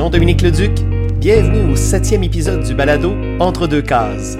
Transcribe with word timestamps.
Jean-Dominique 0.00 0.40
Leduc. 0.40 0.72
Bienvenue 1.18 1.70
au 1.70 1.76
septième 1.76 2.24
épisode 2.24 2.62
du 2.64 2.74
balado 2.74 3.14
Entre 3.38 3.66
deux 3.66 3.82
cases. 3.82 4.38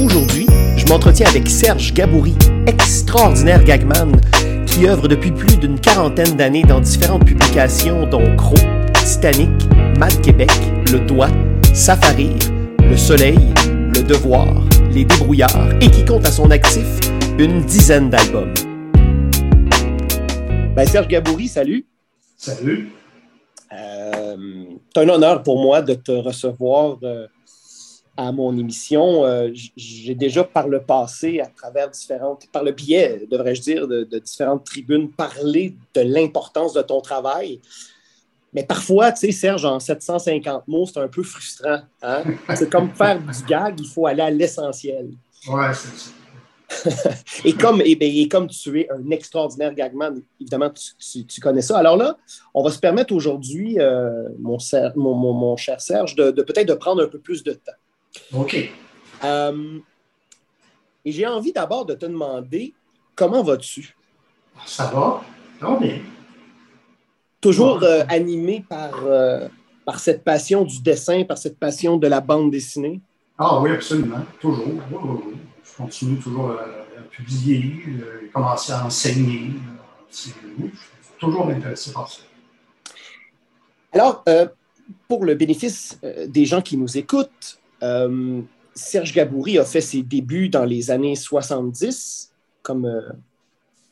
Aujourd'hui, 0.00 0.46
je 0.76 0.86
m'entretiens 0.86 1.26
avec 1.26 1.48
Serge 1.48 1.92
Gaboury, 1.92 2.36
extraordinaire 2.68 3.64
gagman 3.64 4.12
qui 4.64 4.86
œuvre 4.86 5.08
depuis 5.08 5.32
plus 5.32 5.56
d'une 5.56 5.80
quarantaine 5.80 6.36
d'années 6.36 6.62
dans 6.62 6.78
différentes 6.78 7.24
publications 7.24 8.06
dont 8.06 8.36
Cro, 8.36 8.54
Titanic, 9.04 9.50
Mad 9.98 10.20
Québec, 10.20 10.52
Le 10.92 11.00
Doigt, 11.00 11.32
Safari, 11.74 12.30
Le 12.88 12.96
Soleil, 12.96 13.40
Le 13.66 14.04
Devoir, 14.04 14.62
Les 14.92 15.04
Débrouillards 15.04 15.70
et 15.80 15.90
qui 15.90 16.04
compte 16.04 16.26
à 16.28 16.30
son 16.30 16.48
actif 16.52 16.86
une 17.40 17.62
dizaine 17.62 18.08
d'albums. 18.08 18.54
Ben, 20.78 20.86
Serge 20.86 21.08
Gaboury, 21.08 21.48
salut. 21.48 21.84
Salut. 22.36 22.92
Euh, 23.72 24.64
c'est 24.94 25.00
un 25.02 25.08
honneur 25.08 25.42
pour 25.42 25.60
moi 25.60 25.82
de 25.82 25.94
te 25.94 26.12
recevoir 26.12 26.98
euh, 27.02 27.26
à 28.16 28.30
mon 28.30 28.56
émission. 28.56 29.24
Euh, 29.24 29.50
j'ai 29.76 30.14
déjà 30.14 30.44
par 30.44 30.68
le 30.68 30.80
passé, 30.80 31.40
à 31.40 31.46
travers 31.46 31.90
différentes, 31.90 32.46
par 32.52 32.62
le 32.62 32.70
biais, 32.70 33.26
devrais-je 33.28 33.60
dire, 33.60 33.88
de, 33.88 34.04
de 34.04 34.18
différentes 34.20 34.62
tribunes, 34.62 35.10
parlé 35.10 35.74
de 35.94 36.00
l'importance 36.02 36.74
de 36.74 36.82
ton 36.82 37.00
travail. 37.00 37.60
Mais 38.52 38.62
parfois, 38.62 39.10
tu 39.10 39.26
sais, 39.26 39.32
Serge, 39.32 39.64
en 39.64 39.80
750 39.80 40.68
mots, 40.68 40.86
c'est 40.86 41.00
un 41.00 41.08
peu 41.08 41.24
frustrant. 41.24 41.80
Hein? 42.02 42.22
C'est 42.54 42.70
comme 42.70 42.90
faire 42.94 43.20
du 43.20 43.44
gag, 43.48 43.80
il 43.80 43.88
faut 43.88 44.06
aller 44.06 44.22
à 44.22 44.30
l'essentiel. 44.30 45.08
Ouais, 45.48 45.74
c'est 45.74 45.98
ça. 45.98 46.10
et, 47.44 47.54
comme, 47.54 47.80
et, 47.80 47.92
et, 47.92 48.28
comme 48.28 48.46
tu 48.46 48.80
es 48.80 48.88
un 48.90 49.10
extraordinaire 49.10 49.74
gagman, 49.74 50.20
évidemment, 50.40 50.70
tu, 50.70 50.94
tu, 50.98 51.26
tu, 51.26 51.40
connais 51.40 51.62
ça. 51.62 51.78
Alors 51.78 51.96
là, 51.96 52.16
on 52.54 52.62
va 52.62 52.70
se 52.70 52.78
permettre 52.78 53.14
aujourd'hui, 53.14 53.78
euh, 53.80 54.28
mon, 54.38 54.58
mon, 54.96 55.14
mon, 55.14 55.32
mon, 55.32 55.56
cher 55.56 55.80
Serge, 55.80 56.14
de, 56.14 56.30
de 56.30 56.42
peut-être 56.42 56.68
de 56.68 56.74
prendre 56.74 57.02
un 57.02 57.08
peu 57.08 57.18
plus 57.18 57.42
de 57.42 57.52
temps. 57.52 57.72
OK. 58.34 58.70
Euh, 59.24 59.78
et 61.04 61.12
j'ai 61.12 61.26
envie 61.26 61.52
d'abord 61.52 61.86
de 61.86 61.94
te 61.94 62.06
demander 62.06 62.74
comment 63.14 63.42
vas-tu? 63.42 63.96
Ça 64.66 64.86
va? 64.86 65.22
Va 65.60 65.78
bien. 65.78 66.00
Toujours 67.40 67.82
euh, 67.82 68.02
animé 68.08 68.64
par, 68.68 68.92
par 69.86 70.00
cette 70.00 70.22
passion 70.22 70.64
du 70.64 70.82
dessin, 70.82 71.24
par 71.24 71.38
cette 71.38 71.58
passion 71.58 71.96
de 71.96 72.06
la 72.06 72.20
bande 72.20 72.50
dessinée? 72.50 73.00
Ah 73.38 73.60
oui, 73.60 73.70
absolument. 73.70 74.20
Toujours. 74.40 74.66
Oui, 74.66 74.80
oui, 74.90 75.18
oui. 75.26 75.34
Continue 75.78 76.18
toujours 76.18 76.50
à, 76.50 76.64
à 76.64 77.02
publier, 77.10 77.72
à 78.02 78.32
commencer 78.32 78.72
à 78.72 78.84
enseigner. 78.84 79.52
C'est, 80.10 80.32
oui, 80.58 80.70
je 80.72 80.78
suis 80.78 81.14
toujours 81.18 81.48
intéressé 81.48 81.92
par 81.92 82.10
ça. 82.10 82.20
Alors, 83.92 84.22
euh, 84.28 84.46
pour 85.06 85.24
le 85.24 85.34
bénéfice 85.34 85.98
euh, 86.04 86.26
des 86.26 86.44
gens 86.44 86.60
qui 86.60 86.76
nous 86.76 86.98
écoutent, 86.98 87.58
euh, 87.82 88.42
Serge 88.74 89.12
Gaboury 89.12 89.58
a 89.58 89.64
fait 89.64 89.80
ses 89.80 90.02
débuts 90.02 90.48
dans 90.48 90.64
les 90.64 90.90
années 90.90 91.16
70 91.16 92.32
comme 92.62 92.84
euh, 92.84 93.10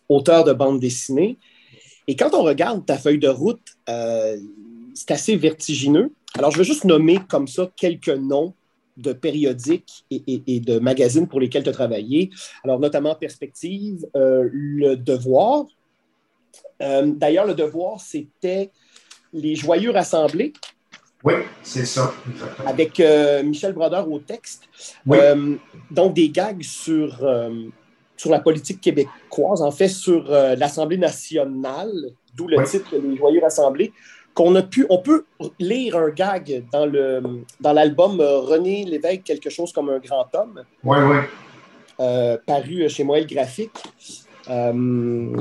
auteur 0.09 0.45
de 0.45 0.53
bande 0.53 0.81
dessinée. 0.81 1.39
Et 2.07 2.15
quand 2.15 2.35
on 2.35 2.43
regarde 2.43 2.87
ta 2.87 2.97
feuille 2.99 3.19
de 3.19 3.29
route, 3.29 3.77
euh, 3.89 4.37
c'est 4.95 5.11
assez 5.11 5.37
vertigineux. 5.37 6.13
Alors, 6.35 6.51
je 6.51 6.59
vais 6.59 6.65
juste 6.65 6.85
nommer 6.85 7.19
comme 7.29 7.49
ça 7.49 7.69
quelques 7.77 8.09
noms 8.09 8.55
de 8.97 9.13
périodiques 9.13 10.05
et, 10.11 10.23
et, 10.27 10.43
et 10.47 10.61
de 10.61 10.79
magazines 10.79 11.29
pour 11.29 11.41
lesquels 11.41 11.63
tu 11.63 11.69
as 11.69 11.73
travaillé. 11.73 12.31
Alors, 12.65 12.79
notamment 12.81 13.15
Perspective, 13.15 14.07
euh, 14.17 14.49
Le 14.53 14.97
Devoir. 14.97 15.67
Euh, 16.83 17.07
D'ailleurs, 17.07 17.47
Le 17.47 17.55
Devoir, 17.55 18.01
c'était 18.01 18.71
Les 19.33 19.55
Joyeux 19.55 19.91
Rassemblés. 19.91 20.53
Oui, 21.25 21.35
c'est 21.63 21.85
ça. 21.87 22.13
Exactement. 22.31 22.69
Avec 22.69 23.01
euh, 23.01 23.43
Michel 23.43 23.73
Brodeur 23.73 24.11
au 24.11 24.19
texte. 24.19 24.65
Oui. 25.07 25.19
Donc, 25.91 26.15
des 26.15 26.29
gags 26.31 26.63
sur, 26.63 27.23
sur 28.17 28.31
la 28.31 28.41
politique 28.41 28.81
québécoise, 28.81 29.61
en 29.61 29.71
fait, 29.71 29.89
sur 29.89 30.29
l'Assemblée 30.31 30.99
nationale, 30.99 31.93
d'où 32.35 32.47
le 32.47 32.59
Oui. 32.59 32.65
titre 32.65 32.95
Les 32.97 33.17
Joyeux 33.17 33.41
Rassemblés, 33.41 33.93
qu'on 34.37 34.55
a 34.55 34.63
pu, 34.63 34.87
on 34.91 34.99
peut 34.99 35.25
lire 35.59 35.97
un 35.97 36.11
gag 36.11 36.63
dans 36.71 36.85
le 36.85 37.23
dans 37.61 37.73
l'album 37.73 38.21
euh, 38.21 38.41
René 38.41 38.85
Lévesque, 38.85 39.25
quelque 39.25 39.49
chose 39.51 39.73
comme 39.73 39.89
un 39.89 39.99
grand 39.99 40.27
homme, 40.35 40.63
Oui, 40.85 40.99
oui. 41.11 41.17
euh, 42.01 42.37
paru 42.47 42.87
chez 42.91 43.03
Moël 43.03 43.27
Graphique. 43.27 43.79
Euh, 44.51 45.35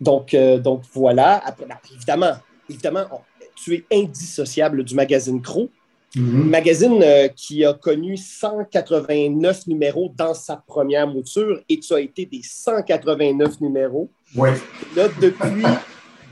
donc, 0.00 0.34
euh, 0.34 0.58
donc 0.58 0.82
voilà. 0.92 1.40
Après, 1.46 1.64
ben, 1.64 1.76
évidemment, 1.94 2.32
évidemment, 2.68 3.04
on- 3.12 3.20
tu 3.54 3.74
es 3.74 3.84
indissociable 4.02 4.82
du 4.84 4.94
magazine 4.94 5.40
Crow. 5.40 5.70
Mhm. 6.14 6.48
Magazine 6.50 7.04
qui 7.36 7.64
a 7.64 7.72
connu 7.74 8.16
189 8.16 9.66
numéros 9.66 10.10
dans 10.16 10.34
sa 10.34 10.56
première 10.56 11.06
mouture 11.06 11.60
et 11.68 11.78
tu 11.78 11.92
as 11.94 12.00
été 12.00 12.26
des 12.26 12.40
189 12.42 13.60
numéros. 13.60 14.10
Oui, 14.34 14.50
Là, 14.96 15.08
depuis 15.20 15.62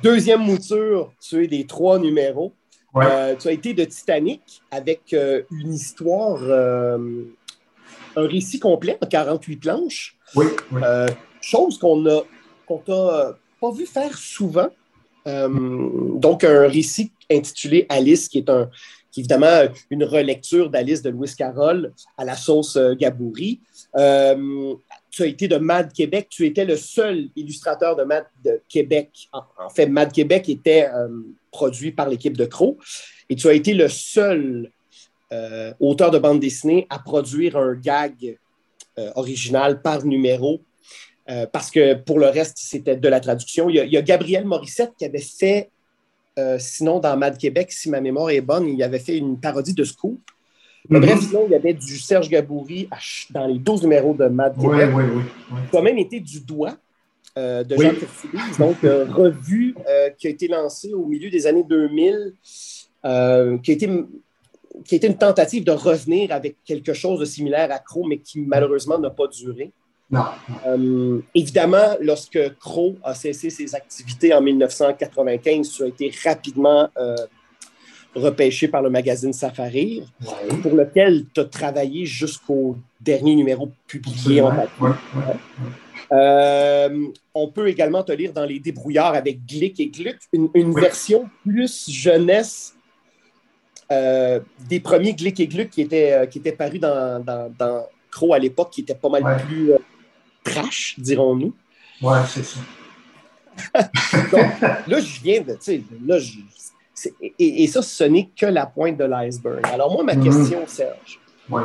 deuxième 0.04 0.42
mouture, 0.42 1.12
tu 1.18 1.42
es 1.42 1.46
des 1.48 1.66
trois 1.66 1.98
numéros. 1.98 2.52
Euh, 2.96 3.34
tu 3.34 3.48
as 3.48 3.52
été 3.52 3.74
de 3.74 3.84
Titanic 3.84 4.62
avec 4.70 5.12
euh, 5.12 5.42
une 5.50 5.72
histoire, 5.72 6.38
euh, 6.42 7.24
un 8.14 8.26
récit 8.26 8.60
complet 8.60 8.96
en 9.02 9.06
48 9.06 9.56
planches, 9.56 10.16
oui, 10.36 10.46
oui. 10.70 10.80
chose 11.40 11.78
qu'on 11.78 12.06
a 12.06 12.22
qu'on 12.66 12.78
t'a 12.78 13.36
pas 13.60 13.72
vu 13.72 13.86
faire 13.86 14.16
souvent. 14.16 14.68
Donc, 15.26 16.44
un 16.44 16.68
récit 16.68 17.10
intitulé 17.30 17.86
Alice, 17.88 18.28
qui 18.28 18.38
est 18.38 18.50
un, 18.50 18.70
qui 19.10 19.20
est 19.20 19.22
évidemment 19.22 19.64
une 19.90 20.04
relecture 20.04 20.70
d'Alice 20.70 21.02
de 21.02 21.10
Louis 21.10 21.30
Carroll 21.36 21.92
à 22.16 22.24
la 22.24 22.36
sauce 22.36 22.76
Gaboury. 22.98 23.60
Euh, 23.96 24.74
tu 25.14 25.22
as 25.22 25.26
été 25.26 25.46
de 25.46 25.58
Mad 25.58 25.92
Québec, 25.92 26.26
tu 26.28 26.44
étais 26.44 26.64
le 26.64 26.76
seul 26.76 27.28
illustrateur 27.36 27.94
de 27.94 28.02
Mad 28.02 28.26
Québec. 28.68 29.28
En, 29.32 29.70
fait, 29.70 29.86
Mad 29.86 30.10
Québec 30.10 30.48
était 30.48 30.88
euh, 30.92 31.08
produit 31.52 31.92
par 31.92 32.08
l'équipe 32.08 32.36
de 32.36 32.44
Crow 32.44 32.78
et 33.28 33.36
tu 33.36 33.46
as 33.46 33.52
été 33.52 33.74
le 33.74 33.88
seul 33.88 34.72
euh, 35.32 35.72
auteur 35.78 36.10
de 36.10 36.18
bande 36.18 36.40
dessinée 36.40 36.88
à 36.90 36.98
produire 36.98 37.56
un 37.56 37.74
gag 37.74 38.38
euh, 38.98 39.12
original 39.14 39.82
par 39.82 40.04
numéro 40.04 40.62
parce 41.52 41.70
que 41.70 41.94
pour 41.94 42.18
le 42.18 42.26
reste, 42.26 42.58
c'était 42.58 42.96
de 42.96 43.08
la 43.08 43.18
traduction. 43.18 43.70
Il 43.70 43.76
y 43.76 43.96
a, 43.96 44.02
Gabriel 44.02 44.44
Morissette 44.44 44.92
qui 44.98 45.06
avait 45.06 45.18
fait, 45.18 45.70
sinon 46.58 46.98
dans 46.98 47.16
Mad 47.16 47.38
Québec, 47.38 47.72
si 47.72 47.88
ma 47.88 48.02
mémoire 48.02 48.28
est 48.28 48.42
bonne, 48.42 48.68
il 48.68 48.82
avait 48.82 48.98
fait 48.98 49.16
une 49.16 49.40
parodie 49.40 49.72
de 49.72 49.84
Scoop. 49.84 50.20
Mais 50.90 50.98
Mhm. 51.00 51.06
bref, 51.06 51.20
sinon, 51.20 51.44
il 51.46 51.52
y 51.52 51.54
avait 51.54 51.72
du 51.72 51.98
Serge 51.98 52.28
Gaboury 52.28 52.88
dans 53.30 53.46
les 53.46 53.58
12 53.58 53.82
numéros 53.82 54.14
de 54.14 54.26
Mad 54.26 54.54
Oui, 54.58 54.76
oui, 54.76 54.84
oui. 54.94 55.22
oui. 55.52 55.58
Tu 55.70 55.76
as 55.78 55.82
même 55.82 55.98
été 55.98 56.20
du 56.20 56.40
doigt 56.40 56.76
euh, 57.38 57.64
de 57.64 57.74
Oui. 57.76 57.86
Jean 57.86 58.66
donc 58.66 58.76
euh, 58.84 59.06
revue 59.10 59.74
euh, 59.88 60.10
qui 60.10 60.26
a 60.26 60.30
été 60.30 60.46
lancée 60.46 60.92
au 60.92 61.06
milieu 61.06 61.30
des 61.30 61.46
années 61.46 61.64
2000, 61.64 62.32
euh, 63.06 63.58
qui, 63.58 63.70
a 63.70 63.74
été, 63.74 63.88
qui 64.84 64.94
a 64.94 64.96
été 64.96 65.06
une 65.06 65.16
tentative 65.16 65.64
de 65.64 65.72
revenir 65.72 66.30
avec 66.32 66.56
quelque 66.64 66.92
chose 66.92 67.18
de 67.20 67.24
similaire 67.24 67.72
à 67.72 67.78
Crow, 67.78 68.04
mais 68.06 68.18
qui 68.18 68.40
malheureusement 68.40 68.98
n'a 68.98 69.10
pas 69.10 69.26
duré. 69.26 69.72
Non, 70.10 70.26
évidemment, 71.34 71.96
lorsque 72.00 72.38
Crow 72.58 72.96
a 73.02 73.14
cessé 73.14 73.48
ses 73.48 73.74
activités 73.74 74.34
en 74.34 74.42
1995, 74.42 75.70
tu 75.70 75.82
as 75.82 75.86
été 75.86 76.12
rapidement 76.24 76.88
repêché 78.14 78.68
par 78.68 78.82
le 78.82 78.90
magazine 78.90 79.32
Safari, 79.32 80.04
pour 80.62 80.74
lequel 80.74 81.24
tu 81.34 81.40
as 81.40 81.44
travaillé 81.44 82.06
jusqu'au 82.06 82.76
dernier 83.00 83.34
numéro 83.34 83.70
publié 83.86 84.40
en 84.40 84.50
papier. 84.54 84.88
Euh, 86.12 87.06
on 87.34 87.48
peut 87.48 87.68
également 87.68 88.02
te 88.02 88.12
lire 88.12 88.32
dans 88.32 88.44
Les 88.44 88.60
Débrouillards 88.60 89.14
avec 89.14 89.44
Glick 89.46 89.80
et 89.80 89.88
Gluck, 89.88 90.16
une, 90.32 90.48
une 90.54 90.70
Oui. 90.70 90.80
version 90.80 91.28
plus 91.44 91.90
jeunesse 91.90 92.74
euh, 93.90 94.40
des 94.68 94.80
premiers 94.80 95.14
Glick 95.14 95.40
et 95.40 95.46
Gluck 95.46 95.70
qui 95.70 95.82
étaient, 95.82 96.12
euh, 96.12 96.26
qui 96.26 96.38
étaient 96.38 96.52
parus 96.52 96.80
dans, 96.80 97.22
dans, 97.22 97.52
dans 97.58 97.86
Crow 98.10 98.32
à 98.34 98.38
l'époque, 98.38 98.70
qui 98.70 98.82
était 98.82 98.94
pas 98.94 99.08
mal 99.08 99.24
Ouais. 99.24 99.36
plus 99.44 99.70
trash, 100.44 100.94
dirons-nous. 100.98 101.52
Oui, 102.02 102.16
c'est 102.28 102.44
ça. 102.44 102.60
Donc, 104.32 104.60
là, 104.86 105.00
je 105.00 105.20
viens 105.22 105.40
de. 105.40 105.56
Là, 106.06 106.18
je- 106.18 106.38
et, 107.20 107.62
et 107.64 107.66
ça, 107.66 107.82
ce 107.82 108.04
n'est 108.04 108.28
que 108.36 108.46
la 108.46 108.66
pointe 108.66 108.96
de 108.96 109.04
l'iceberg. 109.04 109.64
Alors, 109.72 109.92
moi, 109.92 110.04
ma 110.04 110.14
Mhm. 110.16 110.24
question, 110.24 110.66
Serge, 110.66 111.20
Oui. 111.50 111.62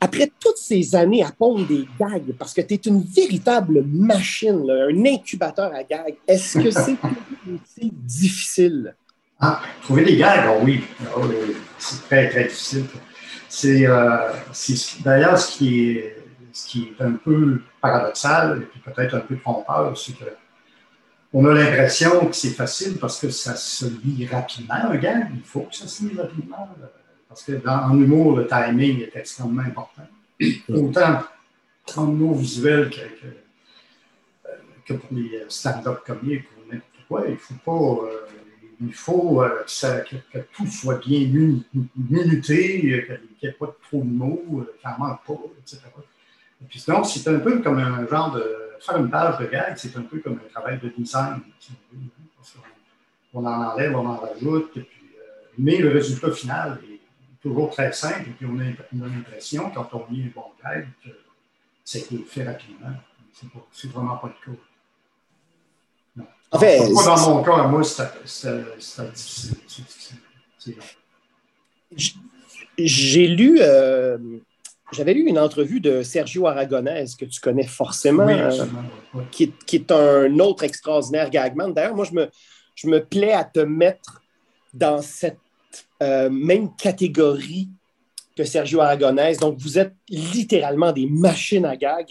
après 0.00 0.30
toutes 0.40 0.58
ces 0.58 0.94
années 0.94 1.22
à 1.22 1.30
pondre 1.32 1.66
des 1.66 1.86
gags, 1.98 2.32
parce 2.38 2.52
que 2.54 2.60
tu 2.60 2.74
es 2.74 2.76
une 2.76 3.02
véritable 3.02 3.82
machine, 3.84 4.66
là, 4.66 4.86
un 4.90 5.04
incubateur 5.06 5.72
à 5.74 5.82
gags, 5.82 6.16
est-ce 6.26 6.58
que 6.58 6.70
c'est 6.70 6.96
aussi 7.52 7.90
difficile? 7.92 8.94
Ah, 9.40 9.60
trouver 9.82 10.04
des 10.04 10.16
gags, 10.16 10.48
oh 10.50 10.60
oui. 10.64 10.82
Ah 11.04 11.18
oui, 11.18 11.34
c'est 11.78 12.02
très, 12.04 12.28
très 12.30 12.44
difficile. 12.44 12.84
C'est, 13.48 13.86
euh, 13.86 14.32
d'ailleurs 15.04 15.38
ce 15.38 15.56
qui 15.58 15.90
est, 15.90 16.16
ce 16.52 16.66
qui 16.68 16.88
est 16.98 17.02
un 17.02 17.12
peu 17.12 17.60
paradoxal 17.80 18.62
et 18.74 18.90
peut-être 18.90 19.14
un 19.14 19.20
peu 19.20 19.36
trompeur, 19.38 19.96
c'est 19.96 20.12
que 20.18 20.24
on 21.38 21.44
a 21.44 21.52
l'impression 21.52 22.26
que 22.28 22.34
c'est 22.34 22.54
facile 22.54 22.96
parce 22.96 23.20
que 23.20 23.28
ça 23.28 23.54
se 23.56 23.84
lit 24.02 24.26
rapidement, 24.26 24.74
un 24.74 24.96
gag. 24.96 25.28
Il 25.34 25.42
faut 25.42 25.60
que 25.60 25.76
ça 25.76 25.86
se 25.86 26.02
lit 26.04 26.16
rapidement. 26.16 26.66
Parce 27.28 27.42
que 27.42 27.52
dans, 27.52 27.90
en 27.90 28.00
humour, 28.00 28.38
le 28.38 28.46
timing 28.46 29.02
est 29.02 29.14
extrêmement 29.14 29.60
important. 29.60 30.08
Autant 30.70 31.24
en 31.94 32.10
humour 32.10 32.38
visuel 32.38 32.88
que, 32.88 33.26
que, 34.86 34.94
pour 34.94 35.10
les 35.14 35.44
stand-up 35.50 35.98
comiques 36.06 36.46
ou 36.56 36.72
n'importe 36.72 37.06
quoi, 37.06 37.24
il 37.28 37.36
faut 37.36 37.54
pas. 37.66 38.06
Euh, 38.06 38.26
il 38.80 38.94
faut 38.94 39.42
euh, 39.42 39.64
que, 40.32 40.38
tout 40.54 40.66
soit 40.66 41.06
bien 41.06 41.28
minuté, 42.08 42.80
qu'il 42.80 43.20
n'y 43.42 43.48
ait 43.48 43.52
pas 43.52 43.76
trop 43.88 44.02
de 44.02 44.08
mots, 44.08 44.42
qu'il 44.80 44.90
n'en 44.90 44.98
manque 44.98 45.24
pas, 45.26 45.40
etc. 45.60 45.82
Et 46.62 46.64
puis 46.66 46.82
donc, 46.88 47.04
c'est 47.04 47.28
un 47.28 47.40
peu 47.40 47.60
comme 47.60 47.78
un 47.78 48.08
genre 48.08 48.32
de. 48.32 48.65
Faire 48.80 48.96
une 48.98 49.10
page 49.10 49.38
de 49.38 49.46
gag, 49.46 49.74
c'est 49.76 49.96
un 49.96 50.02
peu 50.02 50.18
comme 50.20 50.40
un 50.44 50.48
travail 50.50 50.78
de 50.80 50.88
design. 50.88 51.40
on, 53.32 53.44
en 53.44 53.72
enlève, 53.72 53.96
on 53.96 54.06
en 54.06 54.16
rajoute, 54.16 54.72
puis, 54.72 54.82
euh, 54.82 55.22
mais 55.58 55.78
le 55.78 55.90
résultat 55.90 56.30
final 56.32 56.78
est 56.90 57.00
toujours 57.42 57.70
très 57.70 57.92
simple, 57.92 58.28
et 58.28 58.32
puis 58.32 58.46
on 58.46 58.58
a, 58.58 59.06
l'impression, 59.06 59.70
quand 59.70 59.88
on 59.92 60.06
lit 60.12 60.24
un 60.24 60.32
bon 60.34 60.46
gag, 60.62 60.88
que 61.04 61.10
c'est 61.84 62.06
fait 62.26 62.44
rapidement. 62.44 62.94
C'est 63.72 63.90
vraiment 63.90 64.16
pas 64.16 64.28
le 64.28 64.52
cas. 64.52 64.58
Non. 66.16 66.24
En 66.50 66.58
fait, 66.58 66.78
dans 66.78 67.30
mon 67.30 67.42
cas, 67.42 67.66
moi, 67.68 67.84
c'est 67.84 68.10
difficile. 69.76 70.18
J'ai 72.78 73.26
lu. 73.28 73.58
Euh, 73.60 74.18
j'avais 74.92 75.14
lu 75.14 75.26
une 75.26 75.38
entrevue 75.38 75.80
de 75.80 76.02
Sergio 76.02 76.46
Aragonès, 76.46 77.16
que 77.16 77.24
tu 77.24 77.40
connais 77.40 77.66
forcément, 77.66 78.28
euh, 78.28 78.66
qui, 79.30 79.52
est, 79.72 79.90
un 79.90 80.38
autre 80.38 80.64
extraordinaire 80.64 81.30
gagman. 81.30 81.72
D'ailleurs, 81.72 81.96
moi, 81.96 82.04
je 82.04 82.12
me, 82.12 82.28
je 82.74 82.88
me 82.88 83.04
plais 83.04 83.32
à 83.32 83.44
te 83.44 83.60
mettre 83.60 84.22
dans 84.72 85.02
cette 85.02 85.38
euh, 86.02 86.30
même 86.30 86.74
catégorie 86.76 87.68
que 88.36 88.44
Sergio 88.44 88.80
Aragonès. 88.80 89.38
Donc, 89.38 89.58
vous 89.58 89.78
êtes 89.78 89.94
littéralement 90.08 90.92
des 90.92 91.06
machines 91.06 91.64
à 91.64 91.76
gag. 91.76 92.06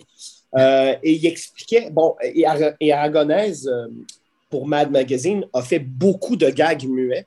Euh, 0.57 0.95
et 1.01 1.13
il 1.13 1.25
expliquait, 1.25 1.89
bon, 1.91 2.15
et, 2.21 2.45
Aragonès, 2.91 3.69
pour 4.49 4.67
Mad 4.67 4.91
Magazine, 4.91 5.45
a 5.53 5.61
fait 5.61 5.79
beaucoup 5.79 6.35
de 6.35 6.49
gags 6.49 6.85
muets, 6.87 7.25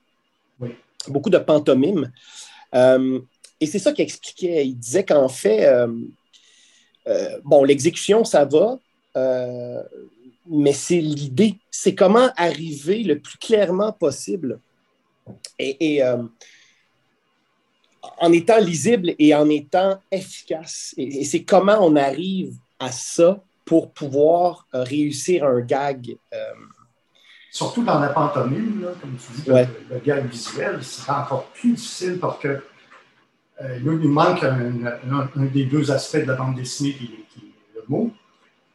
beaucoup 1.07 1.29
de 1.29 1.37
pantomimes. 1.39 2.11
Et 3.61 3.65
c'est 3.65 3.79
ça 3.79 3.91
qu'il 3.91 4.03
expliquait. 4.03 4.65
Il 4.65 4.75
disait 4.75 5.03
qu'en 5.03 5.27
fait, 5.27 5.65
euh, 5.65 5.87
euh, 7.07 7.39
bon, 7.43 7.63
l'exécution, 7.63 8.23
ça 8.23 8.45
va, 8.45 8.79
euh, 9.17 9.83
mais 10.47 10.73
c'est 10.73 11.01
l'idée. 11.01 11.57
C'est 11.69 11.95
comment 11.95 12.29
arriver 12.37 13.03
le 13.03 13.19
plus 13.19 13.37
clairement 13.37 13.91
possible 13.91 14.59
et, 15.57 16.01
en 18.17 18.31
étant 18.31 18.59
lisible 18.59 19.13
et 19.19 19.35
en 19.35 19.49
étant 19.49 19.99
efficace. 20.11 20.93
Et, 20.97 21.23
c'est 21.25 21.43
comment 21.43 21.77
on 21.81 21.95
arrive 21.95 22.53
à 22.79 22.91
ça 22.91 23.41
pour 23.65 23.91
pouvoir 23.91 24.65
réussir 24.73 25.45
un 25.45 25.59
gag. 25.59 26.15
Surtout 27.51 27.83
dans 27.83 27.99
la 27.99 28.09
pantomime, 28.09 28.87
comme 29.01 29.17
tu 29.17 29.41
dis, 29.41 29.49
le, 29.49 29.99
gag 29.99 30.27
visuel, 30.27 30.79
c'est 30.83 31.11
encore 31.11 31.45
plus 31.45 31.73
difficile 31.73 32.19
parce 32.19 32.39
que 32.39 32.61
il 33.61 34.09
manque 34.09 34.43
un, 34.43 35.45
des 35.45 35.65
deux 35.65 35.91
aspects 35.91 36.17
de 36.17 36.25
la 36.25 36.35
bande 36.35 36.55
dessinée 36.55 36.93
qui, 36.93 37.05
est 37.05 37.75
le 37.75 37.83
mot. 37.87 38.11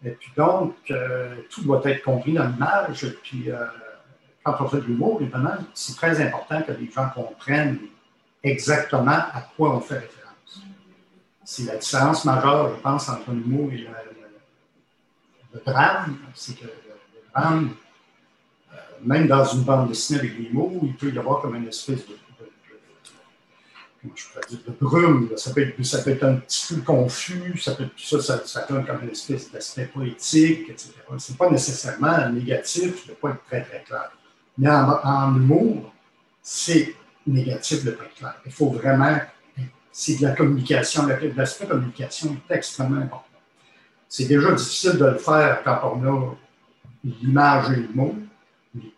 Et 0.05 0.11
puis 0.11 0.31
donc, 0.37 0.75
euh, 0.91 1.37
tout 1.49 1.63
doit 1.63 1.81
être 1.85 2.03
compris 2.03 2.35
dans 2.35 2.47
l'image. 2.47 3.07
Puis 3.23 3.51
euh, 3.51 3.65
quand 4.43 4.57
on 4.61 4.69
fait 4.69 4.79
de 4.79 4.87
l'humour, 4.87 5.19
évidemment, 5.23 5.57
c'est 5.73 5.97
très 5.97 6.21
important 6.21 6.61
que 6.63 6.73
les 6.73 6.91
gens 6.91 7.09
comprennent 7.15 7.79
exactement 8.43 9.13
à 9.13 9.49
quoi 9.57 9.77
on 9.77 9.81
fait 9.81 10.01
référence. 10.01 10.63
C'est 11.45 11.65
la 11.65 11.77
différence 11.77 12.25
majeure, 12.27 12.75
je 12.77 12.81
pense, 12.81 13.09
entre 13.09 13.31
l'humour 13.31 13.73
et 13.73 13.79
le, 13.79 15.61
drame. 15.65 16.19
C'est 16.35 16.59
que 16.59 16.65
le, 16.65 16.73
drame, 17.35 17.71
même 19.03 19.27
dans 19.27 19.45
une 19.45 19.63
bande 19.63 19.89
dessinée 19.89 20.19
avec 20.19 20.37
des 20.37 20.51
mots, 20.51 20.79
il 20.83 20.95
peut 20.95 21.11
y 21.11 21.19
avoir 21.19 21.41
comme 21.41 21.55
une 21.57 21.69
espèce 21.69 22.07
de 22.07 22.17
je 24.15 24.25
pourrais 24.29 24.47
dire, 24.49 24.59
de 24.67 24.73
brume. 24.81 25.31
Ça 25.37 25.53
peut, 25.53 25.63
être, 25.63 26.09
être 26.09 26.25
un 26.25 26.37
petit 26.37 26.75
peu 26.75 26.81
confus, 26.81 27.59
ça, 27.59 27.75
peut, 27.75 27.89
ça, 27.97 28.21
ça, 28.21 28.43
ça 28.45 28.67
donne 28.69 28.85
comme 28.85 29.03
une 29.03 29.11
espèce 29.11 29.51
d'aspect 29.51 29.87
poétique, 29.87 30.69
etc. 30.69 30.93
Ce 31.19 31.33
n'est 31.33 31.39
pas 31.39 31.51
nécessairement 31.51 32.29
négatif 32.31 33.07
de 33.07 33.13
ne 33.13 33.17
pas 33.17 33.31
être 33.31 33.45
très, 33.45 33.63
très 33.63 33.83
clair. 33.83 34.11
Mais 34.59 34.71
en, 34.71 35.35
humour, 35.37 35.93
c'est 36.43 36.95
négatif 37.27 37.85
de 37.85 37.91
ne 37.91 37.97
pas 37.97 38.05
être 38.05 38.15
clair. 38.15 38.35
Il 38.47 38.53
faut 38.53 38.71
vraiment. 38.71 39.19
C'est 39.91 40.17
de 40.17 40.23
la 40.23 40.33
communication. 40.33 41.07
L'aspect 41.37 41.67
communication 41.67 42.37
est 42.49 42.55
extrêmement 42.55 43.01
important. 43.01 43.25
C'est 44.09 44.27
déjà 44.27 44.53
difficile 44.53 44.99
de 44.99 45.07
le 45.07 45.19
faire 45.19 45.63
quand 45.65 45.81
on 45.85 46.05
a 46.05 46.35
l'image 47.05 47.71
et 47.71 47.77
le 47.77 47.89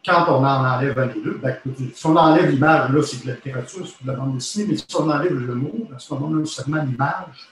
quand 0.04 0.24
on 0.28 0.44
en 0.44 0.64
enlève 0.64 1.12
les 1.14 1.22
deux, 1.22 1.38
ben, 1.42 1.56
si 1.94 2.06
on 2.06 2.16
enlève 2.16 2.50
l'image, 2.50 2.90
là, 2.90 3.02
c'est 3.02 3.22
de 3.22 3.28
la 3.28 3.34
littérature, 3.34 3.86
c'est 3.86 4.02
de 4.04 4.10
la 4.10 4.16
bande 4.16 4.34
dessinée, 4.34 4.66
mais 4.70 4.76
si 4.76 4.86
on 4.96 5.10
enlève 5.10 5.34
le 5.34 5.54
mot, 5.54 5.88
à 5.94 5.98
ce 5.98 6.14
moment-là, 6.14 6.46
seulement 6.46 6.82
l'image. 6.82 7.50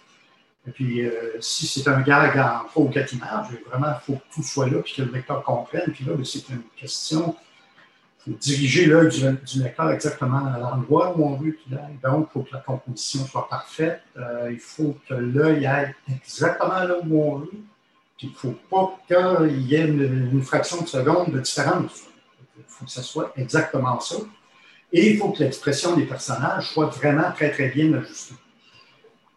Et 0.67 0.71
puis, 0.71 1.05
euh, 1.05 1.11
si 1.41 1.67
c'est 1.67 1.87
un 1.89 2.01
gag 2.01 2.39
en 2.39 2.67
trois 2.69 2.85
ou 2.85 2.89
quatre 2.89 3.13
images, 3.13 3.49
vraiment, 3.69 3.89
il 3.89 4.05
faut 4.05 4.19
que 4.19 4.35
tout 4.35 4.43
soit 4.43 4.71
là, 4.71 4.79
puis 4.83 4.95
que 4.95 5.03
le 5.03 5.13
lecteur 5.13 5.43
comprenne. 5.43 5.93
Puis 5.93 6.05
là, 6.07 6.15
ben, 6.15 6.25
c'est 6.25 6.49
une 6.49 6.63
question, 6.77 7.37
faut 8.25 8.31
diriger 8.41 8.87
l'œil 8.87 9.11
du, 9.11 9.63
lecteur 9.63 9.91
exactement 9.91 10.47
à 10.47 10.59
l'endroit 10.59 11.15
où 11.15 11.27
on 11.27 11.37
veut 11.37 11.53
qu'il 11.53 11.75
aille. 11.75 11.99
Donc, 12.03 12.29
il 12.31 12.33
faut 12.33 12.43
que 12.43 12.55
la 12.55 12.61
composition 12.61 13.27
soit 13.27 13.47
parfaite. 13.49 14.01
Euh, 14.17 14.49
il 14.51 14.59
faut 14.59 14.97
que 15.07 15.13
l'œil 15.13 15.67
aille 15.67 15.95
exactement 16.11 16.85
là 16.85 16.95
où 17.07 17.23
on 17.23 17.39
veut. 17.41 17.51
Puis 18.17 18.29
il 18.29 18.31
ne 18.31 18.35
faut 18.35 18.59
pas 18.71 18.99
qu'il 19.07 19.63
y 19.67 19.75
ait 19.75 19.87
une, 19.87 20.31
une, 20.33 20.43
fraction 20.43 20.81
de 20.81 20.87
seconde 20.87 21.33
de 21.33 21.41
différence. 21.41 22.05
Il 22.75 22.79
faut 22.79 22.85
que 22.87 22.91
ce 22.91 23.03
soit 23.03 23.33
exactement 23.37 24.01
ça. 24.01 24.17
Et 24.93 25.11
il 25.11 25.19
faut 25.19 25.31
que 25.31 25.43
l'expression 25.43 25.97
des 25.97 26.07
personnages 26.07 26.71
soit 26.73 26.87
vraiment 26.87 27.31
très, 27.33 27.51
très 27.51 27.69
bien 27.69 27.93
ajustée. 27.95 28.35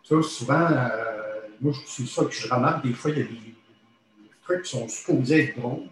Ça, 0.04 0.22
souvent, 0.22 0.68
euh, 0.72 1.42
moi, 1.62 1.74
je 1.74 1.92
suis 1.92 2.08
ça 2.08 2.26
que 2.26 2.32
je 2.32 2.48
remarque, 2.52 2.86
des 2.86 2.94
fois, 2.94 3.12
il 3.12 3.18
y 3.18 3.22
a 3.22 3.26
des, 3.26 3.56
trucs 4.44 4.64
qui 4.64 4.72
sont 4.72 4.88
supposés 4.88 5.44
être 5.44 5.60
drôles. 5.60 5.90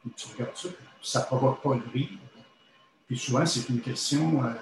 Puis 0.00 0.12
tu 0.16 0.28
regardes 0.32 0.56
ça, 0.56 0.68
ça 1.02 1.20
ne 1.20 1.24
provoque 1.24 1.62
pas 1.62 1.74
le 1.74 1.82
rire. 1.92 2.18
Puis 3.06 3.18
souvent, 3.18 3.44
c'est 3.44 3.68
une 3.68 3.80
question. 3.80 4.44
Euh, 4.44 4.52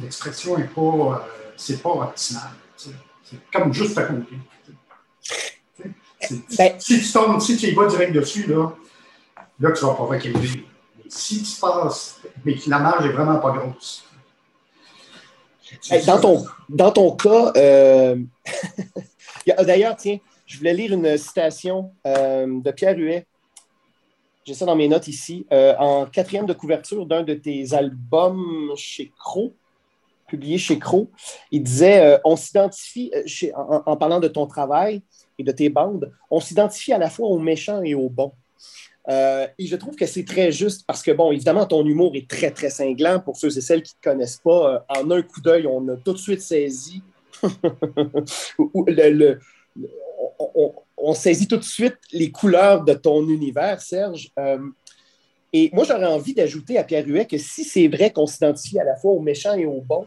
l'expression 0.00 0.58
n'est 0.58 0.64
pas, 0.64 0.80
euh, 0.80 1.18
c'est 1.56 1.82
pas 1.82 1.90
optimal. 1.90 2.50
C'est 2.76 3.50
comme 3.52 3.72
juste 3.72 3.96
à 3.98 4.04
côté. 4.04 4.36
Ben, 6.58 6.80
si 6.80 7.00
tu 7.00 7.12
tombes, 7.12 7.40
si 7.40 7.56
tu 7.56 7.66
y 7.66 7.74
vas 7.74 7.86
direct 7.86 8.12
dessus, 8.12 8.46
là, 8.46 8.74
là, 9.60 9.72
tu 9.72 9.84
vas 9.84 9.94
provoquer 9.94 10.32
Mais 10.32 10.64
si 11.08 11.42
tu 11.42 11.60
passes, 11.60 12.20
mais 12.44 12.54
que 12.54 12.68
la 12.68 12.78
marge 12.78 13.06
est 13.06 13.12
vraiment 13.12 13.38
pas 13.38 13.52
grosse. 13.52 14.04
dans, 16.06 16.20
ton, 16.20 16.44
dans 16.68 16.92
ton 16.92 17.16
cas, 17.16 17.52
euh, 17.56 18.16
d'ailleurs, 19.64 19.96
tiens, 19.96 20.18
je 20.46 20.58
voulais 20.58 20.74
lire 20.74 20.92
une 20.92 21.16
citation 21.16 21.92
euh, 22.06 22.60
de 22.60 22.70
Pierre 22.70 22.96
Huet. 22.96 23.26
J'ai 24.44 24.54
ça 24.54 24.64
dans 24.64 24.76
mes 24.76 24.88
notes 24.88 25.08
ici. 25.08 25.44
Euh, 25.52 25.74
en 25.78 26.06
quatrième 26.06 26.46
de 26.46 26.52
couverture 26.52 27.04
d'un 27.04 27.22
de 27.22 27.34
tes 27.34 27.74
albums 27.74 28.72
chez 28.76 29.12
Crow, 29.18 29.54
publié 30.28 30.56
chez 30.56 30.78
Crow, 30.78 31.10
il 31.50 31.64
disait 31.64 32.20
On 32.24 32.36
s'identifie, 32.36 33.12
en, 33.56 33.82
en, 33.86 33.96
parlant 33.96 34.20
de 34.20 34.28
ton 34.28 34.46
travail 34.46 35.02
et 35.38 35.42
de 35.42 35.50
tes 35.50 35.68
bandes, 35.68 36.12
on 36.30 36.38
s'identifie 36.38 36.92
à 36.92 36.98
la 36.98 37.10
fois 37.10 37.28
aux 37.28 37.40
méchants 37.40 37.82
et 37.82 37.96
aux 37.96 38.08
bons. 38.08 38.32
Euh, 39.08 39.46
et 39.58 39.66
je 39.66 39.76
trouve 39.76 39.94
que 39.94 40.06
c'est 40.06 40.24
très 40.24 40.50
juste 40.50 40.84
parce 40.86 41.02
que, 41.02 41.12
bon, 41.12 41.30
évidemment, 41.30 41.66
ton 41.66 41.84
humour 41.84 42.12
est 42.14 42.28
très, 42.28 42.50
très 42.50 42.70
cinglant. 42.70 43.20
Pour 43.20 43.36
ceux 43.36 43.56
et 43.56 43.60
celles 43.60 43.82
qui 43.82 43.94
ne 44.04 44.10
connaissent 44.10 44.40
pas, 44.42 44.74
euh, 44.74 45.00
en 45.00 45.10
un 45.10 45.22
coup 45.22 45.40
d'œil, 45.40 45.66
on 45.66 45.86
a 45.88 45.96
tout 45.96 46.12
de 46.12 46.18
suite 46.18 46.42
saisi. 46.42 47.02
le, 48.86 49.38
on, 50.96 51.14
saisit 51.14 51.46
tout 51.46 51.58
de 51.58 51.64
suite 51.64 51.96
les 52.12 52.30
couleurs 52.30 52.82
de 52.84 52.94
ton 52.94 53.28
univers, 53.28 53.80
Serge. 53.80 54.30
Euh, 54.38 54.58
et 55.52 55.70
moi, 55.72 55.84
j'aurais 55.84 56.06
envie 56.06 56.34
d'ajouter 56.34 56.76
à 56.76 56.84
Pierre 56.84 57.06
Huet 57.06 57.26
que 57.26 57.38
si 57.38 57.64
c'est 57.64 57.88
vrai 57.88 58.10
qu'on 58.10 58.26
s'identifie 58.26 58.78
à 58.78 58.84
la 58.84 58.96
fois 58.96 59.12
aux 59.12 59.20
méchants 59.20 59.54
et 59.54 59.66
aux 59.66 59.80
bons, 59.80 60.06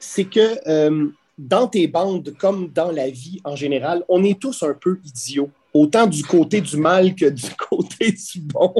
c'est 0.00 0.24
que 0.24 1.12
dans 1.38 1.68
tes 1.68 1.86
bandes, 1.86 2.34
comme 2.38 2.68
dans 2.68 2.90
la 2.90 3.08
vie 3.08 3.40
en 3.44 3.56
général, 3.56 4.04
on 4.08 4.22
est 4.24 4.38
tous 4.38 4.62
un 4.62 4.74
peu 4.74 4.98
idiots 5.04 5.50
autant 5.74 6.06
du 6.06 6.22
côté 6.24 6.60
du 6.60 6.76
mal 6.76 7.14
que 7.14 7.26
du 7.26 7.50
côté 7.70 8.12
du 8.12 8.40
bon. 8.40 8.74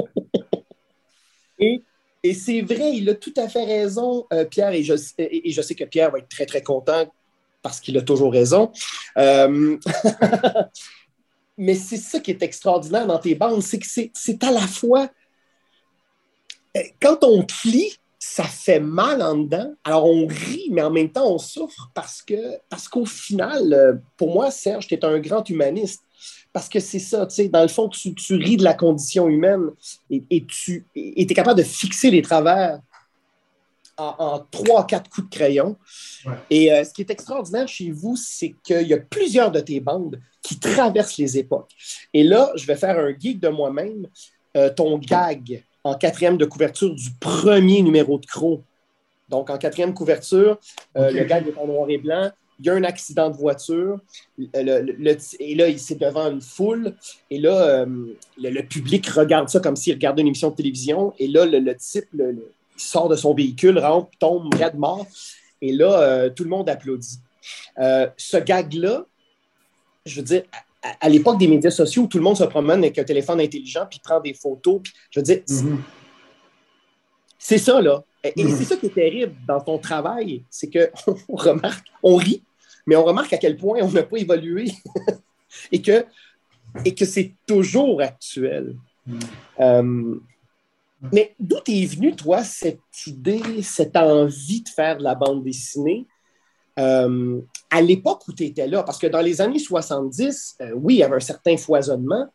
et, 1.59 1.81
c'est 2.33 2.61
vrai, 2.61 2.93
il 2.93 3.09
a 3.09 3.15
tout 3.15 3.33
à 3.37 3.49
fait 3.49 3.65
raison, 3.65 4.25
euh, 4.31 4.45
Pierre, 4.45 4.71
et 4.71 4.83
je, 4.83 4.95
sais 4.95 5.75
que 5.75 5.83
Pierre 5.83 6.11
va 6.11 6.19
être 6.19 6.29
très, 6.29 6.45
très 6.45 6.61
content 6.61 7.05
parce 7.61 7.79
qu'il 7.79 7.97
a 7.97 8.01
toujours 8.01 8.31
raison. 8.31 8.71
Euh, 9.17 9.77
mais 11.57 11.75
c'est 11.75 11.97
ça 11.97 12.19
qui 12.19 12.31
est 12.31 12.43
extraordinaire 12.43 13.07
dans 13.07 13.19
tes 13.19 13.35
bandes, 13.35 13.61
c'est 13.61 13.79
que 13.79 13.87
c'est 14.13 14.43
à 14.43 14.51
la 14.51 14.67
fois. 14.67 15.09
Euh, 16.75 16.81
quand 17.01 17.23
on 17.23 17.43
plie, 17.43 17.97
ça 18.19 18.45
fait 18.45 18.79
mal 18.79 19.21
en 19.21 19.37
dedans. 19.37 19.73
Alors 19.83 20.05
on 20.05 20.27
rit, 20.27 20.69
mais 20.71 20.81
en 20.81 20.91
même 20.91 21.11
temps 21.11 21.29
on 21.29 21.37
souffre 21.37 21.91
parce 21.93 22.23
parce 22.69 22.87
qu'au 22.87 23.05
final, 23.05 24.01
pour 24.17 24.33
moi, 24.33 24.49
Serge, 24.49 24.87
tu 24.87 24.95
es 24.95 25.05
un 25.05 25.19
grand 25.19 25.47
humaniste. 25.49 26.03
Parce 26.53 26.69
que 26.69 26.79
c'est 26.79 26.99
ça, 26.99 27.25
tu 27.25 27.35
sais, 27.35 27.47
dans 27.49 27.63
le 27.63 27.67
fond, 27.67 27.89
tu, 27.89 28.13
ris 28.35 28.57
de 28.57 28.63
la 28.63 28.75
condition 28.75 29.27
humaine 29.27 29.71
et, 30.11 30.45
tu 30.45 30.85
es 30.95 31.25
capable 31.25 31.57
de 31.57 31.65
fixer 31.65 32.11
les 32.11 32.21
travers 32.21 32.79
en, 33.97 34.39
trois, 34.51 34.85
quatre 34.85 35.09
coups 35.09 35.29
de 35.29 35.35
crayon. 35.35 35.75
Et 36.49 36.71
euh, 36.71 36.83
ce 36.83 36.93
qui 36.93 37.01
est 37.01 37.09
extraordinaire 37.09 37.67
chez 37.67 37.91
vous, 37.91 38.15
c'est 38.15 38.53
qu'il 38.63 38.87
y 38.87 38.93
a 38.93 38.97
plusieurs 38.97 39.51
de 39.51 39.59
tes 39.59 39.79
bandes 39.79 40.19
qui 40.41 40.59
traversent 40.59 41.17
les 41.17 41.37
époques. 41.37 41.71
Et 42.13 42.23
là, 42.23 42.51
je 42.55 42.65
vais 42.65 42.75
faire 42.75 42.97
un 42.99 43.13
geek 43.17 43.39
de 43.39 43.49
moi-même. 43.49 44.07
Euh, 44.55 44.69
ton 44.69 44.99
gag 44.99 45.63
en 45.83 45.95
quatrième 45.95 46.37
de 46.37 46.45
couverture 46.45 46.93
du 46.93 47.09
premier 47.19 47.81
numéro 47.81 48.19
de 48.19 48.25
Crow. 48.25 48.63
Donc, 49.27 49.49
en 49.49 49.57
quatrième 49.57 49.93
couverture, 49.93 50.59
euh, 50.95 51.11
le 51.11 51.23
gag 51.23 51.47
est 51.47 51.57
en 51.57 51.65
noir 51.65 51.89
et 51.89 51.97
blanc. 51.97 52.31
Il 52.59 52.65
y 52.65 52.69
a 52.69 52.73
un 52.73 52.83
accident 52.83 53.29
de 53.29 53.35
voiture. 53.35 53.99
et 54.37 54.63
là, 54.63 54.79
il 55.39 55.61
est 55.61 55.99
devant 55.99 56.31
une 56.31 56.41
foule. 56.41 56.95
Et 57.29 57.39
là, 57.39 57.85
le, 58.37 58.61
public 58.61 59.07
regarde 59.07 59.49
ça 59.49 59.59
comme 59.59 59.75
s'il 59.75 59.93
regardait 59.93 60.21
une 60.21 60.27
émission 60.27 60.49
de 60.49 60.55
télévision. 60.55 61.13
Et 61.19 61.27
là, 61.27 61.45
le, 61.45 61.75
type, 61.75 62.05
il 62.13 62.37
sort 62.77 63.09
de 63.09 63.15
son 63.15 63.33
véhicule, 63.33 63.79
rentre, 63.79 64.09
tombe, 64.19 64.53
de 64.53 64.77
mort. 64.77 65.07
Et 65.61 65.71
là, 65.71 66.01
euh, 66.01 66.29
tout 66.29 66.43
le 66.43 66.49
monde 66.49 66.69
applaudit. 66.69 67.19
Euh, 67.79 68.07
ce 68.17 68.37
gag-là, 68.37 69.05
je 70.05 70.17
veux 70.17 70.25
dire, 70.25 70.43
à, 70.99 71.09
l'époque 71.09 71.39
des 71.39 71.47
médias 71.47 71.71
sociaux 71.71 72.03
où 72.03 72.07
tout 72.07 72.17
le 72.17 72.23
monde 72.23 72.37
se 72.37 72.43
promène 72.43 72.79
avec 72.79 72.99
un 72.99 73.03
téléphone 73.03 73.39
intelligent 73.39 73.85
puis 73.89 73.99
prend 74.03 74.19
des 74.19 74.33
photos, 74.33 74.81
puis, 74.83 74.93
je 75.09 75.19
veux 75.19 75.23
dire, 75.23 75.39
mm-hmm. 75.47 75.77
c'est 77.39 77.57
ça, 77.57 77.81
là. 77.81 78.03
Et 78.23 78.47
c'est 78.47 78.63
ça 78.63 78.77
qui 78.77 78.85
est 78.85 78.93
terrible 78.93 79.35
dans 79.45 79.59
ton 79.59 79.77
travail, 79.77 80.43
c'est 80.49 80.69
qu'on 80.69 81.13
remarque, 81.35 81.87
on 82.01 82.15
rit, 82.15 82.43
mais 82.85 82.95
on 82.95 83.03
remarque 83.03 83.33
à 83.33 83.37
quel 83.37 83.57
point 83.57 83.79
on 83.81 83.91
n'a 83.91 84.03
pas 84.03 84.17
évolué 84.17 84.71
et 85.71 85.81
que, 85.81 86.05
et 86.85 86.95
que 86.95 87.05
c'est 87.05 87.33
toujours 87.45 88.01
actuel. 88.01 88.75
Mm. 89.05 89.19
Euh, 89.59 90.15
mais 91.11 91.35
d'où 91.37 91.57
est 91.67 91.85
venue, 91.85 92.15
toi, 92.15 92.43
cette 92.43 92.79
idée, 93.07 93.61
cette 93.61 93.97
envie 93.97 94.61
de 94.61 94.69
faire 94.69 94.97
de 94.97 95.03
la 95.03 95.15
bande 95.15 95.43
dessinée? 95.43 96.07
Euh, 96.79 97.41
à 97.69 97.81
l'époque 97.81 98.27
où 98.27 98.33
tu 98.33 98.45
étais 98.45 98.67
là? 98.67 98.83
Parce 98.83 98.97
que 98.97 99.07
dans 99.07 99.21
les 99.21 99.41
années 99.41 99.59
70, 99.59 100.55
euh, 100.61 100.71
oui, 100.75 100.95
il 100.95 100.97
y 100.99 101.03
avait 101.03 101.17
un 101.17 101.19
certain 101.19 101.57
foisonnement, 101.57 102.27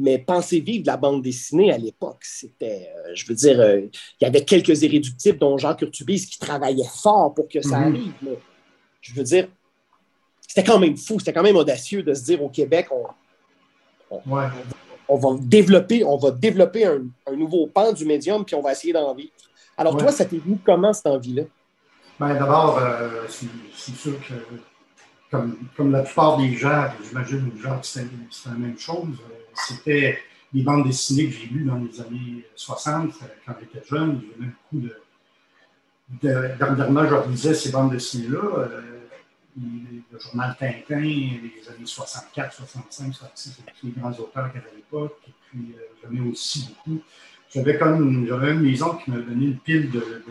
mais 0.00 0.18
penser 0.18 0.60
vivre 0.60 0.82
de 0.82 0.86
la 0.88 0.96
bande 0.96 1.22
dessinée 1.22 1.72
à 1.72 1.78
l'époque, 1.78 2.20
c'était, 2.22 2.90
euh, 2.96 3.10
je 3.14 3.26
veux 3.26 3.34
dire, 3.34 3.60
il 3.60 3.90
y 4.20 4.24
avait 4.24 4.44
quelques 4.44 4.82
irréductibles, 4.82 5.38
dont 5.38 5.58
Jacques 5.58 5.82
Urtubis, 5.82 6.26
qui 6.26 6.38
travaillaient 6.38 6.82
fort 7.02 7.34
pour 7.34 7.48
que 7.48 7.60
ça 7.62 7.78
mhm. 7.78 7.94
arrive. 7.94 8.12
Mais, 8.22 8.38
je 9.00 9.14
veux 9.14 9.22
dire, 9.22 9.48
c'était 10.46 10.64
quand 10.64 10.78
même 10.78 10.96
fou, 10.96 11.18
c'était 11.18 11.32
quand 11.32 11.42
même 11.42 11.56
audacieux 11.56 12.02
de 12.02 12.14
se 12.14 12.24
dire 12.24 12.42
au 12.42 12.48
Québec, 12.48 12.88
on, 12.90 13.06
on 15.10 15.16
va 15.16 15.38
développer, 15.40 16.04
on 16.04 16.16
va 16.16 16.30
développer 16.30 16.86
un, 16.86 17.02
nouveau 17.36 17.66
pan 17.66 17.92
du 17.92 18.04
médium, 18.04 18.44
puis 18.44 18.54
on 18.54 18.62
va 18.62 18.72
essayer 18.72 18.92
d'en 18.92 19.14
vivre. 19.14 19.30
Alors, 19.76 19.96
toi, 19.96 20.12
ça 20.12 20.24
t'est 20.24 20.38
venu 20.38 20.58
comment 20.64 20.92
cette 20.92 21.06
envie-là? 21.06 21.44
Bien, 22.18 22.34
d'abord, 22.34 22.78
euh, 22.78 23.26
c'est 23.28 23.94
sûr 23.94 24.14
que, 24.20 24.34
comme, 25.30 25.92
la 25.92 26.02
plupart 26.02 26.36
des 26.36 26.54
gens, 26.54 26.84
j'imagine 27.02 27.50
les 27.54 27.60
gens, 27.60 27.80
c'était 27.82 28.06
la 28.46 28.52
même 28.52 28.78
chose. 28.78 29.16
Euh, 29.60 29.74
c'était 29.74 30.18
les 30.52 30.62
bandes 30.62 30.86
dessinées 30.86 31.26
que 31.28 31.32
j'ai 31.32 31.46
lues 31.46 31.64
dans 31.64 31.76
les 31.76 32.00
années 32.00 32.44
60, 32.54 33.10
euh, 33.22 33.26
quand 33.46 33.54
j'étais 33.60 33.86
jeune. 33.86 34.20
J'avais 34.22 34.50
beaucoup 34.50 34.86
de. 34.86 34.96
de 36.22 36.56
dernièrement, 36.58 37.06
je 37.06 37.14
relisais 37.14 37.54
ces 37.54 37.70
bandes 37.70 37.92
dessinées-là 37.92 38.68
le 40.12 40.18
journal 40.18 40.56
Tintin, 40.58 41.00
les 41.00 41.68
années 41.68 41.86
64, 41.86 42.52
65, 42.54 43.14
sorti 43.14 43.52
les 43.82 43.90
grands 43.90 44.12
auteurs 44.12 44.50
qu'il 44.52 44.60
y 44.60 44.64
avait 44.64 44.72
à 44.72 44.76
l'époque. 44.76 45.18
Et 45.28 45.32
puis, 45.50 45.74
euh, 46.04 46.16
ai 46.16 46.20
aussi 46.28 46.68
beaucoup. 46.68 47.02
J'avais 47.52 47.78
comme, 47.78 48.26
j'avais 48.26 48.52
une 48.52 48.60
maison 48.60 48.96
qui 48.96 49.10
m'a 49.10 49.18
donné 49.18 49.46
une 49.46 49.58
pile 49.58 49.90
de, 49.90 50.24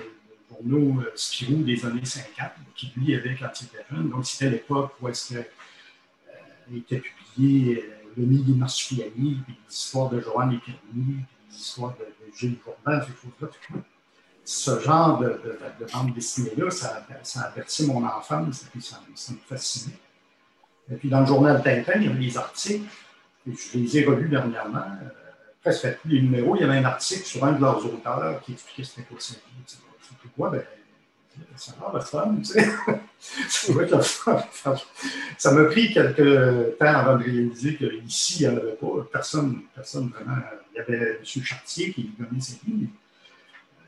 journaux 0.49 1.01
euh, 1.01 1.11
Spirou 1.15 1.63
des 1.63 1.85
années 1.85 2.05
50, 2.05 2.51
qui 2.75 2.91
lui 2.95 3.15
avait 3.15 3.35
quand 3.35 3.49
il 3.61 3.65
était 3.65 3.85
jeune. 3.91 4.09
Donc, 4.09 4.25
c'était 4.25 4.51
l'époque 4.51 4.93
où 5.01 5.07
est-ce 5.09 5.33
que, 5.33 5.39
euh, 5.39 6.77
était 6.77 6.99
publié 7.01 7.85
des 8.17 8.53
Marsupiali, 8.53 9.41
puis 9.45 9.57
l'histoire 9.67 10.09
de 10.09 10.19
Joanne 10.19 10.53
et 10.53 10.57
puis 10.57 10.75
l'histoire 11.51 11.95
de, 11.97 12.05
de 12.05 12.35
Gilles 12.35 12.57
choses-là 12.63 13.49
ce 14.49 14.79
genre 14.79 15.19
de, 15.19 15.39
bande 15.93 16.13
dessinée-là, 16.15 16.71
ça, 16.71 17.05
ça, 17.21 17.41
a 17.41 17.49
bercé 17.51 17.85
mon 17.85 18.03
enfance 18.03 18.63
et 18.63 18.65
puis 18.71 18.81
ça, 18.81 18.99
me 19.07 19.37
fascinait. 19.47 19.99
Et 20.91 20.95
puis 20.95 21.07
dans 21.07 21.19
le 21.19 21.27
journal 21.27 21.61
Tintin, 21.61 21.93
il 21.97 22.05
y 22.05 22.07
avait 22.07 22.19
des 22.19 22.35
articles, 22.35 22.89
et 23.47 23.53
je 23.53 23.77
les 23.77 23.97
ai 23.99 24.05
relus 24.05 24.27
dernièrement. 24.27 24.79
Euh, 24.79 25.09
presque 25.61 26.01
tous 26.01 26.07
les 26.07 26.21
numéros, 26.21 26.55
il 26.55 26.61
y 26.61 26.63
avait 26.63 26.77
un 26.77 26.85
article 26.85 27.25
sur 27.25 27.45
un 27.45 27.51
de 27.51 27.61
leurs 27.61 27.85
auteurs 27.85 28.41
qui 28.41 28.53
expliquait 28.53 29.03
quoi 29.03 29.19
sa 29.19 29.35
vie. 29.35 29.41
C'était 29.67 30.33
quoi? 30.35 30.49
Ben, 30.49 30.63
fun, 32.01 32.35
tu 32.37 32.45
sais. 32.45 32.69
ça 33.49 33.73
doit 33.73 33.83
être 33.83 34.03
fun. 34.03 34.75
Ça 35.37 35.51
m'a 35.51 35.65
pris 35.65 35.93
quelques 35.93 36.77
temps 36.77 36.85
avant 36.85 37.17
de 37.17 37.23
réaliser 37.23 37.75
qu'ici, 37.75 38.43
il 38.43 38.49
n'y 38.49 38.55
en 38.55 38.57
avait 38.57 38.73
pas. 38.73 38.87
Personne, 39.11 39.61
personne 39.75 40.09
vraiment. 40.09 40.37
Il 40.73 40.77
y 40.77 40.79
avait 40.79 41.17
M. 41.17 41.43
Chartier 41.43 41.91
qui 41.91 42.11
donnait 42.17 42.41
ses 42.41 42.59
livres 42.65 42.89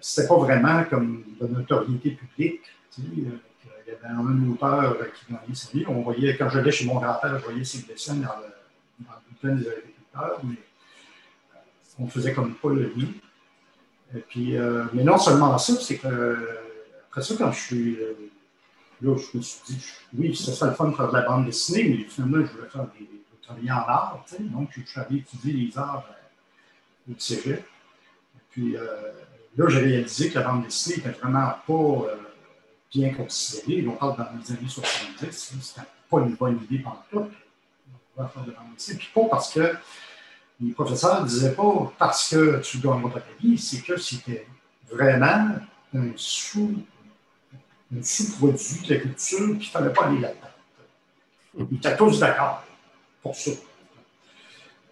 c'était 0.02 0.28
pas 0.28 0.38
vraiment 0.38 0.84
comme 0.86 1.24
de 1.40 1.48
notoriété 1.48 2.12
publique. 2.12 2.62
Euh, 3.00 3.04
il 3.08 3.24
y 3.24 3.92
avait 3.92 4.14
un 4.14 4.52
auteur 4.52 4.98
qui 5.14 5.32
gagnait 5.32 5.56
sa 5.56 5.72
vie. 5.72 5.86
On 5.88 6.02
voyait, 6.02 6.36
quand 6.36 6.50
j'allais 6.50 6.72
chez 6.72 6.86
mon 6.86 6.96
grand-père, 6.96 7.38
je 7.40 7.44
voyais 7.44 7.64
ses 7.64 7.84
dessins 7.84 8.16
dans 8.16 8.36
le, 8.40 9.06
dans 9.06 9.14
bulletin 9.28 9.62
des 9.62 9.70
agriculteurs, 9.70 10.40
mais 10.44 10.56
euh, 10.56 11.60
on 12.00 12.08
faisait 12.08 12.34
comme 12.34 12.56
pas 12.56 12.70
le 12.70 12.92
lien. 12.96 13.08
Et 14.16 14.20
puis, 14.20 14.58
euh, 14.58 14.86
mais 14.94 15.04
non 15.04 15.18
seulement 15.18 15.58
ça, 15.58 15.74
c'est 15.80 15.98
que 15.98 16.38
après 17.12 17.22
ça, 17.22 17.36
quand 17.38 17.52
je 17.52 17.60
suis 17.60 17.98
là, 19.02 19.16
je 19.16 19.38
me 19.38 19.42
suis 19.42 19.60
dit, 19.68 19.86
oui, 20.18 20.36
c'est 20.36 20.54
ça 20.54 20.68
le 20.68 20.74
fun 20.74 20.90
de 20.90 20.96
faire 20.96 21.10
de 21.10 21.14
la 21.14 21.22
bande 21.22 21.46
dessinée, 21.46 21.84
mais 21.90 22.04
finalement, 22.06 22.46
je 22.46 22.52
voulais 22.52 22.70
faire 22.70 22.88
des, 22.98 23.08
travailler 23.42 23.72
en 23.72 23.76
art. 23.76 24.24
Tu 24.28 24.36
sais, 24.36 24.44
donc, 24.44 24.70
je 24.72 24.82
suis 24.82 25.00
allé 25.00 25.18
étudier 25.18 25.54
les 25.54 25.78
arts 25.78 26.06
au 27.10 27.14
cégep. 27.18 27.66
Puis, 28.52 28.76
Là, 29.58 29.68
j'ai 29.68 29.80
réalisé 29.80 30.30
que 30.30 30.40
la 30.40 30.48
bande 30.48 30.64
dessinée 30.64 30.98
n'était 30.98 31.20
vraiment 31.20 31.54
pas 31.68 31.74
euh, 31.74 32.16
bien 32.94 33.14
considérée. 33.14 33.86
On 33.88 33.92
parle 33.92 34.18
dans 34.18 34.28
les 34.40 34.52
années 34.52 34.70
70, 34.70 35.28
c'était 35.30 35.88
pas 36.10 36.20
une 36.20 36.36
bonne 36.36 36.60
idée 36.64 36.80
pendant 36.80 37.04
tout. 37.12 37.30
On 38.16 38.28
faire 38.28 38.44
de 38.44 38.52
bande 38.52 38.74
dessinée. 38.76 38.98
Puis 38.98 39.10
pas 39.14 39.26
parce 39.30 39.54
que 39.54 39.76
les 40.62 40.72
professeurs 40.72 41.22
ne 41.22 41.28
disaient 41.28 41.54
pas 41.54 41.92
parce 41.98 42.30
que 42.30 42.62
tu 42.62 42.78
gagnes 42.78 43.02
votre 43.02 43.20
vie, 43.42 43.58
c'est 43.58 43.82
que 43.82 43.98
c'était 43.98 44.48
vraiment 44.90 45.56
un 45.94 46.12
sous 46.16 46.74
un 47.98 48.04
sous-produit 48.04 48.88
de 48.88 48.94
la 48.94 49.00
culture 49.02 49.40
qu'il 49.40 49.58
ne 49.58 49.64
fallait 49.64 49.94
pas 49.94 50.06
aller 50.06 50.20
là-dedans. 50.20 51.68
Ils 51.72 51.78
étaient 51.78 51.98
tous 51.98 52.20
d'accord 52.20 52.64
pour 53.22 53.36
ça. 53.36 53.52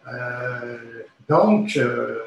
Euh, 0.08 1.04
donc, 1.28 1.78
euh, 1.78 2.20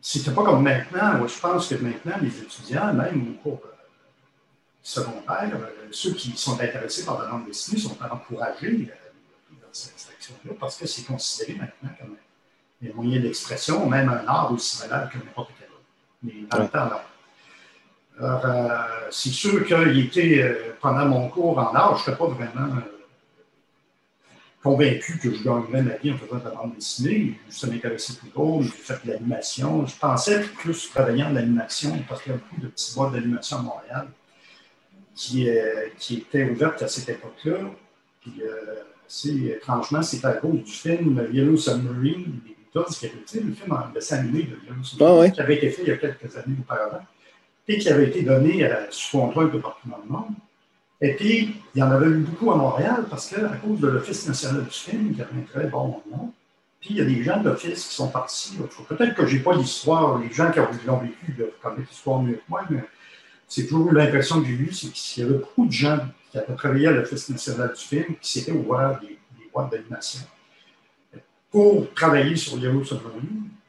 c'était 0.00 0.32
pas 0.32 0.44
comme 0.44 0.62
maintenant. 0.62 1.26
je 1.26 1.40
pense 1.40 1.68
que 1.68 1.76
maintenant, 1.76 2.16
les 2.20 2.38
étudiants, 2.40 2.92
même 2.92 3.30
au 3.30 3.42
cours 3.42 3.62
euh, 3.64 3.72
secondaire, 4.82 5.50
euh, 5.54 5.88
ceux 5.90 6.12
qui 6.12 6.36
sont 6.36 6.60
intéressés 6.60 7.04
par 7.04 7.22
la 7.22 7.28
langue 7.28 7.46
dessinée 7.46 7.80
sont 7.80 7.96
encouragés 8.02 8.90
dans 9.50 9.68
cette 9.72 9.94
action-là 10.12 10.52
parce 10.60 10.76
que 10.76 10.86
c'est 10.86 11.04
considéré 11.04 11.58
maintenant 11.58 11.90
comme 11.98 12.16
un 12.86 12.92
moyen 12.92 13.20
d'expression, 13.20 13.88
même 13.88 14.08
un 14.10 14.26
art 14.26 14.52
aussi 14.52 14.82
valable 14.82 15.10
que 15.10 15.18
n'importe 15.18 15.52
quel 15.58 15.68
autre. 15.68 15.80
Mais 16.22 16.46
dans 16.50 16.58
le 16.58 16.68
temps. 16.68 17.00
Alors, 18.18 18.86
c'est 19.10 19.30
sûr 19.30 19.64
qu'il 19.66 19.98
était, 19.98 20.56
pendant 20.80 21.06
mon 21.06 21.28
cours 21.28 21.58
en 21.58 21.74
art, 21.74 21.96
je 21.96 22.10
n'étais 22.10 22.18
pas 22.18 22.28
vraiment 22.28 22.80
convaincu 24.64 25.18
que 25.18 25.34
je 25.34 25.42
gagnerais 25.44 25.82
ma 25.82 25.96
vie 25.96 26.10
en 26.10 26.16
faisant 26.16 26.38
de 26.38 26.44
la 26.44 26.50
bande 26.50 26.74
dessinée. 26.74 27.38
Ça 27.50 27.66
m'intéressait 27.66 28.14
plus 28.14 28.30
gros, 28.30 28.62
j'ai 28.62 28.70
fait 28.70 28.98
de 29.04 29.12
l'animation. 29.12 29.84
Je 29.86 29.94
pensais 29.96 30.40
plus 30.40 30.90
travailler 30.90 31.22
en 31.22 31.36
animation 31.36 31.92
parce 32.08 32.22
qu'il 32.22 32.32
y 32.32 32.34
a 32.34 32.38
beaucoup 32.38 32.60
de 32.62 32.68
petits 32.68 32.94
boîtes 32.94 33.12
d'animation 33.12 33.58
à 33.58 33.62
Montréal 33.62 34.06
qui, 35.14 35.48
euh, 35.48 35.88
qui 35.98 36.16
étaient 36.16 36.44
ouvertes 36.44 36.82
à 36.82 36.88
cette 36.88 37.10
époque-là. 37.10 37.58
Puis, 38.22 38.42
euh, 38.42 39.58
franchement, 39.60 40.02
c'est 40.02 40.24
à 40.24 40.32
cause 40.32 40.62
du 40.64 40.72
film 40.72 41.28
Yellow 41.30 41.58
Submarine 41.58 42.40
des 42.44 42.56
Beatles, 42.56 42.94
qui 42.98 43.06
avait 43.06 43.18
été 43.18 43.40
le 43.40 43.52
film 43.52 43.70
en 43.72 43.92
dessin 43.92 44.20
animé 44.20 44.44
de 44.44 44.56
Yellow 44.66 44.82
Submarine, 44.82 45.26
ah 45.26 45.30
qui 45.30 45.40
avait 45.42 45.56
été 45.56 45.70
fait 45.70 45.82
il 45.82 45.88
y 45.88 45.92
a 45.92 45.98
quelques 45.98 46.36
années 46.38 46.56
auparavant, 46.58 47.04
et 47.66 47.78
qui 47.78 47.88
avait 47.88 48.08
été 48.08 48.22
donné 48.22 48.68
sous 48.90 49.18
contrat 49.18 49.44
un 49.44 49.48
peu 49.48 49.60
partout 49.60 49.88
dans 49.88 49.98
le 50.04 50.10
monde. 50.10 50.34
Et 51.00 51.14
puis, 51.14 51.56
il 51.74 51.78
y 51.78 51.82
en 51.82 51.90
avait 51.90 52.06
eu 52.06 52.18
beaucoup 52.18 52.50
à 52.52 52.56
Montréal 52.56 53.04
parce 53.10 53.28
qu'à 53.28 53.48
cause 53.62 53.80
de 53.80 53.88
l'Office 53.88 54.26
national 54.26 54.64
du 54.64 54.70
film, 54.70 55.14
qui 55.14 55.22
avait 55.22 55.38
un 55.38 55.42
très 55.42 55.66
bon 55.66 56.00
nom, 56.10 56.32
puis 56.80 56.90
il 56.90 56.96
y 56.96 57.00
a 57.00 57.04
des 57.04 57.22
gens 57.22 57.40
de 57.40 57.48
l'Office 57.48 57.88
qui 57.88 57.94
sont 57.94 58.08
partis. 58.08 58.56
Peut-être 58.88 59.14
que 59.14 59.26
je 59.26 59.36
n'ai 59.36 59.42
pas 59.42 59.54
l'histoire, 59.54 60.18
les 60.18 60.32
gens 60.32 60.50
qui 60.50 60.58
l'ont 60.86 60.98
vécu 60.98 61.32
de 61.32 61.52
connaître 61.62 61.88
l'histoire 61.90 62.22
mieux 62.22 62.34
que 62.34 62.42
moi, 62.48 62.62
mais 62.70 62.84
c'est 63.48 63.66
toujours 63.66 63.92
l'impression 63.92 64.40
que 64.40 64.46
j'ai 64.46 64.54
eue, 64.54 64.72
c'est 64.72 64.92
qu'il 64.92 65.24
y 65.24 65.26
avait 65.26 65.38
beaucoup 65.38 65.66
de 65.66 65.72
gens 65.72 65.98
qui 66.30 66.38
avaient 66.38 66.54
travaillé 66.54 66.88
à 66.88 66.92
l'Office 66.92 67.28
national 67.28 67.72
du 67.72 67.84
film 67.84 68.16
qui 68.20 68.32
s'étaient 68.32 68.52
ouverts 68.52 69.00
des, 69.00 69.18
boîtes 69.52 69.70
d'animation 69.70 70.20
pour 71.50 71.92
travailler 71.94 72.34
sur 72.34 72.56
les 72.56 72.66
Heroes. 72.66 72.82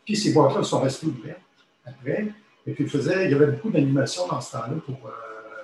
Puis 0.04 0.16
ces 0.16 0.34
boîtes-là 0.34 0.64
sont 0.64 0.82
restées 0.82 1.08
ouvertes 1.08 1.40
après. 1.86 2.28
Et 2.68 2.74
puis, 2.74 2.84
il, 2.86 2.90
faisait, 2.90 3.26
il 3.26 3.32
y 3.32 3.34
avait 3.34 3.48
beaucoup 3.48 3.70
d'animation 3.70 4.28
dans 4.28 4.42
ce 4.42 4.54
temps-là 4.54 4.76
pour 4.86 5.08
euh, 5.08 5.12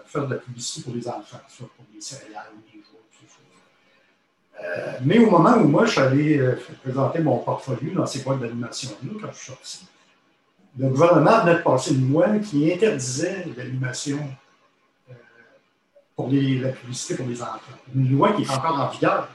faire 0.05 0.27
de 0.27 0.35
la 0.35 0.39
publicité 0.39 0.83
pour 0.83 0.93
les 0.93 1.07
enfants, 1.07 1.41
soit 1.47 1.69
pour 1.75 1.85
les 1.93 2.01
céréales 2.01 2.51
ou 2.55 2.61
des 2.71 2.77
jouets, 2.77 2.99
tout 3.11 3.25
ça. 3.27 4.63
Euh, 4.63 4.99
mais 5.03 5.17
au 5.19 5.31
moment 5.31 5.57
où 5.57 5.67
moi, 5.67 5.85
je 5.85 5.91
suis 5.91 6.01
allé 6.01 6.37
euh, 6.37 6.59
présenter 6.83 7.19
mon 7.19 7.39
portfolio 7.39 7.93
dans 7.95 8.05
ces 8.05 8.21
boîtes 8.21 8.39
d'animation-là, 8.39 9.13
quand 9.19 9.31
je 9.31 9.37
suis 9.37 9.47
sorti, 9.47 9.87
le 10.77 10.89
gouvernement 10.89 11.41
venait 11.41 11.55
de 11.55 11.63
passer 11.63 11.95
une 11.95 12.11
loi 12.11 12.37
qui 12.39 12.71
interdisait 12.71 13.45
l'animation 13.57 14.19
pour 16.15 16.29
la 16.29 16.69
publicité 16.69 17.15
pour 17.15 17.27
les 17.27 17.41
enfants. 17.41 17.59
Une 17.93 18.11
loi 18.11 18.33
qui 18.33 18.43
est 18.43 18.49
encore 18.49 18.79
en 18.79 18.87
vigueur. 18.89 19.27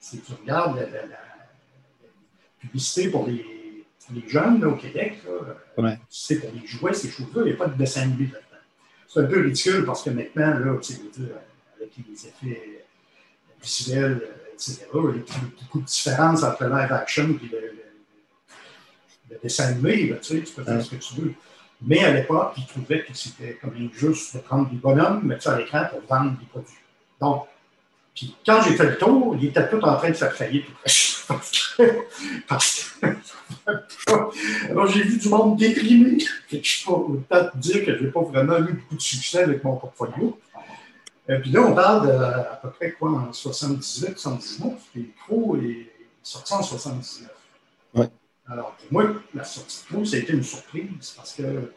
Si 0.00 0.20
tu 0.20 0.32
regardes 0.40 0.76
la, 0.76 0.86
la 0.86 1.18
publicité 2.60 3.10
pour 3.10 3.26
les 3.26 3.57
les 4.14 4.28
jeunes 4.28 4.64
au 4.64 4.74
Québec, 4.74 5.18
c'est 6.08 6.40
pour 6.40 6.50
les 6.52 6.66
jouets, 6.66 6.94
ces 6.94 7.10
choses-là, 7.10 7.42
il 7.42 7.46
n'y 7.46 7.52
a 7.52 7.56
pas 7.56 7.66
de 7.66 7.76
dessin 7.76 8.02
animé 8.02 8.24
là-dedans. 8.24 8.62
C'est 9.06 9.20
un 9.20 9.24
peu 9.24 9.40
ridicule 9.40 9.84
parce 9.84 10.02
que 10.02 10.10
maintenant, 10.10 10.58
là, 10.58 10.78
avec 11.76 11.90
les 11.96 12.26
effets 12.26 12.84
visuels, 13.62 14.22
etc., 14.52 14.86
il 14.92 14.98
y 14.98 15.02
a 15.02 15.24
beaucoup 15.60 15.80
de 15.80 15.86
différences 15.86 16.42
entre 16.42 16.64
le 16.64 16.70
live 16.70 16.92
action 16.92 17.24
et 17.24 17.48
le, 19.30 19.38
dessin 19.42 19.68
animé. 19.68 20.14
tu, 20.20 20.36
sais, 20.36 20.42
tu 20.42 20.52
peux 20.52 20.64
faire 20.64 20.82
ce 20.82 20.90
que 20.90 20.96
tu 20.96 21.20
veux. 21.20 21.34
Mais 21.80 22.04
à 22.04 22.12
l'époque, 22.12 22.54
ils 22.56 22.66
trouvaient 22.66 23.04
que 23.04 23.14
c'était 23.14 23.54
comme 23.54 23.90
juste 23.92 24.36
de 24.36 24.40
prendre 24.40 24.68
des 24.68 24.76
bonhommes, 24.76 25.24
mettre 25.24 25.44
ça 25.44 25.54
à 25.54 25.58
l'écran 25.58 25.84
pour 25.90 26.00
vendre 26.08 26.36
des 26.38 26.46
produits. 26.46 26.74
Donc, 27.20 27.46
puis 28.18 28.34
quand 28.44 28.60
j'ai 28.62 28.74
fait 28.74 28.84
le 28.84 28.98
tour, 28.98 29.36
il 29.40 29.46
était 29.46 29.70
tout 29.70 29.80
en 29.80 29.94
train 29.96 30.08
de 30.08 30.14
faire 30.14 30.32
faillite. 30.32 30.66
Parce 32.48 32.96
que, 33.00 33.06
alors 34.70 34.86
j'ai 34.88 35.02
vu 35.02 35.18
du 35.18 35.28
monde 35.28 35.56
déprimé. 35.56 36.18
Je 36.50 36.56
ne 36.56 37.16
peux 37.16 37.20
pas 37.20 37.52
dire 37.54 37.84
que 37.84 37.96
je 37.96 38.02
n'ai 38.02 38.10
pas 38.10 38.22
vraiment 38.22 38.58
eu 38.58 38.72
beaucoup 38.72 38.96
de 38.96 39.00
succès 39.00 39.44
avec 39.44 39.62
mon 39.62 39.76
portfolio. 39.76 40.36
Et 41.28 41.32
euh, 41.32 41.38
puis 41.38 41.52
là, 41.52 41.60
on 41.60 41.74
parle 41.76 42.08
de, 42.08 42.12
à 42.12 42.58
peu 42.60 42.70
près 42.70 42.90
quoi, 42.90 43.10
en 43.10 43.32
78, 43.32 44.18
79, 44.18 44.72
puis 44.92 45.12
Crow 45.22 45.56
est 45.58 45.88
sorti 46.20 46.54
en 46.54 46.62
79. 46.62 47.30
Ouais. 47.94 48.08
Alors, 48.50 48.72
pour 48.72 48.92
moi, 48.92 49.12
la 49.32 49.44
sortie 49.44 49.84
de 49.84 49.94
Crow, 49.94 50.04
ça 50.04 50.16
a 50.16 50.18
été 50.18 50.32
une 50.32 50.42
surprise 50.42 51.12
parce 51.16 51.34
que, 51.34 51.72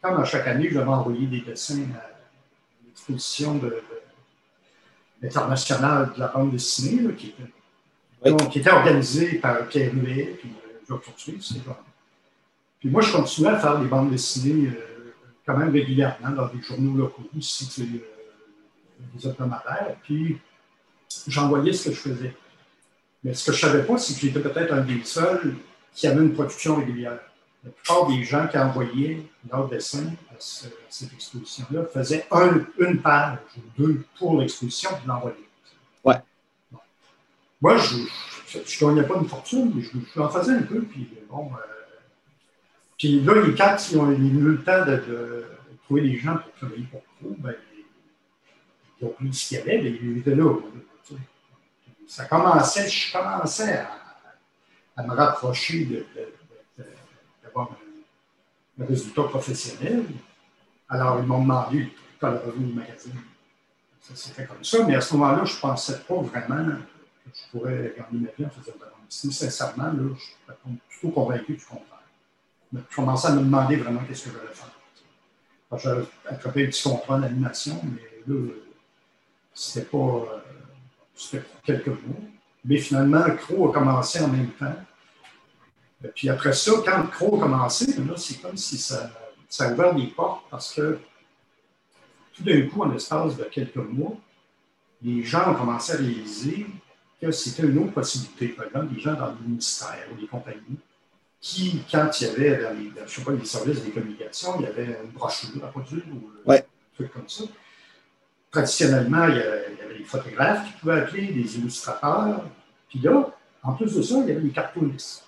comme 0.00 0.18
à 0.18 0.24
chaque 0.24 0.46
année, 0.46 0.70
je 0.70 0.78
vais 0.78 0.84
envoyer 0.84 1.26
des 1.26 1.42
dessins 1.42 1.84
à 1.96 2.08
l'exposition 2.86 3.56
de 3.56 3.82
internationale 5.22 6.12
de 6.14 6.20
la 6.20 6.28
bande 6.28 6.50
dessinée, 6.50 7.14
qui, 7.14 7.28
était, 7.28 8.48
qui, 8.50 8.58
était, 8.58 8.70
organisée 8.70 9.38
par 9.38 9.66
Pierre 9.68 9.92
Huet 9.94 10.36
puis 10.38 10.50
euh, 10.50 10.78
Georges 10.88 11.02
Puis 12.80 12.90
moi, 12.90 13.02
je 13.02 13.12
continuais 13.12 13.50
à 13.50 13.58
faire 13.58 13.78
des 13.78 13.86
bandes 13.86 14.10
dessinées 14.10 14.68
euh, 14.68 15.14
quand 15.46 15.56
même 15.56 15.72
régulièrement 15.72 16.30
dans 16.30 16.48
des 16.48 16.62
journaux 16.62 16.96
locaux, 16.96 17.28
ici, 17.36 17.68
euh, 17.80 19.06
des 19.14 19.28
hebdomadaires, 19.28 19.96
puis 20.02 20.38
j'envoyais 21.26 21.72
ce 21.72 21.88
que 21.88 21.94
je 21.94 22.00
faisais. 22.00 22.36
Mais 23.24 23.34
ce 23.34 23.50
que 23.50 23.56
je 23.56 23.66
ne 23.66 23.72
savais 23.72 23.84
pas, 23.84 23.98
c'est 23.98 24.14
que 24.14 24.20
j'étais 24.20 24.40
peut-être 24.40 24.72
un 24.72 24.80
des 24.80 25.04
seuls 25.04 25.56
qui 25.94 26.06
avait 26.06 26.22
une 26.22 26.32
production 26.32 26.76
régulière. 26.76 27.18
La 27.64 27.70
plupart 27.70 28.08
des 28.08 28.24
gens 28.24 28.48
qui 28.48 28.58
envoyaient 28.58 29.22
leurs 29.48 29.68
dessins 29.68 30.10
cette 30.42 31.12
exposition-là 31.12 31.84
faisaient 31.92 32.26
une 32.78 33.00
page 33.00 33.38
ou 33.56 33.82
deux 33.82 34.04
pour 34.18 34.40
l'exposition 34.40 34.90
puis 34.96 35.06
l'envoyaient. 35.06 35.36
Ouais. 36.04 36.16
Moi, 37.60 37.76
je 37.78 37.96
ne 38.58 38.94
gagnais 38.94 39.06
pas 39.06 39.16
une 39.16 39.28
fortune, 39.28 39.72
mais 39.74 39.82
je, 39.82 39.90
je 40.14 40.20
en 40.20 40.28
faisais 40.28 40.52
un 40.52 40.62
peu. 40.62 40.82
Puis 40.82 41.08
bon, 41.28 41.50
euh, 41.52 41.72
puis 42.98 43.20
là, 43.20 43.34
quand 43.56 43.76
ils 43.90 43.98
ont, 43.98 44.10
eu 44.10 44.16
le 44.16 44.62
temps 44.62 44.84
de, 44.84 45.44
trouver 45.84 46.02
des 46.02 46.18
gens 46.18 46.36
pour 46.36 46.52
travailler 46.52 46.86
pour 46.90 47.00
eux, 47.24 47.34
ben, 47.38 47.54
ils 49.00 49.06
ont 49.06 49.10
pris 49.10 49.32
ce 49.34 49.48
qu'il 49.48 49.58
y 49.58 49.60
avait, 49.60 49.82
mais 49.82 49.90
ils 49.90 50.18
étaient 50.18 50.34
là. 50.34 50.54
Ça 52.06 52.26
commençait, 52.26 52.88
je 52.88 53.12
commençais 53.12 53.78
à, 53.78 53.90
à 54.96 55.02
me 55.02 55.14
rapprocher 55.14 55.86
de 55.86 56.06
avoir 57.52 57.76
un, 58.78 58.86
résultat 58.86 59.24
professionnel. 59.24 60.04
Alors, 60.92 61.20
ils 61.20 61.26
m'ont 61.26 61.40
demandé 61.40 61.90
quand 62.20 62.30
le 62.30 62.36
revenu 62.36 62.66
du 62.66 62.74
magazine. 62.74 63.14
Ça 63.98 64.14
s'est 64.14 64.32
fait 64.32 64.44
comme 64.44 64.62
ça, 64.62 64.84
mais 64.84 64.94
à 64.94 65.00
ce 65.00 65.14
moment-là, 65.14 65.42
je 65.46 65.54
ne 65.54 65.60
pensais 65.60 66.00
pas 66.00 66.16
vraiment 66.16 66.66
que 67.24 67.30
je 67.32 67.50
pourrais 67.50 67.94
gagner 67.96 68.26
ma 68.26 68.28
vie 68.36 68.44
en 68.44 68.50
faisant 68.50 68.76
de 68.76 68.80
la 68.80 68.90
bande 68.90 68.98
Sincèrement, 69.08 69.84
là, 69.84 70.14
je 70.14 70.20
suis 70.20 70.78
plutôt 71.00 71.14
convaincu 71.14 71.54
du 71.54 71.64
contraire. 71.64 72.02
Je 72.74 72.94
commençais 72.94 73.28
à 73.28 73.32
me 73.32 73.40
demander 73.40 73.76
vraiment 73.76 74.02
qu'est-ce 74.06 74.24
que 74.24 74.30
je 74.32 74.36
voulais 74.36 74.52
faire. 74.52 75.78
J'avais 75.78 76.04
attrapé 76.28 76.64
un 76.64 76.66
petit 76.66 76.82
contrat 76.82 77.18
d'animation, 77.18 77.80
mais 77.84 78.34
là, 78.34 78.52
c'était 79.54 79.86
pas. 79.86 79.96
Euh, 79.96 80.38
c'était 81.14 81.46
quelques 81.64 81.86
mois. 81.86 82.20
Mais 82.66 82.76
finalement, 82.76 83.24
le 83.26 83.36
CRO 83.36 83.70
a 83.70 83.72
commencé 83.72 84.20
en 84.20 84.28
même 84.28 84.50
temps. 84.50 84.76
Puis 86.14 86.28
après 86.28 86.52
ça, 86.52 86.72
quand 86.84 87.06
Crow 87.06 87.36
a 87.36 87.40
commencé, 87.40 87.86
c'est 88.16 88.42
comme 88.42 88.56
si 88.56 88.76
ça, 88.76 89.10
ça, 89.52 89.68
a 89.68 89.72
ouvert 89.72 89.94
des 89.94 90.06
portes 90.06 90.44
parce 90.50 90.72
que 90.74 90.98
tout 92.32 92.42
d'un 92.42 92.66
coup, 92.68 92.82
en 92.82 92.88
l'espace 92.88 93.36
de 93.36 93.44
quelques 93.44 93.76
mois, 93.76 94.16
les 95.02 95.22
gens 95.22 95.52
ont 95.52 95.54
commencé 95.54 95.92
à 95.92 95.96
réaliser 95.96 96.66
que 97.20 97.30
c'était 97.30 97.64
une 97.64 97.78
autre 97.78 97.92
possibilité. 97.92 98.48
Par 98.48 98.66
exemple, 98.66 98.94
des 98.94 99.00
gens 99.00 99.12
dans 99.12 99.26
le 99.26 99.36
ministère 99.46 100.06
ou 100.10 100.18
des 100.18 100.26
compagnies 100.26 100.78
qui, 101.38 101.82
quand 101.90 102.08
il 102.18 102.26
y 102.26 102.30
avait 102.30 102.62
dans 102.62 102.78
les, 102.78 102.92
je 103.06 103.14
sais 103.14 103.22
pas, 103.22 103.32
les 103.32 103.44
services 103.44 103.82
des 103.82 103.90
communications, 103.90 104.54
il 104.58 104.62
y 104.62 104.66
avait 104.68 104.98
une 105.04 105.10
brochure 105.10 105.62
à 105.62 105.68
produire 105.68 106.04
ou 106.10 106.50
un 106.50 106.58
truc 106.94 107.12
comme 107.12 107.28
ça. 107.28 107.44
Traditionnellement, 108.50 109.28
il 109.28 109.36
y, 109.36 109.40
avait, 109.40 109.98
des 109.98 110.04
photographes 110.04 110.66
qui 110.66 110.80
pouvaient 110.80 111.00
appeler, 111.00 111.26
des 111.26 111.58
illustrateurs. 111.58 112.44
Puis 112.88 113.00
là, 113.00 113.30
en 113.62 113.74
plus 113.74 113.94
de 113.94 114.00
ça, 114.00 114.14
il 114.20 114.28
y 114.28 114.32
avait 114.32 114.40
des 114.40 114.50
cartoonistes. 114.50 115.26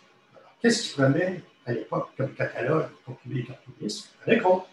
Qu'est-ce 0.63 0.83
qu'ils 0.83 0.95
prenaient 0.95 1.43
à 1.67 1.73
l'époque 1.73 2.11
comme 2.17 2.35
catalogue 2.35 2.89
pour 3.05 3.19
trouver 3.19 3.37
les 3.37 3.45
cartouchistes? 3.45 4.11
Avec 4.27 4.43
gros. 4.43 4.67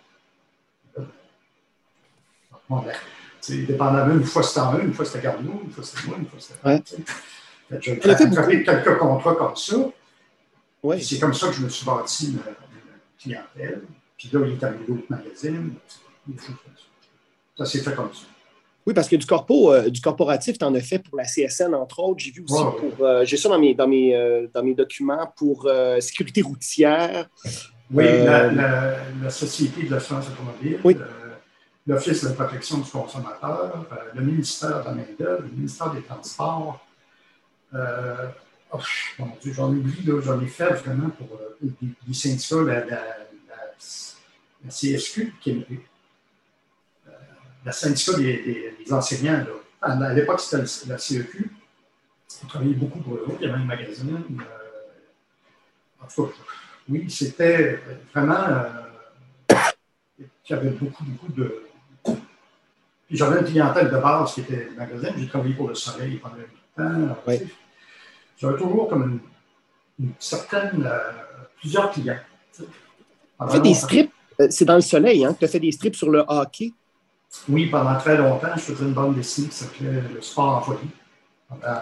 Bon, 2.70 2.80
ben, 2.80 2.96
dépendamment, 3.66 4.14
une 4.14 4.24
fois 4.24 4.44
c'était 4.44 4.60
un, 4.62 4.80
une 4.80 4.94
fois 4.94 5.04
c'était 5.04 5.22
Garneau, 5.22 5.62
une 5.66 5.72
fois 5.72 5.84
c'était 5.84 6.08
moi, 6.08 6.18
une 6.18 6.26
fois 6.26 6.40
c'était. 6.40 6.68
Ouais. 6.68 6.82
J'ai 7.80 7.96
fait 7.96 8.64
quelques 8.64 8.98
contrats 8.98 9.36
comme 9.36 9.56
ça. 9.56 9.78
Ouais. 10.84 11.00
C'est 11.00 11.20
comme 11.20 11.34
ça 11.34 11.48
que 11.48 11.54
je 11.54 11.64
me 11.64 11.70
suis 11.70 11.86
bâti 11.86 12.38
ma, 12.38 12.52
clientèle. 13.20 13.82
Puis 14.18 14.30
là, 14.32 14.40
il 14.46 14.54
est 14.54 14.64
arrivé 14.64 14.86
d'autres 14.88 15.06
magazines. 15.10 15.76
Ça 17.58 17.66
s'est 17.66 17.80
fait 17.80 17.94
comme 17.94 18.14
ça. 18.14 18.26
Oui, 18.86 18.94
parce 18.94 19.08
que 19.08 19.15
du, 19.15 19.26
corpo, 19.26 19.72
euh, 19.72 19.89
du 19.89 20.02
corporatif, 20.02 20.58
tu 20.58 20.65
en 20.65 20.74
as 20.74 20.82
fait 20.82 21.00
pour 21.00 21.15
la 21.15 21.26
CSN, 21.26 21.76
entre 21.76 22.00
autres. 22.00 22.20
J'ai 22.20 22.32
vu 22.32 22.44
aussi 22.48 22.63
pour. 22.80 23.06
Euh, 23.06 23.24
j'ai 23.26 23.38
ça 23.38 23.50
dans 23.50 23.60
mes, 23.60 23.76
dans 23.76 23.88
mes, 23.88 24.15
euh, 24.15 24.48
dans 24.54 24.63
mes 24.63 24.74
documents 24.74 25.32
pour 25.36 25.70
sécurité 26.00 26.41
routière. 26.41 27.28
Oui, 27.91 28.06
la, 28.06 29.30
Société 29.30 29.84
de 29.84 29.91
l'assurance 29.91 30.28
automobile, 30.30 30.80
oui. 30.84 30.98
l'Office 31.86 32.24
de 32.24 32.30
la 32.30 32.36
protection 32.36 32.78
du 32.78 32.89
consommateur, 32.89 33.86
le 34.15 34.22
ministère 34.22 34.82
de 34.82 34.86
la 34.86 34.91
Main-d'œuvre, 34.94 35.44
le 35.44 35.52
ministère 35.52 35.91
des 35.94 36.02
Transports. 36.02 36.80
Oh, 38.74 38.78
mon 39.20 39.28
Dieu, 39.41 39.52
j'en 39.54 39.70
oublie, 39.70 40.06
j'en 40.06 40.41
ai 40.41 40.48
fait 40.48 40.74
vraiment 40.76 41.10
pour 41.10 41.28
des, 41.62 42.13
syndicats, 42.13 42.63
la, 42.63 42.86
la, 42.86 43.02
la, 44.63 44.70
CSQ, 44.70 45.34
qui 45.41 45.52
est 45.52 45.67
la 47.65 47.71
syndicat 47.71 48.17
des, 48.17 48.76
enseignants, 48.91 49.45
à, 49.82 50.13
l'époque, 50.13 50.39
c'était 50.39 50.63
la 50.88 50.97
CEQ. 50.97 51.52
On 52.43 52.47
travaillait 52.47 52.76
beaucoup 52.76 53.00
pour 53.00 53.15
eux. 53.15 53.26
Il 53.39 53.45
y 53.45 53.50
avait 53.50 53.60
un 53.60 53.65
magazine. 53.65 54.15
Euh, 54.15 56.04
en 56.04 56.08
tout 56.08 56.26
cas, 56.28 56.34
oui, 56.89 57.10
c'était 57.10 57.80
vraiment. 58.13 58.47
Euh, 58.47 59.56
il 60.19 60.26
y 60.50 60.54
avait 60.54 60.69
beaucoup, 60.69 61.04
beaucoup 61.04 61.32
de. 61.32 61.63
J'avais 63.10 63.41
une 63.41 63.45
clientèle 63.45 63.91
de 63.91 63.97
base 63.97 64.34
qui 64.34 64.41
était 64.41 64.69
le 64.71 64.76
magazine. 64.76 65.13
J'ai 65.17 65.28
travaillé 65.28 65.54
pour 65.54 65.67
le 65.67 65.76
Soleil 65.76 66.17
pendant 66.17 66.36
un 66.78 67.08
temps. 67.08 67.17
Oui. 67.28 67.39
J'avais 68.38 68.58
toujours 68.58 68.88
comme 68.88 69.19
une, 70.00 70.12
certaine. 70.19 70.84
Euh, 70.86 71.00
plusieurs 71.60 71.91
clients. 71.91 72.17
Tu 72.58 72.63
fais 73.50 73.60
des 73.60 73.74
strips. 73.74 74.12
C'est 74.50 74.65
dans 74.65 74.76
le 74.76 74.82
Soleil 74.82 75.24
hein, 75.24 75.34
que 75.34 75.39
tu 75.39 75.45
as 75.45 75.47
fait 75.47 75.60
des 75.60 75.71
strips 75.71 75.95
sur 75.95 76.10
le 76.10 76.24
hockey. 76.28 76.74
Oui, 77.50 77.67
pendant 77.67 77.98
très 77.98 78.17
longtemps, 78.17 78.56
je 78.56 78.62
faisais 78.62 78.84
une 78.84 78.94
bande 78.94 79.15
dessinée 79.15 79.48
qui 79.48 79.56
s'appelait 79.56 80.02
Le 80.13 80.22
sport 80.22 80.58
en 80.58 80.62
folie, 80.62 80.89
pendant 81.48 81.82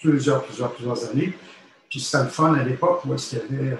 plusieurs, 0.00 0.44
plusieurs, 0.44 0.72
plusieurs 0.74 1.10
années. 1.10 1.32
Puis 1.88 2.00
c'était 2.00 2.24
le 2.24 2.28
fun 2.28 2.54
à 2.54 2.62
l'époque 2.62 3.04
où 3.04 3.14
est-ce 3.14 3.30
qu'il 3.30 3.38
y 3.38 3.42
avait 3.42 3.72
euh, 3.72 3.76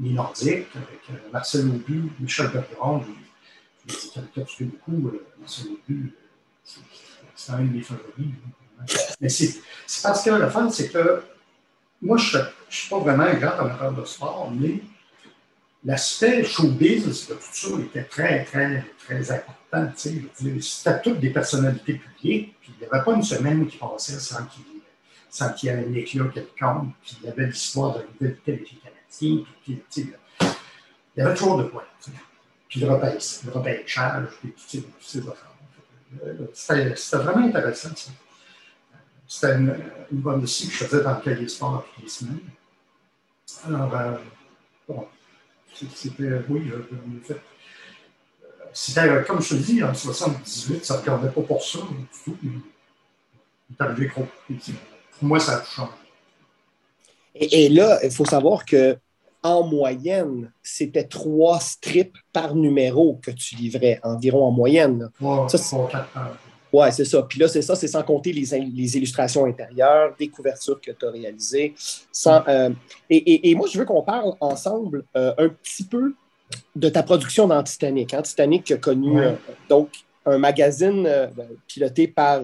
les 0.00 0.10
Nordiques 0.10 0.68
avec 0.74 1.00
euh, 1.10 1.14
Marcel 1.32 1.68
Aubu, 1.68 2.10
Michel 2.20 2.48
Bergeron. 2.48 3.02
Je, 3.86 3.94
je, 3.94 4.08
caricaturé 4.10 4.64
beaucoup. 4.64 5.08
Euh, 5.08 5.26
Marcel 5.40 5.66
Aubu, 5.72 6.14
c'est 7.34 7.52
un 7.52 7.58
de 7.60 7.72
mes 7.72 7.82
favoris. 7.82 8.34
Mais 9.20 9.28
c'est 9.28 9.62
parce 10.02 10.22
que 10.22 10.30
le 10.30 10.48
fun, 10.50 10.70
c'est 10.70 10.90
que 10.90 11.22
moi, 12.00 12.16
je 12.16 12.38
ne 12.38 12.44
suis 12.68 12.88
pas 12.88 12.98
vraiment 12.98 13.24
un 13.24 13.34
grand 13.34 13.58
amateur 13.58 13.92
de 13.92 14.04
sport, 14.04 14.52
mais 14.54 14.80
l'aspect 15.88 16.44
showbiz 16.44 17.28
de 17.28 17.34
tout 17.34 17.40
ça 17.50 17.68
était 17.80 18.04
très, 18.04 18.44
très, 18.44 18.84
très 18.98 19.32
important. 19.32 19.90
C'était 19.96 21.00
toutes 21.02 21.18
des 21.18 21.30
personnalités 21.30 21.94
publiques, 21.94 22.56
puis 22.60 22.72
il 22.76 22.80
n'y 22.80 22.92
avait 22.92 23.02
pas 23.02 23.14
une 23.14 23.22
semaine 23.22 23.66
qui 23.66 23.78
passait 23.78 24.18
sans 24.18 24.44
qu'il 25.54 25.70
y 25.70 25.72
ait 25.72 25.76
un 25.76 25.92
éclat 25.94 26.24
quelconque, 26.26 26.92
puis 27.02 27.16
il 27.20 27.26
y 27.26 27.30
avait 27.30 27.46
l'histoire 27.46 27.98
de 28.20 28.28
tel 28.44 28.54
et 28.54 28.64
canadien, 28.64 29.44
puis, 29.62 29.82
il 29.96 30.12
y 31.16 31.20
avait 31.22 31.34
toujours 31.34 31.56
de 31.56 31.64
quoi. 31.64 31.86
Puis 32.68 32.80
le 32.80 32.90
repêchage, 32.90 34.26
puis 34.40 34.54
toutes. 34.70 35.34
C'était 36.52 37.16
vraiment 37.16 37.46
intéressant, 37.46 37.96
ça. 37.96 38.10
C'était 39.26 39.56
une, 39.56 39.74
bonne 40.10 40.42
aussi 40.42 40.68
que 40.68 40.74
je 40.74 40.84
faisais 40.84 41.02
dans 41.02 41.14
le 41.14 41.20
cahier 41.20 41.48
sport 41.48 41.86
toutes 41.94 42.04
les 42.04 42.10
semaines. 42.10 42.40
Alors, 43.66 43.94
euh, 43.94 44.16
bon, 44.86 45.06
c'était, 45.94 46.40
oui, 46.48 46.70
en 46.72 47.16
effet. 47.18 47.40
C'était, 48.72 49.08
euh, 49.08 49.22
comme 49.22 49.40
je 49.40 49.50
te 49.50 49.54
dis, 49.54 49.82
en 49.82 49.94
78, 49.94 50.84
ça 50.84 50.94
ne 50.94 51.00
regardait 51.00 51.30
pas 51.30 51.40
pour 51.42 51.62
ça 51.62 51.78
du 51.78 52.06
tout. 52.24 52.36
Il 52.42 52.60
est 53.72 53.82
arrivé 53.82 54.06
gros. 54.06 54.26
Pour 54.48 55.28
moi, 55.28 55.40
ça 55.40 55.58
a 55.58 55.64
changé. 55.64 55.92
Et, 57.34 57.64
et 57.64 57.68
là, 57.68 57.98
il 58.04 58.10
faut 58.10 58.24
savoir 58.24 58.64
que 58.64 58.98
en 59.42 59.62
moyenne, 59.62 60.52
c'était 60.62 61.04
trois 61.04 61.60
strips 61.60 62.16
par 62.32 62.54
numéro 62.54 63.20
que 63.22 63.30
tu 63.30 63.54
livrais, 63.54 64.00
environ 64.02 64.44
en 64.44 64.50
moyenne. 64.50 65.10
Trois, 65.14 65.48
ça, 65.48 65.58
trois, 65.58 65.88
quatre 65.88 66.08
oui, 66.72 66.88
c'est 66.92 67.04
ça. 67.04 67.22
Puis 67.22 67.38
là, 67.38 67.48
c'est 67.48 67.62
ça, 67.62 67.74
c'est 67.74 67.88
sans 67.88 68.02
compter 68.02 68.32
les, 68.32 68.44
les, 68.60 68.96
illustrations 68.96 69.46
intérieures, 69.46 70.14
des 70.18 70.28
couvertures 70.28 70.80
que 70.80 70.90
tu 70.90 71.06
as 71.06 71.10
réalisées. 71.10 71.74
Sans, 72.12 72.42
euh, 72.46 72.70
et, 73.08 73.16
et, 73.16 73.50
et, 73.50 73.54
moi, 73.54 73.68
je 73.70 73.78
veux 73.78 73.84
qu'on 73.84 74.02
parle 74.02 74.34
ensemble 74.40 75.04
euh, 75.16 75.32
un 75.38 75.48
petit 75.48 75.84
peu 75.84 76.14
de 76.76 76.88
ta 76.88 77.02
production 77.02 77.46
dans 77.46 77.62
Titanic. 77.62 78.12
Hein? 78.12 78.22
Titanic 78.22 78.64
qui 78.64 78.74
a 78.74 78.76
connu 78.76 79.18
euh, 79.20 79.32
donc 79.68 79.90
un 80.26 80.38
magazine 80.38 81.04
ben, 81.04 81.48
piloté 81.66 82.08
par. 82.08 82.42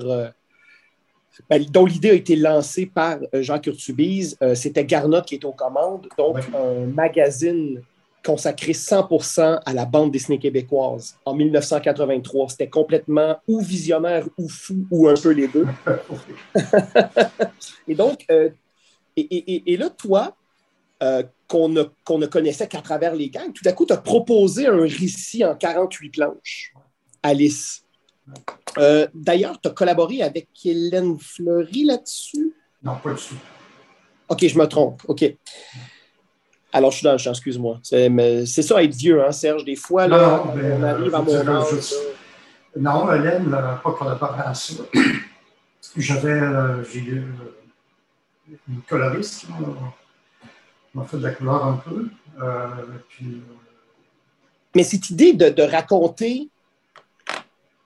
Ben, 1.51 1.65
dont 1.69 1.85
l'idée 1.85 2.11
a 2.11 2.15
été 2.15 2.37
lancée 2.37 2.87
par 2.87 3.19
Jean 3.33 3.59
Curtubise. 3.59 4.39
C'était 4.55 4.85
Garnot 4.85 5.23
qui 5.23 5.35
est 5.35 5.45
aux 5.45 5.53
commandes. 5.53 6.07
Donc, 6.17 6.39
un 6.55 6.87
magazine 6.87 7.83
consacré 8.25 8.73
100% 8.73 9.61
à 9.65 9.73
la 9.73 9.85
bande 9.85 10.11
dessinée 10.11 10.39
québécoise 10.39 11.17
en 11.25 11.35
1983. 11.35 12.49
C'était 12.49 12.69
complètement 12.69 13.37
ou 13.47 13.61
visionnaire 13.61 14.27
ou 14.39 14.49
fou 14.49 14.87
ou 14.91 15.09
un 15.09 15.15
peu 15.15 15.31
les 15.31 15.47
deux. 15.47 15.67
et 17.89 17.95
donc, 17.95 18.25
euh, 18.31 18.51
et, 19.17 19.77
là, 19.77 19.91
toi, 19.91 20.37
euh, 21.03 21.23
qu'on 21.47 21.69
ne, 21.69 21.83
ne, 21.83 22.27
connaissait 22.27 22.67
qu'à 22.67 22.81
travers 22.81 23.15
les 23.15 23.29
gangs, 23.29 23.53
tout 23.53 23.69
à 23.69 23.73
coup, 23.73 23.87
tu 23.87 23.93
as 23.93 23.99
proposé 23.99 24.67
un 24.67 24.83
récit 24.83 25.45
en 25.45 25.55
48 25.55 26.11
planches, 26.11 26.73
Alice. 27.23 27.85
Euh, 28.79 29.07
d'ailleurs, 29.15 29.61
tu 29.61 29.69
as 29.69 29.73
collaboré 29.73 30.23
avec 30.23 30.49
Hélène 30.65 31.19
Fleury 31.19 31.85
là-dessus? 31.85 32.55
Non, 32.83 32.97
pas 33.03 33.13
du 33.13 33.23
tout. 33.23 33.37
OK, 34.29 34.47
je 34.47 34.59
me 34.59 34.67
trompe. 34.67 35.03
OK. 35.07 35.25
Alors, 36.75 36.91
je 36.91 36.97
suis 36.97 37.05
dans 37.05 37.13
le 37.13 37.19
champ, 37.19 37.31
excuse-moi. 37.31 37.79
C'est 37.85 38.63
ça, 38.63 38.83
être 38.83 38.95
vieux, 38.97 39.25
hein, 39.25 39.31
Serge. 39.31 39.65
Des 39.65 39.77
fois, 39.77 40.09
là, 40.09 40.43
non, 40.45 40.55
on 40.61 40.83
arrive 40.83 41.15
à 41.15 41.23
mon 41.23 41.49
âge. 41.49 41.95
Non, 42.77 43.13
Hélène 43.13 43.49
n'a 43.49 43.81
pas 43.83 43.93
collaboré 43.93 44.43
à 44.45 44.53
ça. 44.53 44.83
J'avais 45.97 46.33
euh, 46.33 46.83
j'ai 46.83 47.09
euh, 47.09 47.23
une 48.69 48.81
coloriste 48.89 49.43
qui 49.43 49.53
m'a 50.95 51.05
fait 51.05 51.19
de 51.19 51.23
la 51.23 51.31
couleur 51.31 51.65
un 51.65 51.75
peu. 51.75 52.09
Euh, 52.43 52.67
puis, 53.09 53.41
Mais 54.75 54.83
cette 54.83 55.09
idée 55.11 55.33
de, 55.33 55.51
de 55.51 55.63
raconter, 55.63 56.49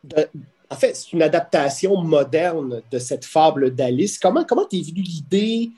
de, 0.03 0.27
en 0.71 0.77
fait, 0.77 0.97
c'est 0.97 1.13
une 1.13 1.21
adaptation 1.21 1.95
moderne 2.03 2.81
de 2.91 2.99
cette 2.99 3.27
fable 3.27 3.75
d'Alice. 3.75 4.19
Comment 4.19 4.45
comment 4.45 4.65
t'es 4.65 4.81
venu 4.81 5.03
l'idée? 5.03 5.71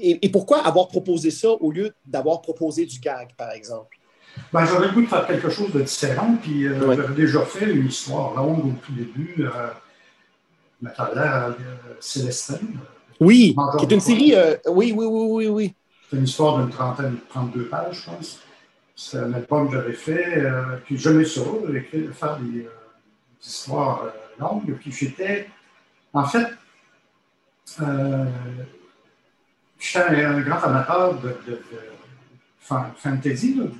Et, 0.00 0.28
pourquoi 0.30 0.66
avoir 0.66 0.88
proposé 0.88 1.30
ça 1.30 1.50
au 1.50 1.70
lieu 1.70 1.92
d'avoir 2.06 2.40
proposé 2.40 2.86
du 2.86 2.98
gag, 2.98 3.34
par 3.36 3.52
exemple? 3.52 3.98
Ben, 4.52 4.64
j'avais 4.64 4.86
le 4.86 4.92
goût 4.92 5.02
de 5.02 5.06
faire 5.06 5.26
quelque 5.26 5.50
chose 5.50 5.72
de 5.72 5.82
différent, 5.82 6.36
puis 6.40 6.66
euh, 6.66 6.94
j'avais 6.94 7.14
déjà 7.14 7.42
fait 7.42 7.72
une 7.72 7.86
histoire 7.86 8.34
longue 8.34 8.66
au 8.66 8.72
tout 8.84 8.92
début, 8.92 9.34
euh, 9.40 9.68
ma 10.80 10.90
carrière 10.90 11.48
euh, 11.48 11.94
Célestine. 12.00 12.78
Oui, 13.20 13.56
qui 13.78 13.84
est 13.84 13.92
une 13.92 14.00
série. 14.00 14.34
oui, 14.68 14.94
oui, 14.96 15.06
oui, 15.06 15.26
oui, 15.30 15.48
oui. 15.48 15.74
C'est 16.08 16.16
une 16.16 16.24
histoire 16.24 16.58
d'une 16.58 16.70
trentaine, 16.70 17.12
de 17.12 17.20
32 17.28 17.64
pages, 17.64 18.02
je 18.02 18.10
pense. 18.10 18.40
C'est 18.94 19.18
un 19.18 19.32
album 19.32 19.68
que 19.68 19.74
j'avais 19.74 19.92
fait, 19.92 20.44
puis 20.84 20.96
j'aimais 20.96 21.24
ça, 21.24 21.40
faire 22.12 22.38
des, 22.38 22.60
des 22.60 22.68
histoires 23.44 24.04
longues, 24.38 24.76
puis 24.80 24.92
j'étais. 24.92 25.48
En 26.12 26.24
fait, 26.24 26.46
je 29.78 29.86
suis 29.86 29.98
un, 29.98 30.40
grand 30.40 30.58
amateur 30.58 31.14
de, 31.20 31.28
de, 31.46 31.60
fantasy, 32.60 33.54
de, 33.54 33.70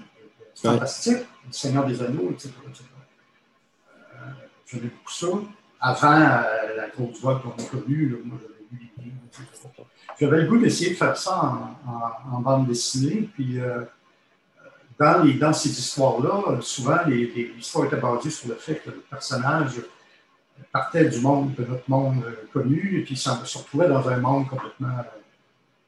fantastique, 0.54 1.18
du 1.18 1.52
Seigneur 1.52 1.86
des 1.86 2.00
Anneaux, 2.02 2.30
etc. 2.30 2.50
Euh, 2.64 4.26
j'aimais 4.66 4.88
beaucoup 4.88 5.12
ça. 5.12 5.26
Avant 5.80 6.12
euh, 6.12 6.76
la 6.76 6.88
grosse 6.88 7.20
voix 7.20 7.40
qu'on 7.40 7.50
a 7.50 7.66
connue, 7.66 8.16
moi 8.24 8.38
j'avais 8.40 8.58
lu 8.70 8.90
les 8.96 9.04
livres, 9.04 9.16
etc. 9.32 9.68
J'avais 10.20 10.42
le 10.42 10.48
goût 10.48 10.58
d'essayer 10.58 10.90
de 10.90 10.96
faire 10.96 11.16
ça 11.16 11.76
en, 12.30 12.40
bande 12.40 12.66
dessinée. 12.66 13.28
Puis 13.34 13.60
euh, 13.60 13.82
dans, 14.98 15.22
les, 15.22 15.34
dans 15.34 15.52
ces 15.52 15.70
histoires-là, 15.70 16.60
souvent 16.60 16.98
les, 17.06 17.26
les, 17.26 17.54
histoires 17.58 17.86
étaient 17.86 17.96
basées 17.96 18.30
sur 18.30 18.48
le 18.48 18.54
fait 18.54 18.76
que 18.76 18.90
le 18.90 19.00
personnage 19.10 19.80
partait 20.72 21.08
du 21.08 21.20
monde, 21.20 21.54
de 21.54 21.64
notre 21.64 21.88
monde 21.88 22.24
connu, 22.52 22.98
et 22.98 23.04
puis 23.04 23.16
se 23.16 23.30
retrouvait 23.30 23.88
dans 23.88 24.08
un 24.08 24.16
monde 24.16 24.48
complètement 24.48 25.04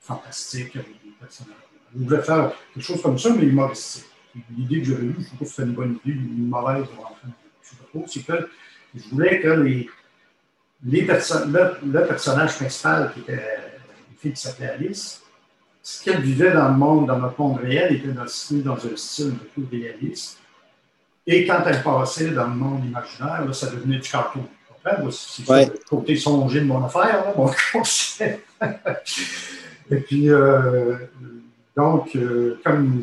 fantastique 0.01 0.77
avec 0.77 0.93
des 1.05 1.13
personnages. 1.19 1.55
Je 1.95 2.05
voulais 2.05 2.23
faire 2.23 2.53
quelque 2.75 2.83
chose 2.83 3.03
comme 3.03 3.19
ça, 3.19 3.31
mais 3.31 3.45
humoristique. 3.45 4.07
L'idée 4.57 4.81
que 4.81 4.87
j'avais 4.87 5.07
eue, 5.07 5.15
je 5.15 5.19
ne 5.19 5.25
sais 5.25 5.37
pas 5.39 5.45
si 5.45 5.51
c'était 5.51 5.63
une 5.65 5.75
bonne 5.75 5.99
idée, 6.05 6.17
une 6.17 6.49
mauvaise, 6.49 6.87
enfin, 6.99 7.15
je 7.63 8.01
c'est 8.07 8.25
que 8.25 8.49
je 8.95 9.09
voulais 9.11 9.41
que 9.41 9.49
les, 9.49 9.89
les 10.85 11.01
le, 11.03 11.93
le, 11.93 12.07
personnage 12.07 12.57
principal, 12.57 13.13
qui 13.13 13.21
était 13.21 13.33
une 13.33 14.17
fille 14.17 14.33
qui 14.33 14.41
s'appelait 14.41 14.71
Alice, 14.71 15.23
ce 15.83 16.05
qu'elle 16.05 16.21
vivait 16.21 16.53
dans 16.53 16.69
le 16.69 16.75
monde, 16.75 17.07
dans 17.07 17.19
notre 17.19 17.41
monde 17.41 17.59
réel, 17.59 17.95
était 17.95 18.09
dans, 18.09 18.25
dans 18.25 18.87
un 18.87 18.97
style 18.97 19.35
peu 19.55 19.63
réaliste. 19.71 20.39
Et 21.27 21.47
quand 21.47 21.63
elle 21.67 21.83
passait 21.83 22.31
dans 22.31 22.47
le 22.47 22.55
monde 22.55 22.85
imaginaire, 22.85 23.45
là, 23.45 23.53
ça 23.53 23.71
devenait 23.71 23.99
du 23.99 24.09
cartoon. 24.09 24.47
C'est 25.11 25.49
ouais. 25.49 25.67
le 25.67 25.79
côté 25.89 26.17
songé 26.17 26.61
de 26.61 26.65
mon 26.65 26.83
affaire, 26.83 27.25
là, 27.25 27.35
mon 27.37 27.51
concept. 27.73 28.47
Et 29.91 29.97
puis, 29.97 30.31
euh, 30.31 30.97
donc, 31.77 32.15
euh, 32.15 32.61
comme 32.65 33.03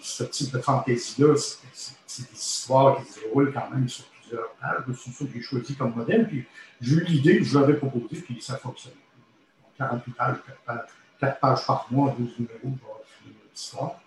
ce 0.00 0.24
type 0.24 0.52
de 0.52 0.58
fantaisie-là, 0.58 1.34
c'est 1.36 2.22
des 2.22 2.38
histoires 2.38 2.98
qui 2.98 3.12
se 3.12 3.20
déroulent 3.20 3.52
quand 3.52 3.70
même 3.70 3.88
sur 3.88 4.04
plusieurs 4.06 4.50
pages. 4.54 4.82
C'est 4.96 5.10
ça 5.10 5.24
que 5.24 5.30
j'ai 5.32 5.42
choisi 5.42 5.76
comme 5.76 5.94
modèle. 5.94 6.26
Puis, 6.26 6.44
j'ai 6.80 6.96
eu 6.96 7.04
l'idée, 7.04 7.44
je 7.44 7.58
l'avais 7.58 7.74
proposé, 7.74 8.20
puis 8.20 8.40
ça 8.40 8.56
fonctionne. 8.56 8.94
48 9.78 10.12
pages, 10.12 10.36
4 11.20 11.40
pages, 11.40 11.66
par 11.66 11.86
mois, 11.90 12.14
12 12.18 12.30
numéros 12.38 12.78
pour 12.80 13.02
finir 13.20 13.38
l'histoire. 13.52 14.00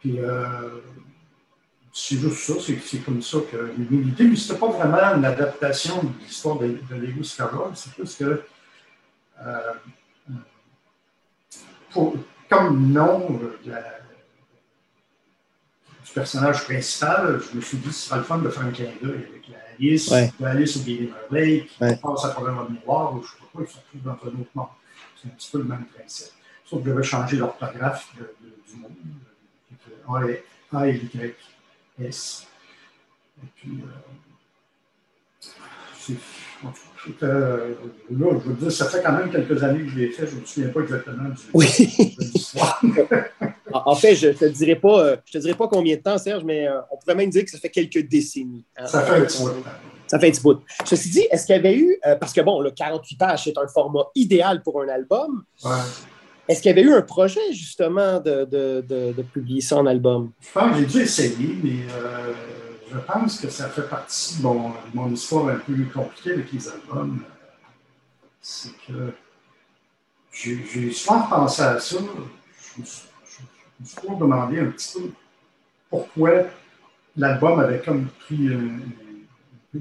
Puis, 0.00 0.18
euh, 0.18 0.80
c'est 1.92 2.16
juste 2.16 2.36
ça, 2.36 2.54
c'est 2.58 2.98
comme 3.04 3.20
ça 3.20 3.38
que 3.50 3.72
j'ai 3.76 3.96
eu 3.96 4.02
l'idée, 4.02 4.24
mais 4.24 4.36
c'était 4.36 4.58
pas 4.58 4.68
vraiment 4.68 5.14
une 5.16 5.24
adaptation 5.24 6.02
de 6.02 6.08
l'histoire 6.24 6.58
de, 6.58 6.68
de 6.68 6.94
Lewis 6.94 7.34
Carroll, 7.36 7.72
c'est 7.74 7.92
plus 7.92 8.14
que 8.14 8.42
comme 12.48 12.92
nom 12.92 13.40
euh, 13.42 13.58
du 16.04 16.12
personnage 16.14 16.64
principal, 16.64 17.40
je 17.40 17.56
me 17.56 17.60
suis 17.60 17.78
dit 17.78 17.88
que 17.88 17.94
ce 17.94 18.08
serait 18.08 18.18
le 18.18 18.24
fun 18.24 18.38
de 18.38 18.48
faire 18.48 18.64
un 18.64 18.70
clin 18.70 18.90
d'œil 19.02 19.26
avec 19.30 19.48
la 19.48 19.58
Alice, 19.78 20.10
ouais. 20.10 20.32
Alice 20.44 20.76
au 20.76 20.80
Guy 20.80 21.08
Merveille, 21.08 21.66
qui 21.66 21.82
ouais. 21.82 21.96
passe 21.96 22.24
à 22.24 22.30
travers 22.30 22.62
le 22.62 22.68
miroir, 22.70 23.14
ou 23.14 23.22
je 23.22 23.26
ne 23.26 23.28
sais 23.28 23.36
pas 23.40 23.46
quoi, 23.52 23.62
il 23.62 23.68
se 23.68 23.76
retrouve 23.76 24.02
dans 24.02 24.12
un 24.12 24.40
autre 24.40 24.50
monde. 24.54 24.66
C'est 25.20 25.28
un 25.28 25.30
petit 25.30 25.50
peu 25.50 25.58
le 25.58 25.64
même 25.64 25.86
principe. 25.86 26.32
Sauf 26.64 26.82
que 26.82 26.90
je 26.90 26.94
vais 26.94 27.02
changer 27.02 27.36
l'orthographe 27.36 28.12
du 28.14 28.76
monde. 28.76 28.92
A-Y-S. 30.72 32.46
Et 33.42 33.46
puis, 33.56 33.82
euh, 36.10 36.14
là, 37.20 37.58
je 38.10 38.14
veux 38.14 38.54
dire, 38.54 38.72
ça 38.72 38.86
fait 38.86 39.02
quand 39.02 39.12
même 39.12 39.30
quelques 39.30 39.62
années 39.62 39.84
que 39.84 39.88
je 39.88 39.98
l'ai 39.98 40.08
fait, 40.10 40.26
je 40.26 40.36
ne 40.36 40.40
me 40.40 40.46
souviens 40.46 40.68
pas 40.68 40.80
exactement 40.80 41.28
du, 41.28 41.40
oui. 41.54 41.66
de 42.82 43.16
en 43.72 43.94
fait, 43.94 44.14
je 44.14 44.28
ne 44.28 44.32
te, 44.32 44.44
dirai 44.44 44.76
pas, 44.76 45.04
euh, 45.04 45.16
je 45.24 45.32
te 45.32 45.38
dirai 45.38 45.54
pas 45.54 45.68
combien 45.68 45.96
de 45.96 46.02
temps, 46.02 46.18
Serge, 46.18 46.44
mais 46.44 46.68
euh, 46.68 46.80
on 46.90 46.96
pourrait 46.98 47.14
même 47.14 47.30
dire 47.30 47.44
que 47.44 47.50
ça 47.50 47.58
fait 47.58 47.70
quelques 47.70 48.08
décennies. 48.08 48.64
Hein. 48.76 48.86
ça 48.86 49.02
fait 49.02 49.16
un 49.16 49.20
petit 49.22 49.42
bout. 49.42 49.50
Ça 50.06 50.18
fait 50.18 50.28
un 50.28 50.30
petit 50.30 50.42
bout. 50.42 50.60
Ceci 50.84 51.10
dit, 51.10 51.26
est-ce 51.30 51.46
qu'il 51.46 51.56
y 51.56 51.58
avait 51.58 51.76
eu, 51.76 51.98
parce 52.20 52.32
que 52.32 52.40
bon, 52.40 52.60
le 52.60 52.70
48 52.70 53.16
pages, 53.16 53.44
c'est 53.44 53.58
un 53.58 53.66
format 53.66 54.04
idéal 54.14 54.62
pour 54.62 54.82
un 54.82 54.88
album. 54.88 55.44
Ouais. 55.64 55.70
Est-ce 56.48 56.60
qu'il 56.60 56.70
y 56.70 56.72
avait 56.72 56.82
eu 56.82 56.92
un 56.92 57.02
projet, 57.02 57.52
justement, 57.52 58.20
de, 58.20 58.44
de, 58.44 58.84
de, 58.86 59.22
publier 59.22 59.60
ça 59.60 59.76
en 59.76 59.86
album? 59.86 60.32
Je 60.40 60.48
pense 60.52 60.72
que 60.72 60.78
j'ai 60.80 60.86
dû 60.86 61.00
essayer, 61.02 61.56
mais 61.62 61.76
je 62.92 62.98
pense 62.98 63.40
que 63.40 63.48
ça 63.48 63.68
fait 63.68 63.88
partie 63.88 64.38
de 64.38 64.42
mon, 64.42 65.10
histoire 65.10 65.48
un 65.48 65.58
peu 65.58 65.74
compliquée 65.92 66.32
avec 66.32 66.52
les 66.52 66.68
albums. 66.68 67.24
C'est 68.40 68.72
que 68.86 69.14
j'ai 70.32 70.90
souvent 70.92 71.22
pensé 71.22 71.62
à 71.62 71.78
ça. 71.80 71.98
Je 71.98 72.80
me 72.80 72.84
suis, 72.84 73.08
toujours 74.00 74.18
demandé 74.18 74.60
un 74.60 74.66
petit 74.66 75.00
peu 75.00 75.10
pourquoi 75.88 76.30
l'album 77.16 77.60
avait 77.60 77.80
comme 77.80 78.06
pris 78.06 78.48
un, 78.48 78.78
peu, 79.72 79.80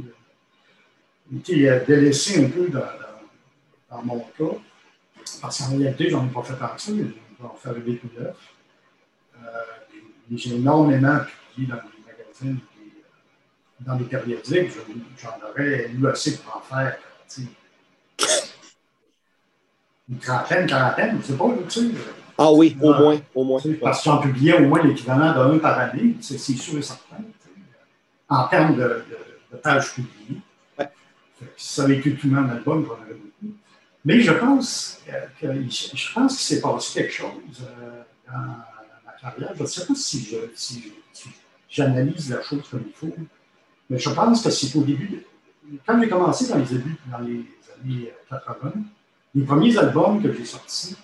été 1.36 1.80
délaissé 1.88 2.45
un 2.45 2.50
peu 2.50 2.69
dans, 2.69 4.04
mon 4.04 4.19
cas. 4.19 4.58
Parce 5.41 5.60
qu'en 5.60 5.78
réalité, 5.78 6.10
j'en 6.10 6.26
ai 6.26 6.30
pas 6.30 6.43
fait 6.43 6.58
partie, 6.58 6.97
je 6.97 7.04
vais 7.04 7.50
en 7.50 7.56
faire 7.56 7.76
des 7.76 7.97
coups 7.97 8.13
neuf. 8.17 8.38
Euh, 9.36 9.47
j'ai 10.32 10.56
énormément 10.56 11.19
publié 11.54 11.69
dans 11.69 11.76
les 11.76 12.04
magazines 12.06 12.60
dans 13.86 13.96
les 13.96 14.06
périodiques, 14.06 14.72
j'en 15.17 15.50
aurais 15.50 15.88
lu 15.89 16.08
assez 16.08 16.38
pour 16.38 16.58
en 16.58 16.62
faire 16.62 16.98
une 20.10 20.17
trentaine, 20.20 20.67
quarantaine, 20.67 21.12
je 21.12 21.17
ne 21.17 21.24
sais 21.24 21.34
pas, 21.34 21.46
tu 21.70 21.80
sais. 21.80 21.96
Ah 22.38 22.52
oui, 22.52 22.76
au 22.82 22.94
moins, 22.94 23.22
au 23.36 23.44
moins. 23.44 23.62
Parce 23.82 24.04
qu'on 24.04 24.17
publiait 24.17 24.58
au 24.58 24.67
moins 24.67 24.84
l'équivalent 24.84 25.34
d'un 25.34 25.60
par 25.60 25.78
année, 25.80 26.15
c'est 26.22 26.38
sûr 26.38 26.78
et 26.78 26.82
certain, 26.82 27.17
en 28.28 28.48
termes 28.48 28.76
de, 28.76 29.04
de, 29.52 29.58
pages 29.58 29.94
publiées. 29.94 30.41
Ouais. 30.78 30.89
Ça 31.56 31.84
avait 31.84 31.98
été 31.98 32.15
tout 32.15 32.28
le 32.28 32.34
même 32.34 32.50
album, 32.50 32.86
j'en 32.86 32.94
aurais 32.94 33.13
beaucoup. 33.13 33.54
Mais 34.04 34.20
je 34.20 34.32
pense 34.32 35.02
que 35.39 35.48
je 35.70 36.13
pense 36.13 36.38
qu'il 36.38 36.56
s'est 36.56 36.62
passé 36.62 37.02
quelque 37.02 37.13
chose 37.13 37.32
euh, 37.62 38.02
dans 38.28 38.39
ma 39.06 39.12
carrière. 39.22 39.54
Je 39.56 39.62
ne 39.62 39.67
sais 39.67 39.86
pas 39.86 39.96
si 39.96 40.91
j'analyse 41.70 42.26
si 42.26 42.32
la 42.32 42.41
chose 42.41 42.63
comme 42.70 42.84
il 42.88 42.94
faut. 42.94 43.15
Mais 43.91 43.99
je 43.99 44.10
pense 44.10 44.41
que 44.41 44.49
c'est 44.49 44.73
au 44.77 44.84
début, 44.84 45.21
quand 45.86 46.01
j'ai 46.01 46.08
commencé 46.08 46.47
dans 46.47 46.58
les 46.58 46.63
débuts, 46.63 46.97
dans 47.12 47.19
les 47.19 47.43
années 47.84 48.13
80, 48.30 48.71
les 49.36 49.43
premiers 49.43 49.77
albums 49.77 50.23
que 50.23 50.32
j'ai 50.32 50.45
sortis, 50.45 50.95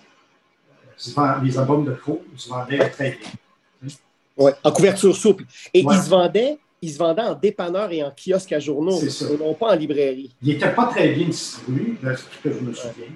euh, 1.18 1.22
les 1.44 1.58
albums 1.58 1.84
de 1.84 1.92
Crow, 1.92 2.24
ils 2.32 2.40
se 2.40 2.48
vendaient 2.48 2.90
très 2.90 3.20
bien. 3.20 3.92
Oui, 4.38 4.52
en 4.64 4.72
couverture 4.72 5.14
souple. 5.14 5.44
Et 5.74 5.82
ils 5.82 6.02
se 6.02 6.10
vendaient 6.10 6.58
ils 6.82 6.94
se 6.94 6.98
vendaient 7.00 7.24
en 7.24 7.34
dépanneur 7.34 7.92
et 7.92 8.04
en 8.04 8.12
kiosque 8.12 8.54
à 8.54 8.60
journaux, 8.60 9.02
et 9.02 9.38
non 9.38 9.54
pas 9.56 9.74
en 9.74 9.76
librairie. 9.76 10.34
Ils 10.42 10.54
n'étaient 10.54 10.74
pas 10.74 10.86
très 10.86 11.10
bien 11.10 11.28
distribués, 11.28 11.96
de 12.02 12.16
ce 12.16 12.24
que 12.42 12.54
je 12.54 12.60
me 12.60 12.72
souviens. 12.72 13.08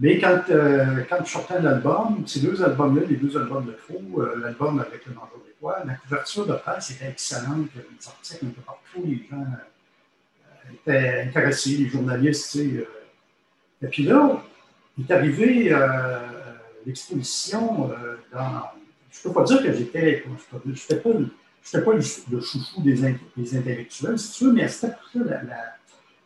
Mais 0.00 0.18
quand, 0.18 0.42
euh, 0.50 1.04
je 1.24 1.30
sortais 1.30 1.60
l'album, 1.60 2.22
ces 2.26 2.40
deux 2.40 2.62
albums-là, 2.62 3.02
les 3.08 3.16
deux 3.16 3.36
albums 3.36 3.66
de 3.66 3.72
Crow, 3.72 4.22
euh, 4.22 4.40
l'album 4.40 4.78
avec 4.78 5.04
le 5.06 5.14
manteau 5.14 5.42
la 5.62 5.94
couverture 5.94 6.46
de 6.46 6.54
presse 6.54 6.90
était 6.90 7.08
excellente. 7.08 7.68
Les 7.74 8.06
articles 8.06 8.46
un 8.46 8.50
peu 8.50 8.62
partout, 8.62 9.02
les 9.04 9.26
gens 9.30 9.44
euh, 9.44 10.72
étaient 10.74 11.22
intéressés, 11.28 11.76
les 11.76 11.88
journalistes. 11.88 12.56
Euh. 12.56 12.84
Et 13.82 13.86
puis 13.86 14.04
là, 14.04 14.42
est 15.00 15.10
arrivé 15.10 15.72
euh, 15.72 16.18
l'exposition 16.86 17.90
dans. 18.32 18.62
Je 19.10 19.18
ne 19.20 19.22
peux 19.22 19.32
pas 19.32 19.44
dire 19.44 19.62
que 19.62 19.72
j'étais. 19.72 20.24
Je 20.64 20.68
n'étais 20.68 20.96
pas, 20.96 21.10
pas 21.10 21.92
le, 21.94 22.40
chouchou 22.40 22.82
des, 22.82 23.04
intellectuels, 23.04 24.18
si 24.18 24.38
tu 24.38 24.44
veux, 24.44 24.52
mais 24.52 24.68
c'était 24.68 24.94
la, 25.14 25.42
la, 25.42 25.77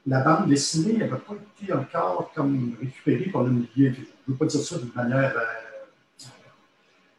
la, 0.07 0.21
bande 0.21 0.49
dessinée 0.49 0.99
n'avait 0.99 1.17
pas 1.17 1.35
été 1.61 1.73
encore 1.73 2.33
récupérée 2.81 3.31
par 3.31 3.45
le 3.45 3.51
milieu. 3.51 3.69
Je 3.77 4.01
ne 4.01 4.05
veux 4.29 4.35
pas 4.37 4.47
dire 4.47 4.61
ça 4.61 4.79
d'une 4.79 4.93
manière 4.95 5.35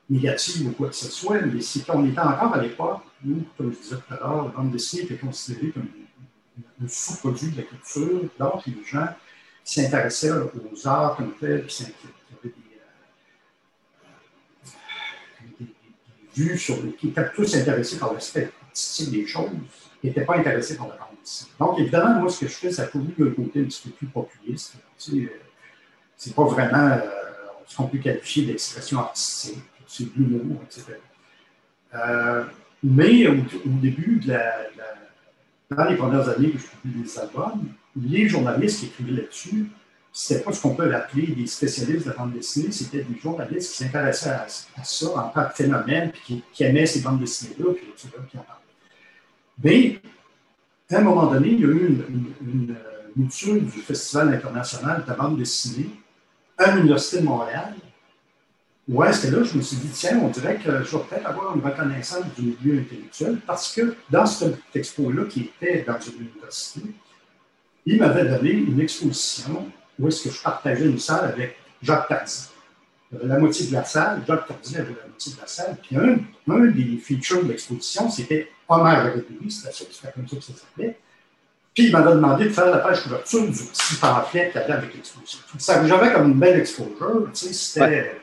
négative 0.09 0.67
ou 0.67 0.71
quoi 0.71 0.89
que 0.89 0.95
ce 0.95 1.09
soit, 1.09 1.41
mais 1.41 1.61
c'est 1.61 1.85
qu'on 1.85 2.05
était 2.05 2.19
encore 2.19 2.53
à 2.53 2.61
l'époque 2.61 3.01
où, 3.25 3.41
comme 3.57 3.73
je 3.73 3.79
disais 3.79 3.95
tout 3.95 4.13
à 4.13 4.17
l'heure, 4.17 4.45
la 4.45 4.51
bande 4.51 4.71
dessinée 4.71 5.03
était 5.03 5.17
considérée 5.17 5.71
comme 5.71 5.87
un 6.83 6.87
sous-produit 6.87 7.51
de 7.51 7.57
la 7.57 7.63
culture. 7.63 8.21
Donc, 8.39 8.65
les 8.65 8.83
gens 8.85 9.07
qui 9.63 9.73
s'intéressaient 9.73 10.31
aux 10.31 10.87
arts 10.87 11.15
comme 11.15 11.33
tel, 11.39 11.65
qui, 11.65 11.83
avaient 11.83 12.53
des, 15.59 15.67
vues 16.35 16.57
sur 16.57 16.75
qui 16.97 17.09
étaient 17.09 17.31
tous 17.31 17.55
intéressés 17.55 17.97
par 17.97 18.13
l'aspect 18.13 18.51
artistique 18.61 19.11
des 19.11 19.25
choses, 19.25 19.49
n'étaient 20.03 20.25
pas 20.25 20.37
intéressés 20.37 20.75
par 20.75 20.87
la 20.89 20.95
bande. 20.95 21.12
Donc, 21.59 21.79
évidemment, 21.79 22.19
moi, 22.19 22.29
ce 22.29 22.41
que 22.41 22.47
je 22.47 22.55
fais, 22.55 22.71
ça 22.71 22.85
eu 22.93 23.23
un 23.23 23.31
côté 23.31 23.61
un 23.61 23.65
petit 23.65 23.89
peu 23.89 23.91
plus 23.91 24.07
populiste. 24.07 24.75
Tu 24.97 25.25
sais, 25.25 25.33
c'est 26.17 26.35
pas 26.35 26.43
vraiment 26.43 26.89
euh, 26.89 26.99
ce 27.65 27.77
qu'on 27.77 27.87
peut 27.87 27.97
qualifier 27.97 28.45
d'expression 28.45 28.99
artistique 28.99 29.63
c'est 29.93 30.05
de 30.05 30.11
l'humour, 30.15 30.61
etc. 30.65 30.97
Euh, 31.93 32.43
mais 32.81 33.27
au, 33.27 33.35
début 33.65 34.19
de 34.23 34.29
la, 34.29 34.67
dans 35.69 35.85
les 35.85 35.95
premières 35.95 36.27
années 36.29 36.49
que 36.49 36.57
je 36.57 36.65
publie 36.65 37.03
des 37.03 37.19
albums, 37.19 37.65
les 37.95 38.27
journalistes 38.27 38.79
qui 38.79 38.85
écrivaient 38.87 39.21
là-dessus, 39.21 39.69
c'était 40.11 40.41
pas 40.41 40.51
ce 40.51 40.61
qu'on 40.61 40.75
peut 40.75 40.93
appeler 40.93 41.27
des 41.27 41.47
spécialistes 41.47 42.05
de 42.05 42.11
la 42.11 42.17
bande 42.17 42.33
dessinée, 42.33 42.71
c'était 42.71 43.03
des 43.03 43.19
journalistes 43.19 43.71
qui 43.71 43.77
s'intéressaient 43.83 44.29
à, 44.29 44.47
ça 44.47 45.07
en 45.15 45.29
tant 45.29 45.45
que 45.45 45.53
phénomène, 45.53 46.11
puis 46.11 46.43
qui, 46.51 46.63
aimaient 46.63 46.85
ces 46.85 47.01
bandes 47.01 47.19
dessinées-là, 47.19 47.73
puis 47.73 47.85
qui 47.95 48.37
en 48.37 48.41
parlaient. 48.41 48.61
Mais, 49.63 50.01
à 50.95 50.99
un 50.99 51.03
moment 51.03 51.27
donné, 51.27 51.49
il 51.49 51.59
y 51.59 51.63
a 51.63 51.67
eu 51.67 51.87
une, 51.87 52.33
une, 52.41 52.75
mouture 53.15 53.61
du 53.61 53.69
Festival 53.69 54.33
international 54.33 55.03
de 55.03 55.07
la 55.07 55.15
bande 55.15 55.37
dessinée 55.37 55.91
à 56.57 56.75
l'Université 56.75 57.19
de 57.19 57.25
Montréal, 57.25 57.75
Ouais, 58.85 59.13
c'était 59.13 59.33
là 59.33 59.43
je 59.43 59.55
me 59.55 59.61
suis 59.61 59.77
dit, 59.77 59.89
tiens, 59.93 60.19
on 60.21 60.27
dirait 60.27 60.57
que 60.57 60.83
je 60.83 60.97
vais 60.97 61.03
peut-être 61.03 61.25
avoir 61.25 61.55
une 61.55 61.63
reconnaissance 61.63 62.25
du 62.37 62.57
milieu 62.61 62.81
intellectuel 62.81 63.37
parce 63.47 63.73
que 63.73 63.95
dans 64.09 64.25
cette 64.25 64.59
expo-là, 64.75 65.23
qui 65.29 65.51
était 65.61 65.85
dans 65.87 65.97
une 65.99 66.27
université, 66.27 66.81
il 67.85 67.97
m'avait 67.97 68.25
donné 68.25 68.51
une 68.51 68.81
exposition 68.81 69.67
où 69.97 70.07
est-ce 70.09 70.27
que 70.27 70.35
je 70.35 70.41
partageais 70.41 70.85
une 70.85 70.99
salle 70.99 71.31
avec 71.31 71.55
Jacques 71.81 72.09
Tardy. 72.09 72.49
La 73.21 73.37
moitié 73.37 73.67
de 73.67 73.73
la 73.73 73.83
salle, 73.83 74.23
Jacques 74.27 74.47
Tardy 74.47 74.75
avait 74.77 74.95
la 74.99 75.07
moitié 75.07 75.33
de 75.33 75.39
la 75.39 75.47
salle. 75.47 75.77
Puis 75.81 75.95
un, 75.95 76.17
un 76.51 76.65
des 76.67 76.97
features 76.97 77.43
de 77.43 77.49
l'exposition, 77.49 78.09
c'était 78.09 78.49
Homer 78.67 78.95
République, 79.13 79.51
c'était 79.51 80.11
comme 80.13 80.27
ça 80.27 80.35
que 80.35 80.41
ça 80.41 80.53
s'appelait. 80.53 80.97
Puis 81.75 81.85
il 81.87 81.91
m'avait 81.91 82.11
demandé 82.11 82.45
de 82.45 82.49
faire 82.49 82.69
la 82.69 82.77
page 82.79 83.03
couverture 83.03 83.45
du 83.45 83.51
petit 83.51 83.95
pamphlet 83.99 84.49
qu'il 84.51 84.61
y 84.61 84.63
avait 84.63 84.73
avec 84.73 84.93
l'exposition. 84.93 85.39
J'avais 85.85 86.13
comme 86.13 86.31
une 86.31 86.39
belle 86.39 86.59
exposure, 86.59 87.29
tu 87.33 87.47
sais, 87.47 87.53
c'était 87.53 88.15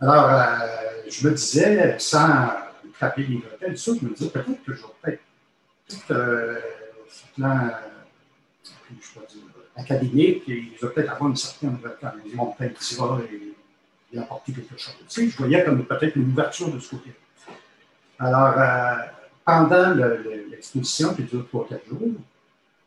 alors, 0.00 0.28
euh, 0.28 0.56
je 1.08 1.26
me 1.26 1.34
disais, 1.34 1.96
sans 1.98 2.50
taper 2.98 3.22
les 3.22 3.38
hôtels, 3.38 3.78
ça, 3.78 3.92
je 3.98 4.06
me 4.06 4.14
disais 4.14 4.28
peut-être 4.28 4.64
que 4.64 4.74
je 4.74 4.82
vais 4.82 5.18
peut-être, 5.88 6.10
euh, 6.10 6.58
plan, 7.36 7.70
je 8.64 9.20
dire, 9.34 9.42
académique, 9.76 10.48
et 10.48 10.72
je 10.76 10.86
vais 10.86 10.92
peut-être 10.92 11.12
avoir 11.12 11.30
une 11.30 11.36
certaine 11.36 11.78
vont 12.34 12.52
peut-être 12.52 12.80
et, 13.32 14.16
et 14.16 14.18
apporter 14.18 14.52
quelque 14.52 14.76
chose. 14.78 14.94
Je 15.10 15.36
voyais 15.36 15.64
comme 15.64 15.84
peut-être 15.84 16.16
une 16.16 16.30
ouverture 16.30 16.70
de 16.70 16.78
ce 16.78 16.90
côté. 16.90 17.12
Alors, 18.18 18.54
euh, 18.56 18.94
pendant 19.44 19.94
l'exposition 19.94 21.14
qui 21.14 21.22
dure 21.24 21.46
3-4 21.52 21.88
jours, 21.88 22.00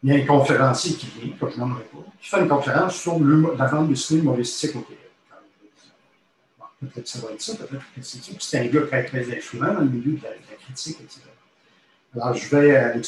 il 0.04 0.14
y 0.14 0.18
a 0.18 0.24
un 0.24 0.26
conférencier 0.26 0.96
qui 0.96 1.08
vient, 1.08 1.34
que 1.34 1.52
je 1.52 1.60
n'aimerais 1.60 1.84
pas, 1.84 1.98
qui 2.22 2.30
fait 2.30 2.40
une 2.40 2.48
conférence 2.48 2.96
sur 2.96 3.20
la 3.20 3.66
vente 3.66 3.90
dessinée 3.90 4.22
humoristique 4.22 4.76
au 4.76 4.82
Québec. 4.82 5.04
Peut-être 6.80 7.04
que 7.04 7.10
ça 7.10 7.20
va 7.20 7.34
être 7.34 7.42
ça, 7.42 7.56
peut-être 7.56 7.84
que 7.96 8.02
c'est 8.04 8.24
ça. 8.24 8.32
c'est 8.40 8.60
un 8.60 8.68
gars 8.68 8.82
très, 8.86 9.04
très 9.06 9.36
influent 9.36 9.74
dans 9.74 9.80
le 9.80 9.90
milieu 9.90 10.14
de 10.14 10.24
la, 10.24 10.30
critique, 10.64 10.98
etc. 11.02 11.22
Alors, 12.16 12.36
je 12.36 12.56
vais 12.56 12.76
à, 12.76 12.94
la, 12.94 13.02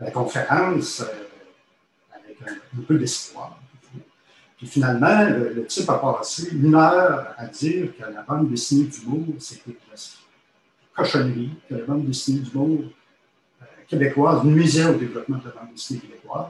la 0.00 0.10
conférence 0.10 1.00
euh, 1.00 1.33
un, 2.42 2.82
peu 2.82 2.98
d'espoir. 2.98 3.58
Puis 4.56 4.66
finalement, 4.66 5.24
le, 5.28 5.66
type 5.66 5.88
a 5.90 5.98
passé 5.98 6.50
une 6.52 6.74
heure 6.74 7.34
à 7.36 7.46
dire 7.46 7.96
que 7.96 8.02
la 8.02 8.22
bande 8.22 8.48
dessinée 8.50 8.86
du 8.86 9.06
monde, 9.06 9.34
c'était 9.38 9.76
la 9.90 9.96
cochonnerie, 10.94 11.50
que 11.68 11.74
la 11.74 11.84
bande 11.84 12.06
dessinée 12.06 12.42
monde 12.54 12.90
euh, 13.60 13.64
québécoise 13.88 14.44
nuisait 14.44 14.86
au 14.86 14.94
développement 14.94 15.38
de 15.38 15.44
la 15.44 15.50
bande 15.50 15.72
dessinée 15.72 16.00
québécoise, 16.00 16.46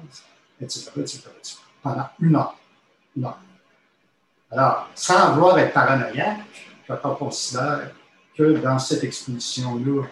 etc., 0.60 0.90
etc., 0.96 1.20
etc. 1.38 1.56
pendant 1.82 2.08
une 2.20 2.36
heure. 2.36 2.56
Une 3.16 3.24
heure. 3.24 3.40
Alors, 4.50 4.88
sans 4.94 5.32
vouloir 5.32 5.58
être 5.58 5.72
paranoïaque, 5.72 6.40
je 6.88 6.94
considère 6.94 7.90
que 8.36 8.58
dans 8.58 8.78
cette 8.78 9.02
exposition-là, 9.04 10.04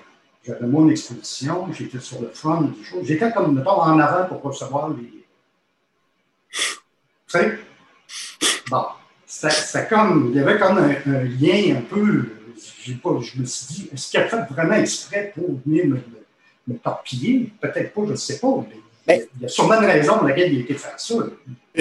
j'avais 0.45 0.67
mon 0.67 0.89
exposition, 0.89 1.73
j'étais 1.73 2.01
sur 2.01 2.21
le 2.21 2.29
front 2.29 2.63
du 2.63 2.85
show. 2.85 2.99
J'étais 3.03 3.31
comme, 3.31 3.55
mettons, 3.55 3.81
en 3.81 3.99
avant 3.99 4.27
pour 4.27 4.43
recevoir 4.43 4.91
les. 4.91 5.22
Tu 7.33 7.39
sais? 7.39 7.59
Bon. 8.71 8.85
C'était 9.25 9.87
comme, 9.89 10.31
il 10.31 10.37
y 10.37 10.41
avait 10.41 10.59
comme 10.59 10.77
un, 10.77 11.25
lien 11.25 11.77
un 11.77 11.81
peu. 11.81 12.25
Pas, 13.03 13.19
je 13.23 13.41
me 13.41 13.45
suis 13.45 13.67
dit, 13.75 13.91
est-ce 13.93 14.11
qu'il 14.11 14.21
a 14.21 14.29
fait 14.29 14.43
vraiment 14.51 14.75
exprès 14.75 15.33
pour 15.35 15.59
venir 15.65 15.87
me, 15.87 15.99
me, 16.69 16.79
torpiller? 16.79 17.51
Peut-être 17.61 17.95
pas, 17.95 18.03
je 18.07 18.11
ne 18.11 18.17
sais 18.17 18.39
pas. 18.39 18.67
Mais 19.07 19.19
ben, 19.19 19.27
il 19.37 19.43
y 19.43 19.45
a 19.47 19.49
sûrement 19.49 19.81
une 19.81 19.87
raison 19.87 20.19
pour 20.19 20.29
laquelle 20.29 20.53
il 20.53 20.59
a 20.59 20.61
été 20.63 20.75
fait 20.75 20.93
ça. 20.99 21.15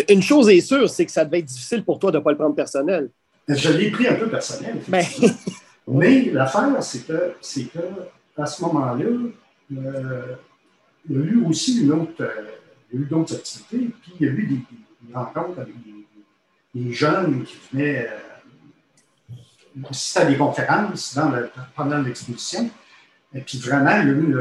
Une 0.09 0.21
chose 0.21 0.49
est 0.49 0.61
sûre, 0.61 0.89
c'est 0.89 1.05
que 1.05 1.11
ça 1.11 1.25
devait 1.25 1.39
être 1.39 1.45
difficile 1.45 1.83
pour 1.83 1.99
toi 1.99 2.11
de 2.11 2.17
ne 2.17 2.23
pas 2.23 2.31
le 2.31 2.37
prendre 2.37 2.55
personnel. 2.55 3.09
Je 3.47 3.69
l'ai 3.71 3.91
pris 3.91 4.07
un 4.07 4.15
peu 4.15 4.29
personnel. 4.29 4.77
Ben. 4.87 5.03
Mais 5.87 6.29
l'affaire, 6.31 6.81
c'est 6.81 7.05
que, 7.05 7.33
c'est 7.41 7.65
que 7.65 7.79
à 8.37 8.45
ce 8.45 8.61
moment-là, 8.61 9.05
euh, 9.05 10.35
il 11.09 11.15
y 11.15 11.19
a 11.19 11.23
eu 11.25 11.43
aussi 11.45 11.81
une 11.81 11.91
autre, 11.91 12.21
euh, 12.21 12.47
il 12.91 12.99
y 12.99 13.03
a 13.03 13.05
eu 13.05 13.09
d'autres 13.09 13.35
activités, 13.35 13.89
puis 14.01 14.13
il 14.19 14.25
y 14.25 14.29
a 14.29 14.31
eu 14.31 14.47
des, 14.47 14.59
rencontres 15.13 15.59
avec 15.59 15.73
des, 16.73 16.93
jeunes 16.93 17.43
qui 17.43 17.57
venaient 17.71 18.09
euh, 18.09 19.85
assister 19.89 20.19
à 20.19 20.25
des 20.25 20.37
conférences 20.37 21.19
pendant 21.75 21.99
l'exposition. 21.99 22.69
Et 23.33 23.41
puis 23.41 23.59
vraiment, 23.59 24.01
il 24.01 24.07
y 24.07 24.11
a 24.11 24.13
eu 24.13 24.35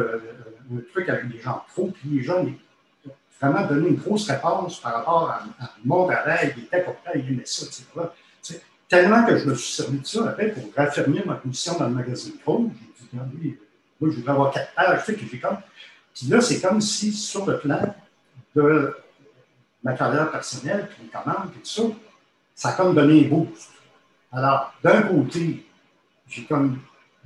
un 0.73 0.81
truc 0.93 1.09
avec 1.09 1.29
des 1.29 1.41
gens 1.41 1.65
trop, 1.69 1.89
puis 1.89 2.09
les 2.11 2.23
jeunes 2.23 2.55
ont 3.07 3.11
vraiment 3.41 3.67
donné 3.67 3.89
une 3.89 3.97
grosse 3.97 4.29
réponse 4.31 4.81
par 4.81 4.95
rapport 4.95 5.31
à, 5.31 5.43
mon 5.85 6.07
travail, 6.07 6.55
ils 6.57 6.65
étaient 6.65 6.83
contents, 6.83 7.11
ils 7.15 7.33
aimaient 7.33 7.43
ça, 7.45 7.67
etc. 7.67 8.63
tellement 8.89 9.25
que 9.25 9.39
je 9.39 9.49
me 9.49 9.55
suis 9.55 9.73
servi 9.73 9.99
de 9.99 10.07
ça 10.07 10.29
après 10.29 10.49
pour 10.49 10.65
raffermir 10.77 11.27
ma 11.27 11.35
position 11.35 11.79
dans 11.79 11.89
le 11.89 11.95
magazine 11.95 12.35
Pro. 12.39 12.69
J'ai 12.69 13.05
dit, 13.05 13.09
regardez, 13.13 13.59
moi, 14.01 14.11
je 14.11 14.17
voudrais 14.17 14.33
avoir 14.33 14.51
quatre 14.51 14.75
pages, 14.75 15.05
sais, 15.05 15.15
que 15.15 15.27
j'ai 15.31 15.39
comme. 15.39 15.59
Puis 16.15 16.27
là, 16.27 16.41
c'est 16.41 16.61
comme 16.61 16.81
si, 16.81 17.13
sur 17.13 17.47
le 17.47 17.59
plan 17.59 17.95
de 18.55 18.95
ma 19.83 19.95
carrière 19.95 20.31
personnelle, 20.31 20.89
puis 20.89 21.05
les 21.05 21.09
commandes, 21.09 21.51
puis 21.51 21.61
tout 21.61 21.69
ça, 21.69 21.83
ça 22.55 22.69
a 22.71 22.73
comme 22.73 22.95
donné 22.95 23.25
un 23.25 23.29
boost. 23.29 23.71
Alors, 24.33 24.73
d'un 24.83 25.03
côté, 25.03 25.67
j'ai 26.29 26.45
comme 26.45 26.79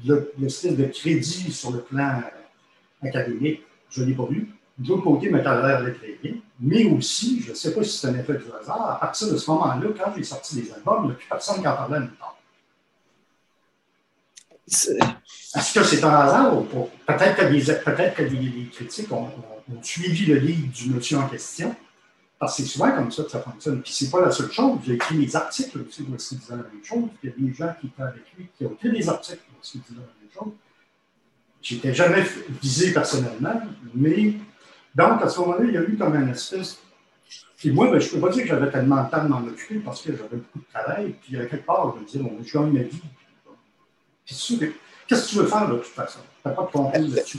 le, 0.05 0.49
style 0.49 0.77
de 0.77 0.87
crédit 0.87 1.53
sur 1.53 1.73
le 1.73 1.81
plan 1.81 2.23
académique, 3.03 3.63
je 3.91 4.03
ne 4.03 4.07
l'ai 4.07 4.15
pas 4.15 4.27
vu. 4.27 4.49
De 4.79 4.89
l'autre 4.89 5.05
côté, 5.05 5.31
ma 5.31 5.41
carrière 5.41 5.83
bien. 6.23 6.35
Mais 6.61 6.85
aussi, 6.87 7.43
je 7.43 7.51
ne 7.51 7.55
sais 7.55 7.75
pas 7.75 7.83
si 7.83 7.99
c'est 7.99 8.09
un 8.09 8.19
effet 8.19 8.35
du 8.35 8.45
hasard, 8.61 8.91
à 8.91 9.01
partir 9.01 9.31
de 9.31 9.37
ce 9.37 9.51
moment-là, 9.51 9.89
quand 9.97 10.13
j'ai 10.17 10.25
sorti 10.25 10.57
des 10.57 10.73
albums, 10.73 11.05
il 11.05 11.07
n'y 11.07 11.13
a 11.13 11.15
plus 11.15 11.29
personne 11.29 11.61
qui 11.61 11.69
en 11.69 11.77
parlait 11.77 12.01
nulle 12.01 12.11
part. 12.19 12.37
Est-ce 14.67 15.75
que 15.75 15.85
c'est 15.85 16.03
un 16.03 16.11
hasard 16.11 16.59
ou 16.59 16.63
pas? 16.63 17.15
Peut-être 17.15 17.37
que, 17.37 17.45
des, 17.53 17.61
peut-être 17.61 18.15
que 18.17 18.23
les, 18.23 18.69
critiques 18.73 19.13
ont, 19.13 19.29
suivi 19.83 20.27
le 20.27 20.39
livre 20.39 20.73
du 20.73 20.91
monsieur 20.91 21.19
en 21.19 21.29
question. 21.29 21.75
Parce 22.39 22.57
que 22.57 22.63
c'est 22.63 22.69
souvent 22.69 22.91
comme 22.93 23.11
ça 23.11 23.23
que 23.23 23.31
ça 23.31 23.41
fonctionne. 23.41 23.81
Puis 23.83 23.93
c'est 23.93 24.11
pas 24.11 24.21
la 24.21 24.31
seule 24.31 24.51
chose. 24.51 24.79
J'ai 24.85 24.95
écrit 24.95 25.17
des 25.17 25.37
articles 25.37 25.79
aussi 25.87 26.03
où 26.03 26.07
il 26.09 26.17
disait 26.17 26.39
la 26.51 26.57
même 26.57 26.85
chose. 26.85 27.05
Il 27.23 27.31
y 27.31 27.33
a 27.33 27.37
des 27.37 27.55
gens 27.55 27.75
qui 27.81 27.87
étaient 27.87 28.03
avec 28.03 28.23
lui 28.37 28.49
qui 28.57 28.67
ont 28.67 28.73
écrit 28.73 28.91
des 28.91 29.09
articles 29.09 29.43
où 29.51 29.61
il 29.63 29.81
disait 29.81 29.95
la 29.95 30.01
même 30.01 30.31
chose. 30.33 30.53
J'étais 31.63 31.95
jamais 31.95 32.23
visé 32.61 32.93
personnellement, 32.93 33.59
mais 33.95 34.35
donc 34.95 35.23
à 35.23 35.29
ce 35.29 35.41
moment-là, 35.41 35.65
il 35.65 35.73
y 35.73 35.79
a 35.79 35.83
eu 35.83 35.97
comme 35.97 36.15
un 36.15 36.29
espèce. 36.29 36.79
Puis 37.57 37.71
moi, 37.71 37.91
ben, 37.91 37.99
je 37.99 38.09
ne 38.09 38.13
peux 38.13 38.21
pas 38.21 38.29
dire 38.29 38.43
que 38.43 38.49
j'avais 38.49 38.71
tellement 38.71 39.03
de 39.03 39.11
temps 39.11 39.25
de 39.25 39.29
m'en 39.29 39.39
occuper 39.39 39.77
parce 39.77 40.03
que 40.03 40.15
j'avais 40.15 40.37
beaucoup 40.37 40.59
de 40.59 40.65
travail. 40.73 41.15
Puis 41.23 41.39
à 41.39 41.47
quelque 41.47 41.65
part, 41.65 41.95
je 41.95 42.01
me 42.01 42.07
disais, 42.07 42.19
bon, 42.19 42.37
je 42.45 42.59
gagne 42.59 42.71
ma 42.71 42.83
vie. 42.83 43.01
Qu'est-ce 44.27 44.57
que 44.57 45.31
tu 45.31 45.37
veux 45.37 45.47
faire 45.47 45.69
de 45.69 45.77
toute 45.77 45.87
façon? 45.87 46.21
Tu 46.43 46.49
n'as 46.49 46.55
pas 46.55 46.99
de 46.99 47.15
là-dessus. 47.15 47.39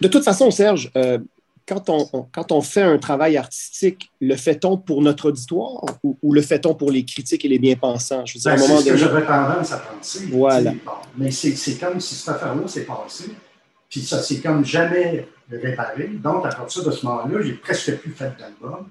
De 0.00 0.08
toute 0.08 0.24
façon, 0.24 0.50
Serge, 0.50 0.90
euh, 0.96 1.18
quand, 1.66 1.88
on, 1.88 2.26
quand 2.32 2.52
on 2.52 2.60
fait 2.60 2.82
un 2.82 2.98
travail 2.98 3.36
artistique, 3.36 4.10
le 4.20 4.36
fait-on 4.36 4.76
pour 4.76 5.02
notre 5.02 5.28
auditoire 5.28 5.84
ou, 6.02 6.32
le 6.32 6.42
fait-on 6.42 6.74
pour 6.74 6.90
les 6.90 7.04
critiques 7.04 7.44
et 7.44 7.48
les 7.48 7.58
bien-pensants? 7.58 8.24
Je 8.26 8.34
veux 8.34 8.40
dire, 8.40 8.52
ben, 8.52 8.58
c'est 8.58 8.84
ce 8.84 8.90
que 8.90 8.96
j'avais 8.96 9.24
tendance 9.24 9.72
à 9.72 9.78
penser. 9.78 10.26
Voilà. 10.30 10.72
mais 11.16 11.30
c'est 11.30 11.78
comme 11.78 12.00
si 12.00 12.14
cette 12.14 12.34
affaire-là 12.34 12.66
s'est 12.66 12.84
passée, 12.84 13.32
puis 13.88 14.00
ça 14.00 14.22
s'est 14.22 14.40
comme 14.40 14.64
jamais 14.64 15.28
réparé. 15.50 16.08
Donc, 16.08 16.46
à 16.46 16.50
partir 16.50 16.84
de 16.84 16.90
ce 16.90 17.04
moment-là, 17.06 17.42
j'ai 17.42 17.54
presque 17.54 17.96
plus 17.96 18.12
fait 18.12 18.32
d'album. 18.38 18.86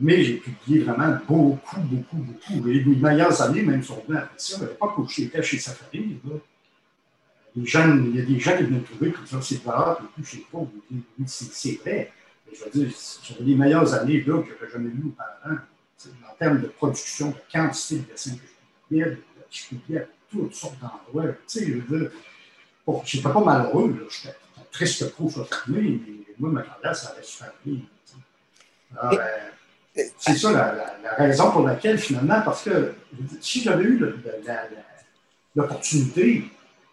Mais 0.00 0.24
j'ai 0.24 0.34
publié 0.34 0.82
vraiment 0.82 1.16
beaucoup, 1.28 1.80
beaucoup, 1.80 2.16
beaucoup. 2.16 2.68
Et 2.68 2.84
mes 2.84 2.96
meilleures 2.96 3.40
années, 3.42 3.62
même 3.62 3.82
sur 3.82 4.02
ça, 4.36 4.56
à 4.56 4.60
l'époque 4.60 4.98
où 4.98 5.08
j'étais 5.08 5.40
chez 5.40 5.58
Safari, 5.58 6.18
là, 6.24 6.34
les 7.56 7.62
il 7.62 8.16
y 8.16 8.20
a 8.20 8.24
des 8.24 8.40
gens 8.40 8.56
qui 8.56 8.64
venaient 8.64 8.78
me 8.78 8.84
trouver 8.84 9.10
pour 9.10 9.24
dire 9.24 9.42
c'est 9.42 9.62
pas 9.62 9.98
et 10.00 10.06
puis 10.14 10.24
je 10.24 10.30
sais 10.30 10.46
pas, 10.50 10.58
c'est 11.26 11.80
vrai. 11.80 12.12
Mais 12.46 12.52
je 12.56 12.64
veux 12.64 12.70
dire, 12.70 12.96
j'avais 13.22 13.44
les 13.44 13.54
meilleures 13.54 13.94
années 13.94 14.22
là 14.22 14.42
que 14.42 14.48
j'avais 14.48 14.72
jamais 14.72 14.88
eues 14.90 15.06
auparavant. 15.06 15.60
En 16.30 16.34
termes 16.38 16.60
de 16.60 16.66
production, 16.66 17.30
de 17.30 17.36
quantité 17.52 17.96
de 17.96 18.02
dessins 18.10 18.32
que 18.32 18.42
je 18.42 18.88
publiais, 18.88 19.18
je 19.50 19.66
publiais 19.66 20.00
à 20.00 20.04
toutes 20.30 20.54
sortes 20.54 20.78
d'endroits. 20.80 21.32
Tu 21.32 21.38
sais, 21.46 21.66
je 21.66 21.72
veux 21.74 21.98
dire, 21.98 22.10
j'étais 23.04 23.28
pas 23.28 23.40
malheureux, 23.40 23.90
là, 23.90 24.06
j'étais 24.10 24.34
triste 24.72 25.12
trop 25.12 25.28
fermé, 25.28 26.00
mais 26.06 26.34
moi, 26.38 26.50
ma 26.50 26.62
carrière, 26.62 26.96
ça 26.96 27.10
allait 27.10 27.22
se 27.22 27.38
fermer. 27.38 27.84
Alors, 28.96 29.20
c'est 30.18 30.36
ça 30.36 30.52
la, 30.52 31.14
raison 31.14 31.52
pour 31.52 31.66
laquelle, 31.66 31.98
finalement, 31.98 32.42
parce 32.42 32.64
que 32.64 32.94
si 33.40 33.62
j'avais 33.62 33.84
eu 33.84 34.00
l'opportunité, 35.54 36.44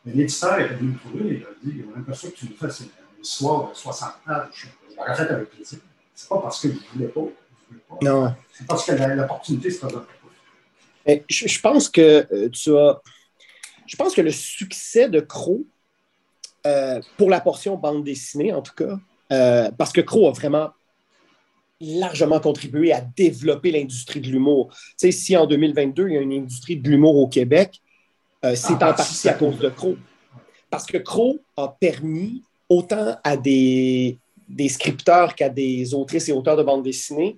l'éditeur 0.05 0.59
est 0.59 0.67
venu 0.69 0.91
me 0.91 0.97
trouver 0.97 1.33
et 1.33 1.37
il 1.37 1.43
a 1.43 1.73
dit 1.73 1.85
On 1.95 2.11
a 2.11 2.13
ça 2.13 2.27
que 2.29 2.35
tu 2.35 2.45
nous 2.45 2.55
fasses 2.55 2.81
une 2.81 3.21
histoire 3.21 3.69
de 3.69 3.75
60 3.75 4.09
ans. 4.09 4.33
Je 4.53 4.67
l'aurais 4.95 5.15
fait 5.15 5.29
avec 5.29 5.49
plaisir. 5.49 5.79
C'est 6.13 6.29
pas 6.29 6.39
parce 6.39 6.61
que 6.61 6.69
je 6.69 6.73
ne 6.73 6.79
voulais 6.93 7.07
pas. 7.07 7.21
Non. 8.01 8.35
C'est 8.53 8.67
parce 8.67 8.85
que 8.85 8.91
l'opportunité 8.91 9.69
se 9.71 9.79
présente 9.79 10.05
pas. 10.05 11.13
Je, 11.29 11.47
je 11.47 11.59
pense 11.59 11.89
que 11.89 12.27
euh, 12.31 12.49
tu 12.49 12.75
as. 12.75 13.01
Je 13.87 13.95
pense 13.97 14.13
que 14.13 14.21
le 14.21 14.31
succès 14.31 15.09
de 15.09 15.19
Crow, 15.19 15.65
euh, 16.65 17.01
pour 17.17 17.29
la 17.29 17.41
portion 17.41 17.75
bande 17.75 18.03
dessinée 18.03 18.53
en 18.53 18.61
tout 18.61 18.73
cas, 18.75 18.99
euh, 19.31 19.71
parce 19.71 19.91
que 19.91 20.01
Crow 20.01 20.27
a 20.27 20.31
vraiment 20.31 20.71
largement 21.81 22.39
contribué 22.39 22.93
à 22.93 23.01
développer 23.01 23.71
l'industrie 23.71 24.21
de 24.21 24.27
l'humour. 24.27 24.69
Tu 24.71 24.93
sais, 24.97 25.11
si 25.11 25.35
en 25.35 25.47
2022, 25.47 26.07
il 26.07 26.13
y 26.13 26.17
a 26.17 26.21
une 26.21 26.33
industrie 26.33 26.77
de 26.77 26.87
l'humour 26.87 27.17
au 27.17 27.27
Québec, 27.27 27.81
euh, 28.43 28.55
c'est 28.55 28.73
en 28.73 28.77
partie 28.77 29.29
à 29.29 29.33
cause 29.33 29.57
de 29.57 29.69
Crow. 29.69 29.95
Parce 30.69 30.85
que 30.85 30.97
Crow 30.97 31.39
a 31.57 31.75
permis 31.79 32.43
autant 32.69 33.17
à 33.23 33.37
des, 33.37 34.17
des 34.47 34.69
scripteurs 34.69 35.35
qu'à 35.35 35.49
des 35.49 35.93
autrices 35.93 36.29
et 36.29 36.31
auteurs 36.31 36.57
de 36.57 36.63
bande 36.63 36.83
dessinée, 36.83 37.37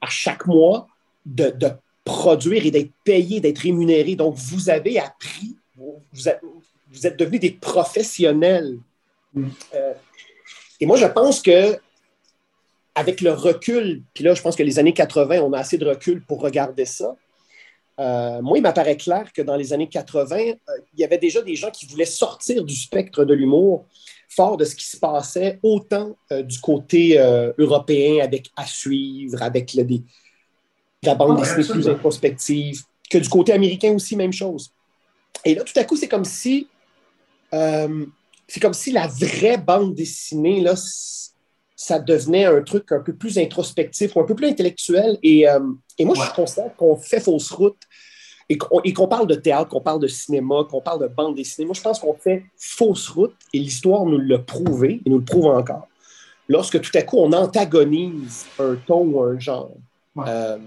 à 0.00 0.08
chaque 0.08 0.46
mois, 0.46 0.88
de, 1.24 1.50
de 1.50 1.70
produire 2.04 2.66
et 2.66 2.70
d'être 2.70 2.92
payés, 3.04 3.40
d'être 3.40 3.60
rémunérés. 3.60 4.16
Donc, 4.16 4.34
vous 4.36 4.68
avez 4.68 4.98
appris, 4.98 5.56
vous, 5.76 6.02
vous 6.12 7.06
êtes 7.06 7.18
devenus 7.18 7.40
des 7.40 7.52
professionnels. 7.52 8.78
Mm. 9.32 9.48
Euh, 9.74 9.94
et 10.80 10.86
moi, 10.86 10.96
je 10.96 11.06
pense 11.06 11.40
que 11.40 11.78
avec 12.94 13.20
le 13.20 13.32
recul, 13.32 14.02
puis 14.14 14.22
là, 14.22 14.34
je 14.34 14.42
pense 14.42 14.54
que 14.54 14.62
les 14.62 14.78
années 14.78 14.92
80, 14.92 15.40
on 15.40 15.52
a 15.52 15.58
assez 15.58 15.78
de 15.78 15.86
recul 15.86 16.22
pour 16.22 16.40
regarder 16.40 16.84
ça. 16.84 17.16
Euh, 18.00 18.42
moi, 18.42 18.58
il 18.58 18.62
m'apparaît 18.62 18.96
clair 18.96 19.32
que 19.32 19.42
dans 19.42 19.56
les 19.56 19.72
années 19.72 19.88
80, 19.88 20.36
euh, 20.36 20.54
il 20.94 21.00
y 21.00 21.04
avait 21.04 21.18
déjà 21.18 21.42
des 21.42 21.54
gens 21.54 21.70
qui 21.70 21.86
voulaient 21.86 22.04
sortir 22.04 22.64
du 22.64 22.74
spectre 22.74 23.24
de 23.24 23.34
l'humour, 23.34 23.86
fort 24.28 24.56
de 24.56 24.64
ce 24.64 24.74
qui 24.74 24.84
se 24.84 24.96
passait 24.96 25.60
autant 25.62 26.16
euh, 26.32 26.42
du 26.42 26.58
côté 26.60 27.18
européen 27.58 28.24
avec 28.24 28.50
À 28.56 28.66
suivre, 28.66 29.42
avec 29.42 29.74
le, 29.74 29.84
des, 29.84 30.02
la 31.02 31.14
bande 31.14 31.38
dessinée 31.38 31.64
plus 31.68 31.88
introspective, 31.88 32.82
que 33.08 33.18
du 33.18 33.28
côté 33.28 33.52
américain 33.52 33.92
aussi, 33.92 34.16
même 34.16 34.32
chose. 34.32 34.72
Et 35.44 35.54
là, 35.54 35.62
tout 35.62 35.78
à 35.78 35.84
coup, 35.84 35.96
c'est 35.96 36.08
comme 36.08 36.24
si 36.24 36.68
c'est 38.48 38.60
comme 38.60 38.74
si 38.74 38.90
la 38.90 39.06
vraie 39.06 39.58
bande 39.58 39.94
dessinée, 39.94 40.60
là, 40.60 40.74
ça 41.76 41.98
devenait 41.98 42.44
un 42.44 42.62
truc 42.62 42.90
un 42.92 43.00
peu 43.00 43.14
plus 43.14 43.38
introspectif 43.38 44.14
ou 44.14 44.20
un 44.20 44.24
peu 44.24 44.34
plus 44.34 44.46
intellectuel. 44.46 45.18
Et, 45.22 45.48
euh, 45.48 45.60
et 45.98 46.04
moi, 46.04 46.14
je 46.14 46.34
constate 46.34 46.76
qu'on 46.76 46.96
fait 46.96 47.20
fausse 47.20 47.50
route 47.50 47.82
et 48.48 48.58
qu'on 48.58 49.08
parle 49.08 49.26
de 49.26 49.34
théâtre, 49.34 49.70
qu'on 49.70 49.80
parle 49.80 50.00
de 50.00 50.06
cinéma, 50.06 50.66
qu'on 50.70 50.80
parle 50.80 51.00
de 51.00 51.08
bande 51.08 51.34
dessinée. 51.34 51.66
Moi, 51.66 51.74
je 51.74 51.80
pense 51.80 51.98
qu'on 51.98 52.14
fait 52.14 52.44
fausse 52.56 53.08
route 53.08 53.34
et 53.52 53.58
l'histoire 53.58 54.04
nous 54.04 54.18
l'a 54.18 54.38
prouvé 54.38 55.00
et 55.04 55.10
nous 55.10 55.18
le 55.18 55.24
prouve 55.24 55.46
encore. 55.46 55.88
Lorsque 56.48 56.80
tout 56.80 56.90
à 56.94 57.02
coup, 57.02 57.16
on 57.18 57.32
antagonise 57.32 58.46
un 58.58 58.76
ton 58.86 59.06
ou 59.06 59.22
un 59.22 59.38
genre. 59.38 59.70
Euh, 60.18 60.58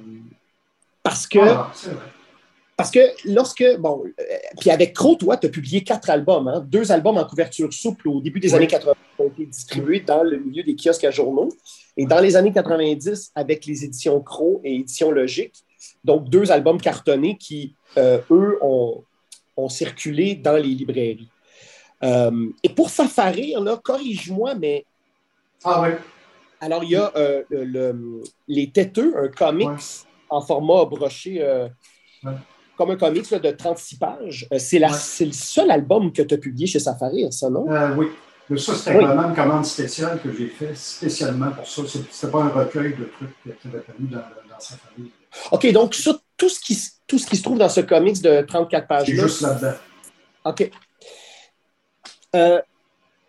parce 1.04 1.28
que. 1.28 1.40
Parce 2.78 2.92
que 2.92 3.00
lorsque, 3.26 3.66
bon, 3.80 4.04
euh, 4.06 4.24
puis 4.60 4.70
avec 4.70 4.94
Crow, 4.94 5.16
toi, 5.16 5.36
tu 5.36 5.48
as 5.48 5.50
publié 5.50 5.84
quatre 5.84 6.12
albums, 6.12 6.48
hein, 6.48 6.64
deux 6.66 6.92
albums 6.92 7.18
en 7.18 7.26
couverture 7.26 7.74
souple 7.74 8.08
au 8.08 8.22
début 8.22 8.40
des 8.40 8.54
années 8.54 8.68
80 8.68 8.94
qui 8.94 9.22
ont 9.22 9.28
été 9.28 9.46
distribués 9.48 10.00
dans 10.00 10.22
le 10.22 10.38
milieu 10.38 10.62
des 10.62 10.76
kiosques 10.76 11.04
à 11.04 11.10
journaux. 11.10 11.50
Et 11.98 12.06
dans 12.06 12.20
les 12.20 12.36
années 12.36 12.54
90, 12.54 13.32
avec 13.34 13.66
les 13.66 13.84
éditions 13.84 14.22
Crow 14.22 14.62
et 14.64 14.76
éditions 14.76 15.10
Logique, 15.10 15.66
donc 16.04 16.30
deux 16.30 16.52
albums 16.52 16.80
cartonnés 16.80 17.36
qui, 17.36 17.74
euh, 17.98 18.20
eux, 18.30 18.60
ont, 18.62 19.04
circulé 19.70 20.36
dans 20.36 20.56
les 20.56 20.70
librairies. 20.70 21.30
Euh, 22.04 22.50
et 22.62 22.70
pour 22.70 22.92
Safari, 22.92 23.56
là, 23.60 23.76
corrige-moi, 23.84 24.54
mais. 24.54 24.86
Ah 25.64 25.82
oui. 25.82 25.90
Alors, 26.62 26.84
il 26.84 26.92
y 26.92 26.96
a 26.96 27.12
euh, 27.16 28.22
Les 28.48 28.70
Têteux, 28.70 29.16
un 29.18 29.30
comics 29.30 29.68
en 30.30 30.42
format 30.42 30.86
broché, 30.86 31.44
comme 32.78 32.92
un 32.92 32.96
comics 32.96 33.34
de 33.34 33.52
36 33.52 33.98
pages. 33.98 34.48
c'est 34.58 34.80
le 34.80 35.32
seul 35.32 35.72
album 35.72 36.14
que 36.14 36.22
tu 36.22 36.36
as 36.36 36.38
publié 36.38 36.68
chez 36.68 36.80
Safari, 36.80 37.32
ça, 37.32 37.50
non? 37.50 37.66
oui. 37.98 38.08
Mais 38.50 38.58
ça, 38.58 38.76
c'était 38.76 38.94
vraiment 38.94 39.28
une 39.28 39.36
commande 39.36 39.66
spéciale 39.66 40.22
que 40.22 40.32
j'ai 40.32 40.48
fait 40.48 40.74
spécialement 40.74 41.52
pour 41.52 41.68
ça. 41.68 41.82
Ce 41.86 41.98
n'était 41.98 42.28
pas 42.32 42.44
un 42.44 42.48
recueil 42.48 42.96
de 42.96 43.04
trucs 43.06 43.60
qui 43.62 43.68
avait 43.68 43.80
paru 43.80 44.04
dans, 44.10 44.18
dans 44.20 44.60
Safari. 44.60 45.12
OK, 45.52 45.72
donc 45.74 45.94
ça, 45.96 46.18
tout 46.38 46.48
ce 46.48 46.60
qui, 46.62 46.78
tout 47.06 47.18
ce 47.18 47.28
qui 47.28 47.36
se 47.36 47.44
trouve 47.44 47.58
dans 47.58 47.68
ce 47.68 47.82
comics 47.82 48.22
de 48.22 48.42
34 48.42 48.88
pages. 48.88 49.08
C'est 49.08 49.16
juste 49.16 49.42
là-dedans. 49.42 49.74
OK. 50.46 50.72
Euh, 52.36 52.62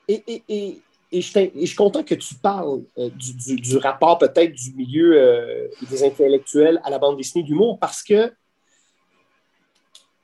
et, 0.06 0.22
et, 0.26 0.42
et, 0.48 0.82
et, 1.10 1.20
je, 1.20 1.66
suis 1.66 1.76
content 1.76 2.04
que 2.04 2.14
tu 2.14 2.34
parles 2.36 2.82
euh, 2.98 3.10
du, 3.10 3.56
du, 3.56 3.76
rapport 3.78 4.18
peut-être 4.18 4.52
du 4.52 4.74
milieu 4.74 5.20
euh, 5.20 5.66
des 5.90 6.04
intellectuels 6.04 6.80
à 6.84 6.90
la 6.90 6.98
bande 6.98 7.16
dessinée 7.16 7.44
d'humour 7.44 7.78
parce 7.80 8.02
que 8.02 8.32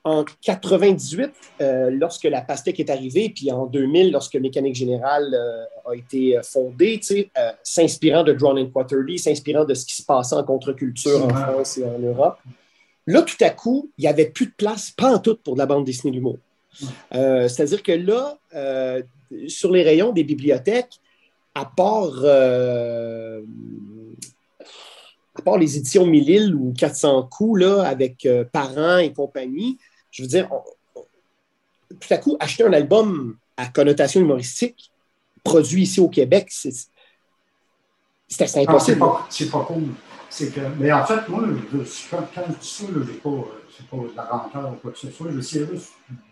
en 0.05 0.25
98, 0.43 1.33
lorsque 1.91 2.25
la 2.25 2.43
pastèque 2.43 2.79
est 2.79 2.91
arrivée, 2.91 3.31
puis 3.35 3.51
en 3.51 3.67
2000, 3.67 4.13
lorsque 4.13 4.37
Mécanique 4.37 4.75
Générale 4.75 5.35
a 5.87 5.95
été 5.95 6.39
fondée, 6.43 7.01
s'inspirant 7.63 8.23
de 8.23 8.35
Drawn 8.35 8.59
in 8.59 8.67
Quarterly, 8.67 9.19
s'inspirant 9.19 9.65
de 9.65 9.73
ce 9.73 9.87
qui 9.87 9.95
se 9.95 10.03
passait 10.03 10.35
en 10.35 10.45
contre-culture 10.45 11.25
en 11.25 11.29
France 11.31 11.79
et 11.79 11.85
en 11.85 11.99
Europe, 11.99 12.39
là, 13.07 13.23
tout 13.23 13.43
à 13.43 13.51
coup, 13.51 13.91
il 13.99 14.03
n'y 14.03 14.09
avait 14.09 14.27
plus 14.27 14.47
de 14.47 14.53
place, 14.57 14.91
pas 14.91 15.15
en 15.15 15.19
tout, 15.19 15.37
pour 15.37 15.55
de 15.55 15.59
la 15.59 15.67
bande 15.67 15.85
dessinée 15.85 16.13
d'humour. 16.13 16.37
Euh, 17.15 17.49
c'est-à-dire 17.49 17.83
que 17.83 17.93
là, 17.93 18.39
euh, 18.55 19.03
sur 19.49 19.71
les 19.71 19.83
rayons 19.83 20.13
des 20.13 20.25
bibliothèques, 20.25 21.01
à 21.55 21.65
part, 21.65 22.21
euh, 22.25 23.43
à 25.37 25.43
part 25.43 25.59
les 25.59 25.77
éditions 25.77 26.07
Mille 26.07 26.55
ou 26.55 26.73
400 26.77 27.29
coups, 27.31 27.61
là, 27.61 27.83
avec 27.83 28.29
parents 28.53 28.99
et 28.99 29.13
compagnie, 29.13 29.79
je 30.15 30.23
veux 30.23 30.29
dire, 30.29 30.49
tout 30.95 32.09
à 32.11 32.19
coup, 32.19 32.37
acheter 32.39 32.65
un 32.65 32.73
album 32.73 33.37
à 33.57 33.67
connotation 33.67 34.21
humoristique 34.21 34.93
produit 35.43 35.83
ici 35.83 36.01
au 36.01 36.09
Québec, 36.09 36.47
c'est 36.51 36.71
assez 38.41 38.61
impossible. 38.61 39.05
c'est 39.29 39.51
pas, 39.51 39.65
cool. 39.65 39.89
Que, 40.31 40.61
mais 40.79 40.93
en 40.93 41.05
fait, 41.05 41.29
moi, 41.29 41.43
quand, 42.11 42.29
quand 42.35 42.43
je 42.49 42.59
dis 42.59 42.69
ça, 42.69 42.85
je 42.93 42.99
n'ai 42.99 43.19
pas 43.19 43.31
c'est 43.77 43.87
pas 43.89 43.97
de 43.97 44.17
la 44.17 44.25
rencontre 44.25 44.73
ou 44.73 44.77
quoi 44.77 44.93
que 44.93 44.99
ce 44.99 45.11
soit. 45.11 45.27
Je 45.31 45.35
vais 45.35 45.41
essayer 45.41 45.67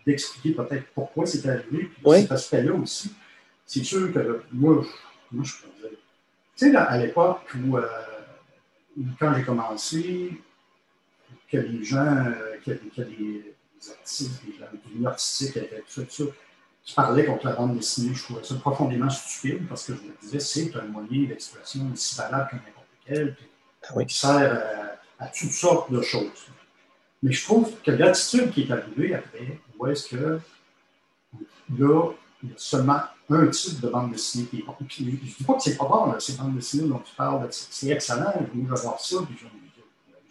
d'expliquer 0.05 0.51
peut-être 0.51 0.85
pourquoi 0.95 1.25
c'est 1.25 1.45
arrivé. 1.47 1.89
Puis 1.93 2.21
cet 2.21 2.31
aspect-là 2.31 2.73
aussi. 2.73 3.13
C'est 3.65 3.83
sûr 3.83 4.13
que 4.13 4.43
moi, 4.51 4.83
moi 5.31 5.43
je 5.43 5.53
peux 5.53 5.87
dire. 5.87 5.97
Tu 6.55 6.71
sais, 6.71 6.75
à 6.75 6.97
l'époque 6.97 7.53
où, 7.65 7.77
euh, 7.77 7.87
quand 9.19 9.33
j'ai 9.35 9.43
commencé, 9.43 10.31
que 11.51 11.57
les 11.57 11.83
gens, 11.83 12.05
euh, 12.05 12.57
que, 12.65 12.71
que 12.71 13.01
les, 13.01 13.52
artistes, 13.91 14.31
gens 14.59 14.65
du 14.95 15.07
artistique, 15.07 15.59
ça, 15.87 16.01
tout 16.01 16.07
ça, 16.09 16.23
je 16.85 16.93
parlais 16.93 17.25
contre 17.25 17.45
la 17.45 17.53
bande 17.53 17.77
dessinée, 17.77 18.13
je 18.13 18.23
trouvais 18.23 18.43
ça 18.43 18.55
profondément 18.55 19.09
stupide 19.09 19.67
parce 19.67 19.85
que 19.85 19.95
je 19.95 20.01
me 20.01 20.13
disais, 20.21 20.39
c'est 20.39 20.75
un 20.75 20.83
moyen 20.83 21.27
d'expression 21.27 21.89
aussi 21.93 22.15
valable 22.15 22.49
que 22.49 22.55
n'importe 22.55 22.87
quel, 23.05 23.35
puis, 23.35 23.45
ah 23.83 24.03
qui 24.03 24.17
sert 24.17 24.97
à, 25.19 25.23
à, 25.23 25.27
toutes 25.27 25.51
sortes 25.51 25.91
de 25.91 26.01
choses. 26.01 26.47
Mais 27.21 27.31
je 27.31 27.43
trouve 27.43 27.73
que 27.81 27.91
l'attitude 27.91 28.51
qui 28.51 28.63
est 28.63 28.71
arrivée 28.71 29.15
après, 29.15 29.59
où 29.77 29.87
est-ce 29.87 30.09
que 30.09 30.39
là, 31.77 32.13
il 32.43 32.49
y 32.49 32.51
a 32.51 32.57
seulement 32.57 33.01
un 33.29 33.47
type 33.47 33.79
de 33.79 33.87
bande 33.87 34.11
dessinée 34.11 34.45
qui 34.47 34.59
est 34.59 34.63
bon. 34.63 34.75
je 34.87 35.03
ne 35.03 35.11
dis 35.11 35.43
pas 35.45 35.53
que 35.53 35.61
c'est 35.61 35.77
pas 35.77 35.85
bon, 35.85 36.19
ces 36.19 36.33
bandes 36.33 36.55
dessinées 36.55 36.89
dont 36.89 36.99
tu 36.99 37.15
parles, 37.15 37.47
c'est 37.51 37.89
excellent, 37.89 38.33
moi 38.53 38.75
j'adore 38.75 38.99
ça, 38.99 39.17
puis 39.25 39.37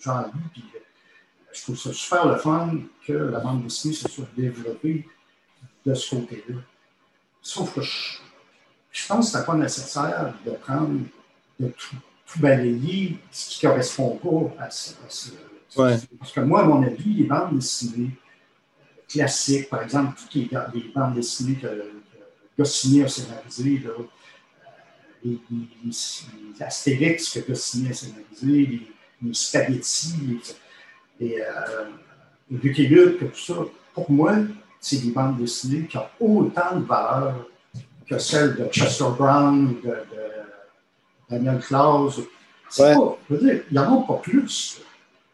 j'en 0.01 0.23
lis, 0.23 0.31
puis 0.53 0.65
euh, 0.75 0.79
je 1.53 1.63
trouve 1.63 1.79
ça 1.79 1.93
super 1.93 2.27
le 2.27 2.37
fun 2.37 2.79
que 3.07 3.13
la 3.13 3.41
bande 3.41 3.65
dessinée 3.65 3.95
se 3.95 4.09
soit 4.09 4.29
développée 4.37 5.07
de 5.85 5.95
ce 5.95 6.15
côté-là. 6.15 6.57
Sauf 7.41 7.75
que 7.75 7.81
je, 7.83 9.07
pense 9.09 9.27
que 9.27 9.33
ce 9.33 9.39
n'est 9.39 9.45
pas 9.45 9.55
nécessaire 9.55 10.35
de 10.47 10.53
prendre, 10.53 11.01
de 11.59 11.69
tout, 11.69 11.97
balayer 12.37 13.19
ce 13.31 13.59
qui 13.59 13.67
ne 13.67 13.71
correspond 13.71 14.17
pas 14.17 14.65
à 14.65 14.71
ce, 14.71 14.95
parce 15.75 16.33
que 16.35 16.41
moi, 16.41 16.63
à 16.63 16.65
mon 16.65 16.83
avis, 16.83 17.15
les 17.15 17.25
bandes 17.25 17.55
dessinées 17.55 18.11
classiques, 19.09 19.69
par 19.69 19.83
exemple, 19.83 20.19
toutes 20.19 20.35
les, 20.35 20.49
bandes 20.95 21.15
dessinées 21.15 21.57
que, 21.57 21.67
que 21.67 22.59
Goscinny 22.59 23.03
a 23.03 23.09
scénarisées, 23.09 23.83
euh, 23.87 24.05
les, 25.25 25.39
les, 25.51 26.63
Astérix 26.63 27.31
que 27.31 27.41
Goscinny 27.41 27.91
a 27.91 27.95
scénarisées, 27.95 28.67
les, 28.67 28.93
les 29.23 29.35
Spaghetti, 29.35 30.15
les, 31.23 31.41
euh, 31.41 31.85
Lucky 32.51 32.87
Luke, 32.87 33.19
tout 33.33 33.39
ça, 33.39 33.55
pour 33.95 34.11
moi, 34.11 34.35
c'est 34.81 34.99
des 34.99 35.11
bandes 35.11 35.39
dessinées 35.39 35.87
qui 35.87 35.97
ont 35.97 36.09
autant 36.21 36.77
de 36.77 36.85
valeur 36.85 37.47
que 38.07 38.19
celles 38.19 38.57
de 38.57 38.67
Chester 38.67 39.05
Brown, 39.17 39.75
de, 39.83 39.89
de 39.89 39.97
Daniel 41.31 41.61
Klaus. 41.61 42.19
Ouais. 42.19 42.95
Pas, 42.95 43.19
je 43.29 43.35
veux 43.35 43.41
dire, 43.41 43.63
il 43.71 43.73
n'y 43.73 43.79
en 43.79 44.03
a 44.03 44.07
pas 44.07 44.15
plus. 44.15 44.81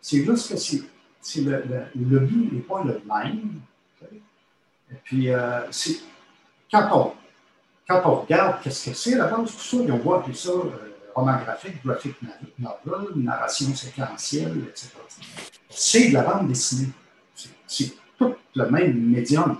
C'est 0.01 0.25
juste 0.25 0.51
que 0.51 0.57
c'est, 0.57 1.41
le, 1.41 1.63
le, 1.95 2.19
but 2.21 2.53
n'est 2.53 2.61
pas 2.61 2.83
le 2.85 3.01
même. 3.07 3.61
Et 4.91 4.95
puis, 5.05 5.31
euh, 5.31 5.61
quand, 6.71 6.89
on, 6.93 7.13
quand 7.87 8.03
on 8.05 8.21
regarde 8.21 8.63
qu'est-ce 8.63 8.91
que 8.91 8.97
c'est 8.97 9.17
la 9.17 9.27
base, 9.27 9.53
tout 9.53 9.59
ça, 9.59 9.77
on 9.77 9.97
voit 9.99 10.21
appeler 10.21 10.35
ça 10.35 10.51
euh, 10.51 10.89
roman 11.15 11.39
graphique, 11.39 11.85
graphique 11.85 12.17
novel, 12.59 13.09
narration 13.17 13.75
séquentielle, 13.75 14.65
etc. 14.69 14.89
C'est 15.79 16.09
de 16.09 16.15
la 16.15 16.23
bande 16.23 16.49
dessinée. 16.49 16.89
C'est, 17.69 17.93
tout 18.19 18.35
le 18.57 18.69
même 18.69 19.01
médium. 19.11 19.59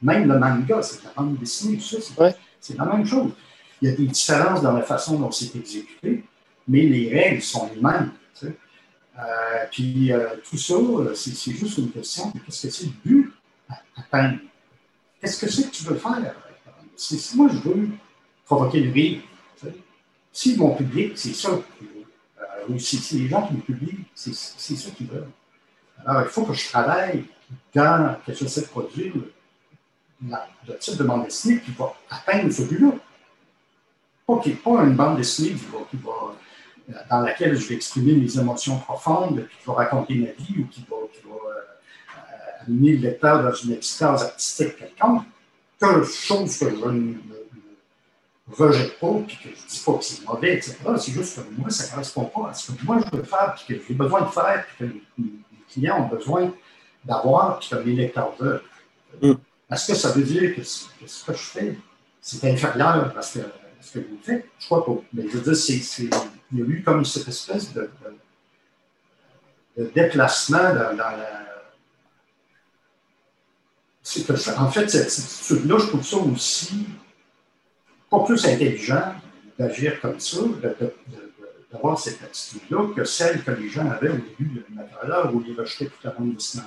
Même 0.00 0.28
le 0.28 0.38
manga, 0.38 0.80
c'est 0.80 1.00
de 1.00 1.06
la 1.06 1.12
bande 1.16 1.36
dessinée. 1.38 1.76
Tout 1.76 2.00
ça, 2.00 2.36
c'est, 2.60 2.78
la 2.78 2.84
même 2.84 3.04
chose. 3.04 3.32
Il 3.80 3.90
y 3.90 3.92
a 3.92 3.96
des 3.96 4.06
différences 4.06 4.62
dans 4.62 4.70
la 4.70 4.82
façon 4.82 5.18
dont 5.18 5.32
c'est 5.32 5.56
exécuté, 5.56 6.22
mais 6.68 6.82
les 6.82 7.12
règles 7.12 7.42
sont 7.42 7.68
les 7.74 7.80
mêmes. 7.80 8.12
Euh, 8.44 9.22
puis 9.72 10.12
euh, 10.12 10.36
tout 10.48 10.56
ça, 10.56 10.74
euh, 10.74 11.14
c'est 11.14 11.50
juste 11.50 11.78
une 11.78 11.90
question 11.90 12.30
de 12.30 12.38
qu'est-ce 12.38 12.68
que 12.68 12.72
c'est 12.72 12.86
le 12.86 12.92
but 13.04 13.32
à 13.68 13.74
atteindre. 13.96 14.38
Qu'est-ce 15.20 15.44
que 15.44 15.50
c'est 15.50 15.64
que 15.64 15.74
tu 15.74 15.82
veux 15.82 15.96
faire? 15.96 16.34
Si 16.96 17.36
moi 17.36 17.48
je 17.52 17.68
veux 17.68 17.88
provoquer 18.46 18.80
le 18.80 18.92
rire, 18.92 19.20
si 20.32 20.56
mon 20.56 20.76
public, 20.76 21.12
c'est 21.16 21.34
ça 21.34 21.60
ou 22.68 22.78
si, 22.78 23.18
les 23.18 23.28
gens 23.28 23.46
qui 23.46 23.54
me 23.54 23.60
publient, 23.60 24.04
c'est 24.14 24.34
ça 24.34 24.90
qu'ils 24.96 25.08
veulent. 25.08 25.30
Alors 26.06 26.22
il 26.22 26.28
faut 26.28 26.44
que 26.44 26.52
je 26.52 26.68
travaille 26.68 27.24
dans 27.74 28.16
que 28.26 28.32
j'essaie 28.32 28.62
de 28.62 28.66
produire 28.66 29.12
le 30.22 30.78
type 30.78 30.96
de 30.96 31.04
bande 31.04 31.24
dessinée 31.24 31.60
qui 31.60 31.70
va 31.72 31.94
atteindre 32.10 32.52
ce 32.52 32.62
but-là. 32.62 32.92
Pas, 34.26 34.40
pas 34.64 34.84
une 34.84 34.94
bande 34.94 35.16
dessinée 35.16 35.54
va 35.54 35.78
dans 37.10 37.20
laquelle 37.20 37.56
je 37.56 37.68
vais 37.68 37.74
exprimer 37.76 38.14
mes 38.14 38.38
émotions 38.38 38.78
profondes, 38.78 39.46
qui 39.48 39.66
va 39.66 39.74
raconter 39.74 40.14
ma 40.16 40.30
vie 40.32 40.60
ou 40.60 40.66
qui 40.66 40.84
va, 40.88 40.96
euh, 40.96 42.66
amener 42.66 42.96
le 42.96 43.08
lecteur 43.08 43.42
dans 43.42 43.54
une 43.54 43.72
extase 43.72 44.24
artistique 44.24 44.76
quelconque, 44.76 45.24
quelque 45.78 46.04
chose 46.04 46.58
que 46.58 46.70
je 46.70 46.74
ne 46.74 47.14
rejette 48.54 48.98
pas, 48.98 49.14
puis 49.26 49.36
que 49.36 49.48
je 49.56 49.62
ne 49.62 49.68
dis 49.68 49.82
pas 49.84 49.92
que 49.94 50.04
c'est 50.04 50.24
mauvais, 50.24 50.56
etc. 50.56 50.76
C'est 50.98 51.12
juste 51.12 51.36
que 51.36 51.60
moi, 51.60 51.70
ça 51.70 51.84
ne 51.84 51.90
correspond 51.90 52.24
pas 52.24 52.50
à 52.50 52.54
ce 52.54 52.72
que 52.72 52.84
moi 52.84 52.98
je 53.00 53.16
veux 53.16 53.22
faire, 53.22 53.54
puis 53.54 53.74
que 53.74 53.82
j'ai 53.86 53.94
besoin 53.94 54.22
de 54.22 54.30
faire, 54.30 54.66
puis 54.66 54.76
que 54.78 54.92
les, 55.18 55.32
clients 55.70 56.04
ont 56.04 56.14
besoin 56.14 56.52
d'avoir, 57.04 57.58
puis 57.58 57.70
que 57.70 57.76
les 57.76 57.94
lecteurs 57.94 58.34
veulent. 58.38 58.62
Mm. 59.22 59.32
Est-ce 59.70 59.92
que 59.92 59.94
ça 59.94 60.10
veut 60.10 60.22
dire 60.22 60.54
que, 60.54 60.62
ce 60.62 60.86
que 61.24 61.32
je 61.32 61.38
fais, 61.38 61.78
c'est 62.20 62.44
inférieur 62.50 63.16
à 63.16 63.22
ce 63.22 63.38
que, 63.38 63.44
ce 63.80 63.98
que 63.98 63.98
vous 64.00 64.18
faites? 64.22 64.46
Je 64.58 64.66
crois 64.66 64.84
pas. 64.84 64.96
Mais 65.14 65.22
je 65.28 65.38
veux 65.38 65.52
dire, 65.52 66.10
il 66.52 66.58
y 66.58 66.62
a 66.62 66.64
eu 66.66 66.82
comme 66.82 67.04
cette 67.04 67.28
espèce 67.28 67.72
de, 67.72 67.90
déplacement 69.94 70.74
dans, 70.74 70.96
la. 70.96 71.42
en 74.58 74.70
fait, 74.70 74.88
cette 74.88 75.06
attitude-là, 75.06 75.78
je 75.78 75.86
trouve 75.86 76.04
ça 76.04 76.18
aussi 76.18 76.86
pas 78.12 78.24
plus 78.24 78.44
intelligent 78.44 79.14
d'agir 79.58 79.98
comme 80.02 80.20
ça, 80.20 80.40
d'avoir 81.72 81.98
cette 81.98 82.22
attitude-là, 82.22 82.88
que 82.94 83.04
celle 83.04 83.42
que 83.42 83.50
les 83.52 83.70
gens 83.70 83.90
avaient 83.90 84.10
au 84.10 84.18
début 84.18 84.62
de 84.68 84.74
matériel 84.74 85.34
où 85.34 85.42
ils 85.46 85.58
rejetaient 85.58 85.86
toute 85.86 86.04
la 86.04 86.10
bande 86.10 86.34
dessinée. 86.34 86.64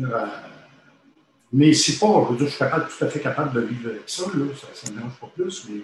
Euh, 0.00 0.26
mais 1.52 1.72
c'est 1.72 2.00
pas, 2.00 2.26
je 2.26 2.32
veux 2.32 2.36
dire, 2.36 2.46
je 2.46 2.50
suis 2.50 2.58
capable, 2.58 2.88
tout 2.88 3.04
à 3.04 3.08
fait 3.08 3.20
capable 3.20 3.52
de 3.52 3.60
vivre 3.60 3.90
avec 3.90 4.02
ça, 4.06 4.24
ça 4.24 4.90
ne 4.90 4.96
me 4.96 5.00
pas 5.20 5.30
plus, 5.32 5.68
mais 5.68 5.82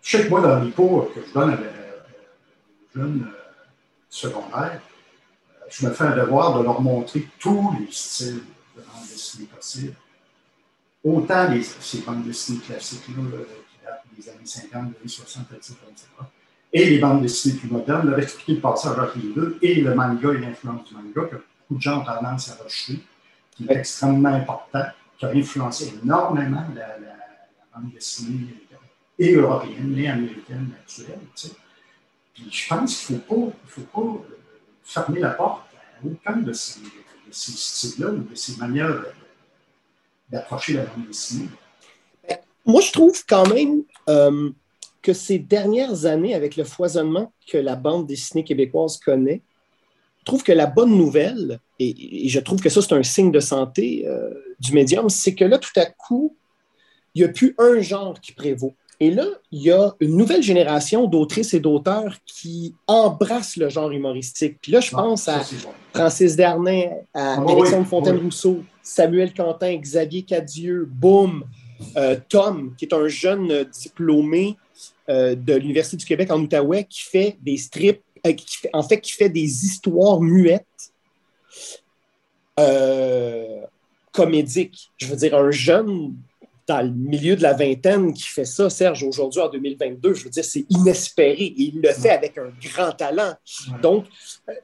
je 0.00 0.16
sais 0.16 0.24
que 0.24 0.30
moi, 0.30 0.40
dans 0.40 0.60
les 0.60 0.70
cours 0.70 1.12
que 1.12 1.20
je 1.26 1.34
donne 1.34 1.54
aux 1.54 2.98
jeunes 2.98 3.26
euh, 3.26 3.64
secondaires, 4.08 4.80
euh, 4.80 5.64
je 5.68 5.86
me 5.86 5.92
fais 5.92 6.04
un 6.04 6.16
devoir 6.16 6.56
de 6.56 6.62
leur 6.62 6.80
montrer 6.80 7.26
tous 7.40 7.74
les 7.80 7.88
styles 7.90 8.44
de 8.76 8.82
bande 8.82 9.08
dessinée. 9.08 9.48
Autant 11.04 11.48
les, 11.48 11.62
ces 11.62 12.00
bandes 12.02 12.24
dessinées 12.24 12.60
classiques-là, 12.60 13.22
euh, 13.34 13.44
qui 13.70 13.84
datent 13.84 14.04
des 14.16 14.28
années 14.28 14.38
50, 14.44 14.70
des 14.70 14.98
années 14.98 15.08
60, 15.08 15.46
etc., 15.52 15.74
et 16.74 16.88
les 16.88 16.98
bandes 16.98 17.22
dessinées 17.22 17.58
plus 17.58 17.68
modernes, 17.68 18.08
leur 18.08 18.18
expliquer 18.18 18.54
le 18.54 18.60
passage 18.60 18.98
entre 18.98 19.18
les 19.18 19.32
deux, 19.34 19.58
et 19.60 19.80
le 19.80 19.94
manga 19.94 20.32
et 20.32 20.38
l'influence 20.38 20.88
du 20.88 20.94
manga, 20.94 21.28
que 21.28 21.36
beaucoup 21.36 21.76
de 21.76 21.80
gens 21.80 22.00
ont 22.00 22.04
tendance 22.04 22.50
à 22.50 22.62
rejeter, 22.62 23.00
qui 23.50 23.66
est 23.68 23.76
extrêmement 23.76 24.30
important, 24.30 24.84
qui 25.18 25.26
a 25.26 25.30
influencé 25.30 25.92
énormément 26.02 26.64
la, 26.74 26.96
bande 27.74 27.90
dessinée 27.92 28.54
et 29.18 29.34
européenne 29.34 29.94
et 29.98 30.08
américaine 30.08 30.70
actuelle. 30.78 31.18
Puis 32.34 32.48
je 32.50 32.68
pense 32.68 33.04
qu'il 33.04 33.16
ne 33.16 33.20
faut 33.20 33.50
pas, 33.50 33.56
faut 33.66 33.80
pas 33.82 34.00
euh, 34.00 34.38
fermer 34.82 35.20
la 35.20 35.30
porte 35.30 35.66
à 35.74 36.06
aucun 36.06 36.38
de 36.38 36.52
ces, 36.52 36.80
de 36.80 36.88
ces 37.30 37.52
styles-là 37.52 38.10
ou 38.10 38.22
de 38.22 38.34
ces 38.34 38.56
manières 38.56 39.04
d'approcher 40.32 40.72
la 40.74 40.84
bande 40.84 41.06
dessinée. 41.06 41.48
Moi, 42.64 42.80
je 42.80 42.92
trouve 42.92 43.22
quand 43.28 43.48
même 43.52 43.82
euh, 44.08 44.50
que 45.02 45.12
ces 45.12 45.38
dernières 45.38 46.06
années, 46.06 46.34
avec 46.34 46.56
le 46.56 46.64
foisonnement 46.64 47.32
que 47.48 47.58
la 47.58 47.76
bande 47.76 48.06
dessinée 48.06 48.44
québécoise 48.44 48.98
connaît, 48.98 49.42
je 50.20 50.24
trouve 50.24 50.44
que 50.44 50.52
la 50.52 50.66
bonne 50.66 50.96
nouvelle, 50.96 51.58
et, 51.80 52.28
je 52.28 52.38
trouve 52.40 52.60
que 52.60 52.68
ça, 52.68 52.80
c'est 52.80 52.94
un 52.94 53.02
signe 53.02 53.32
de 53.32 53.40
santé 53.40 54.04
euh, 54.06 54.30
du 54.60 54.72
médium, 54.72 55.08
c'est 55.08 55.34
que 55.34 55.44
là, 55.44 55.58
tout 55.58 55.76
à 55.76 55.86
coup, 55.86 56.36
il 57.14 57.22
n'y 57.22 57.28
a 57.28 57.32
plus 57.32 57.54
un 57.58 57.80
genre 57.80 58.18
qui 58.20 58.32
prévaut. 58.32 58.74
Et 59.00 59.10
là, 59.10 59.26
il 59.50 59.62
y 59.62 59.72
a 59.72 59.92
une 59.98 60.16
nouvelle 60.16 60.44
génération 60.44 61.08
d'autrices 61.08 61.54
et 61.54 61.60
d'auteurs 61.60 62.14
qui 62.24 62.76
embrassent 62.86 63.56
le 63.56 63.68
genre 63.68 63.90
humoristique. 63.90 64.58
Puis 64.62 64.70
là, 64.70 64.78
je 64.78 64.90
ah, 64.92 64.98
pense 64.98 65.28
à 65.28 65.42
Francis 65.92 66.36
Darnay, 66.36 66.88
à 67.12 67.34
ah, 67.34 67.44
Alexandre 67.48 67.86
Fontaine-Rousseau, 67.88 68.62
Samuel 68.82 69.32
Quentin, 69.32 69.76
Xavier 69.76 70.22
Cadieux, 70.22 70.88
Boom, 70.90 71.44
euh, 71.96 72.16
Tom, 72.28 72.74
qui 72.76 72.84
est 72.84 72.94
un 72.94 73.08
jeune 73.08 73.64
diplômé 73.64 74.56
euh, 75.08 75.34
de 75.34 75.54
l'Université 75.54 75.96
du 75.96 76.06
Québec 76.06 76.30
en 76.30 76.40
Outaouais 76.40 76.84
qui 76.84 77.02
fait 77.02 77.36
des 77.42 77.56
strips, 77.56 78.02
euh, 78.26 78.32
en 78.72 78.82
fait, 78.82 79.00
qui 79.00 79.12
fait 79.12 79.28
des 79.28 79.64
histoires 79.64 80.20
muettes 80.20 80.66
comédiques. 84.12 84.90
Je 84.98 85.06
veux 85.06 85.16
dire, 85.16 85.36
un 85.36 85.50
jeune 85.50 86.14
dans 86.68 86.82
le 86.82 86.92
milieu 86.92 87.34
de 87.34 87.42
la 87.42 87.54
vingtaine 87.54 88.12
qui 88.12 88.22
fait 88.22 88.44
ça, 88.44 88.70
Serge, 88.70 89.02
aujourd'hui 89.02 89.40
en 89.40 89.48
2022, 89.48 90.14
je 90.14 90.24
veux 90.24 90.30
dire, 90.30 90.44
c'est 90.44 90.64
inespéré. 90.70 91.44
Et 91.44 91.62
il 91.62 91.80
le 91.80 91.88
fait 91.92 92.10
avec 92.10 92.38
un 92.38 92.52
grand 92.62 92.92
talent. 92.92 93.34
Donc, 93.82 94.06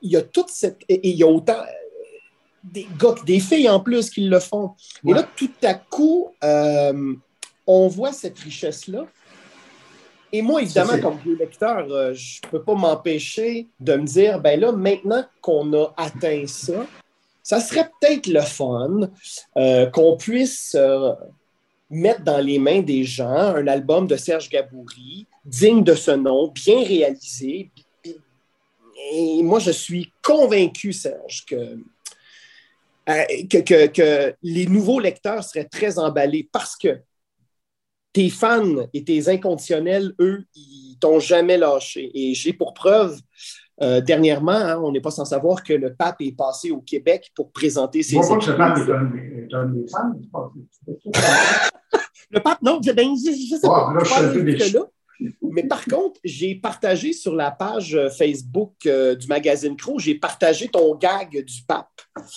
il 0.03 0.13
y 0.13 0.17
a 0.17 0.23
toute 0.23 0.51
cette. 0.51 0.79
Et 0.89 1.09
il 1.09 1.17
y 1.17 1.25
a 1.25 1.27
autant 1.27 1.61
des 2.65 2.87
gars 2.99 3.15
des 3.25 3.41
filles 3.41 3.69
en 3.69 3.81
plus 3.81 4.11
qui 4.11 4.23
le 4.23 4.41
font. 4.41 4.75
Et 5.07 5.13
là, 5.13 5.27
tout 5.37 5.51
à 5.63 5.75
coup, 5.75 6.33
euh, 6.43 7.15
on 7.67 7.89
voit 7.89 8.13
cette 8.13 8.39
richesse-là. 8.39 9.07
Et 10.33 10.43
moi, 10.43 10.61
évidemment, 10.61 10.99
comme 11.01 11.19
vieux 11.19 11.37
lecteur, 11.37 11.87
je 12.13 12.41
ne 12.45 12.51
peux 12.51 12.63
pas 12.63 12.75
m'empêcher 12.75 13.67
de 13.81 13.95
me 13.97 14.05
dire, 14.05 14.41
ben 14.41 14.61
là, 14.61 14.73
maintenant 14.73 15.25
qu'on 15.41 15.73
a 15.73 15.95
atteint 15.97 16.45
ça, 16.47 16.87
ça 17.43 17.61
serait 17.61 17.89
peut-être 18.01 18.27
le 18.27 18.43
fun 18.43 19.09
qu'on 19.93 20.17
puisse 20.19 20.77
mettre 21.91 22.23
dans 22.23 22.45
les 22.45 22.59
mains 22.59 22.81
des 22.81 23.05
gens 23.05 23.55
un 23.55 23.67
album 23.67 24.07
de 24.07 24.17
Serge 24.17 24.49
Gaboury, 24.49 25.27
digne 25.45 25.83
de 25.83 25.95
ce 25.95 26.11
nom, 26.11 26.49
bien 26.49 26.83
réalisé. 26.83 27.71
Et 29.13 29.43
moi, 29.43 29.59
je 29.59 29.71
suis 29.71 30.13
convaincu, 30.23 30.93
Serge, 30.93 31.47
que, 31.47 31.79
euh, 33.09 33.23
que, 33.51 33.87
que, 33.87 34.35
les 34.43 34.67
nouveaux 34.67 35.01
lecteurs 35.01 35.43
seraient 35.43 35.69
très 35.69 35.99
emballés 35.99 36.49
parce 36.53 36.77
que 36.77 37.01
tes 38.13 38.31
fans 38.31 38.87
et 38.93 39.05
tes 39.05 39.29
inconditionnels, 39.29 40.13
eux, 40.21 40.45
ils 40.55 40.97
t'ont 41.01 41.21
jamais 41.21 41.57
lâché. 41.57 42.11
Et 42.15 42.35
j'ai 42.35 42.53
pour 42.53 42.75
preuve 42.75 43.19
euh, 43.81 44.01
dernièrement, 44.01 44.53
hein, 44.53 44.81
on 44.83 44.91
n'est 44.91 45.01
pas 45.01 45.13
sans 45.13 45.25
savoir 45.25 45.63
que 45.63 45.73
le 45.73 45.95
pape 45.95 46.21
est 46.21 46.37
passé 46.37 46.71
au 46.73 46.81
Québec 46.81 47.31
pour 47.35 47.53
présenter 47.53 48.03
ses. 48.03 48.17
Moi, 48.17 48.39
le 48.45 48.57
pape 48.57 48.79
est 48.79 49.55
un 49.55 49.67
des 49.67 49.87
fans. 49.87 50.51
le 52.31 52.41
pape, 52.41 52.61
non, 52.61 52.81
je, 52.85 52.91
ben, 52.91 53.15
je, 53.15 53.57
sais 53.57 53.61
pas. 53.67 53.95
là, 53.95 54.85
mais 55.43 55.65
par 55.65 55.85
contre, 55.85 56.21
j'ai 56.25 56.55
partagé 56.55 57.13
sur 57.13 57.35
la 57.35 57.51
page 57.51 57.95
euh, 57.95 58.11
Facebook 58.11 58.75
euh, 58.87 59.15
du 59.15 59.27
magazine 59.27 59.77
Crow, 59.77 59.99
j'ai 59.99 60.15
partagé 60.15 60.69
ton 60.69 60.95
gag 60.95 61.45
du 61.45 61.63
pape. 61.67 61.89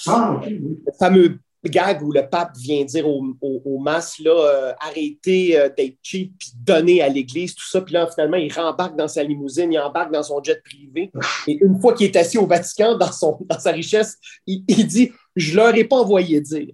Ah. 0.07 0.41
Le 0.45 0.91
fameux 0.97 1.39
gag 1.63 2.01
où 2.01 2.11
le 2.11 2.27
pape 2.27 2.57
vient 2.57 2.83
dire 2.83 3.07
aux 3.07 3.23
au, 3.39 3.61
au 3.63 3.79
masses 3.79 4.17
là, 4.19 4.31
euh, 4.31 4.73
arrêtez 4.79 5.51
d'être 5.77 5.97
cheap 6.01 6.33
puis 6.39 6.49
donner 6.55 7.03
à 7.03 7.09
l'Église, 7.09 7.53
tout 7.53 7.67
ça. 7.67 7.81
Puis 7.81 7.93
là, 7.93 8.07
finalement, 8.07 8.37
il 8.37 8.51
rembarque 8.51 8.97
dans 8.97 9.07
sa 9.07 9.23
limousine, 9.23 9.71
il 9.71 9.79
embarque 9.79 10.11
dans 10.11 10.23
son 10.23 10.41
jet 10.43 10.61
privé. 10.63 11.11
Et 11.47 11.59
une 11.61 11.79
fois 11.79 11.93
qu'il 11.93 12.07
est 12.07 12.15
assis 12.15 12.39
au 12.39 12.47
Vatican, 12.47 12.97
dans, 12.97 13.11
son, 13.11 13.37
dans 13.47 13.59
sa 13.59 13.71
richesse, 13.71 14.17
il, 14.47 14.63
il 14.67 14.87
dit 14.87 15.11
Je 15.35 15.55
leur 15.55 15.75
ai 15.75 15.83
pas 15.83 15.97
envoyé 15.97 16.41
dire. 16.41 16.73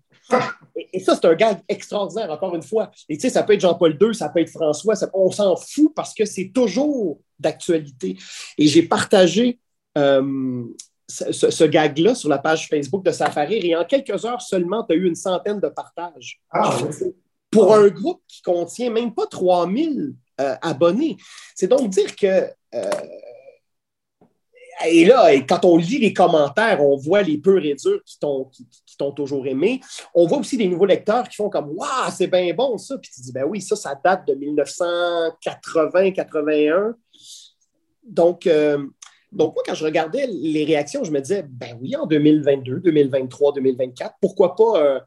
Et, 0.94 1.00
ça, 1.00 1.16
c'est 1.16 1.26
un 1.26 1.34
gag 1.36 1.60
extraordinaire, 1.68 2.30
encore 2.30 2.56
une 2.56 2.64
fois. 2.64 2.92
Et 3.10 3.18
tu 3.18 3.22
sais, 3.22 3.30
ça 3.30 3.44
peut 3.44 3.54
être 3.54 3.62
Jean-Paul 3.62 3.98
II, 4.00 4.14
ça 4.14 4.30
peut 4.30 4.40
être 4.40 4.50
François, 4.50 4.94
on 5.14 5.32
s'en 5.32 5.56
fout 5.56 5.94
parce 5.96 6.14
que 6.14 6.26
c'est 6.26 6.52
toujours 6.54 7.20
d'actualité. 7.40 8.18
Et 8.58 8.68
j'ai 8.68 8.84
partagé 8.84 9.60
euh, 9.98 10.64
ce, 11.08 11.64
gag-là 11.64 12.16
sur 12.16 12.30
la 12.30 12.38
page 12.38 12.68
Facebook 12.68 13.04
de 13.04 13.12
Safari 13.12 13.66
et 13.66 13.76
en 13.76 13.86
quelques 13.86 14.26
heures 14.26 14.42
seulement, 14.42 14.84
tu 14.84 14.94
as 14.94 14.96
eu 14.98 15.06
une 15.06 15.16
centaine 15.16 15.60
de 15.60 15.70
partages. 15.70 16.42
Ah, 16.52 16.78
Pour 17.50 17.74
un 17.74 17.88
groupe 17.88 18.22
qui 18.28 18.42
contient 18.42 18.92
même 18.92 19.14
pas 19.14 19.26
3000 19.26 20.14
euh, 20.40 20.56
abonnés. 20.62 21.18
C'est 21.56 21.68
donc 21.68 21.90
dire 21.90 22.16
que 22.16 22.50
euh, 22.76 22.90
et 24.86 25.06
là, 25.06 25.34
quand 25.48 25.66
on 25.66 25.78
lit 25.78 25.98
les 25.98 26.14
commentaires, 26.14 26.84
on 26.84 26.98
voit 26.98 27.24
les 27.24 27.38
peu 27.38 27.64
et 27.66 27.74
durs 27.74 28.02
qui 28.04 28.20
t'ont, 28.98 29.12
toujours 29.12 29.46
aimé. 29.48 29.80
On 30.14 30.28
voit 30.28 30.40
aussi 30.40 30.58
des 30.58 30.68
nouveaux 30.68 30.86
lecteurs 30.86 31.30
qui 31.30 31.36
font 31.36 31.50
comme 31.50 31.70
Waouh, 31.70 32.12
c'est 32.12 32.28
bien 32.28 32.54
bon 32.54 32.78
ça. 32.78 32.98
Puis 32.98 33.10
tu 33.14 33.22
dis 33.22 33.32
Ben 33.32 33.46
oui, 33.46 33.62
ça, 33.62 33.76
ça 33.76 34.00
date 34.02 34.28
de 34.28 34.36
1980-81. 34.36 36.94
Donc, 38.04 38.48
euh, 38.48 38.86
donc, 39.32 39.56
moi, 39.56 39.64
quand 39.66 39.74
je 39.74 39.84
regardais 39.84 40.28
les 40.28 40.64
réactions, 40.64 41.04
je 41.04 41.12
me 41.12 41.20
disais 41.20 41.44
Ben 41.48 41.78
oui, 41.82 41.96
en 41.96 42.06
2022, 42.06 42.80
2023, 42.80 43.54
2024, 43.54 44.16
pourquoi 44.22 44.56
pas 44.56 44.82
euh, 44.82 45.00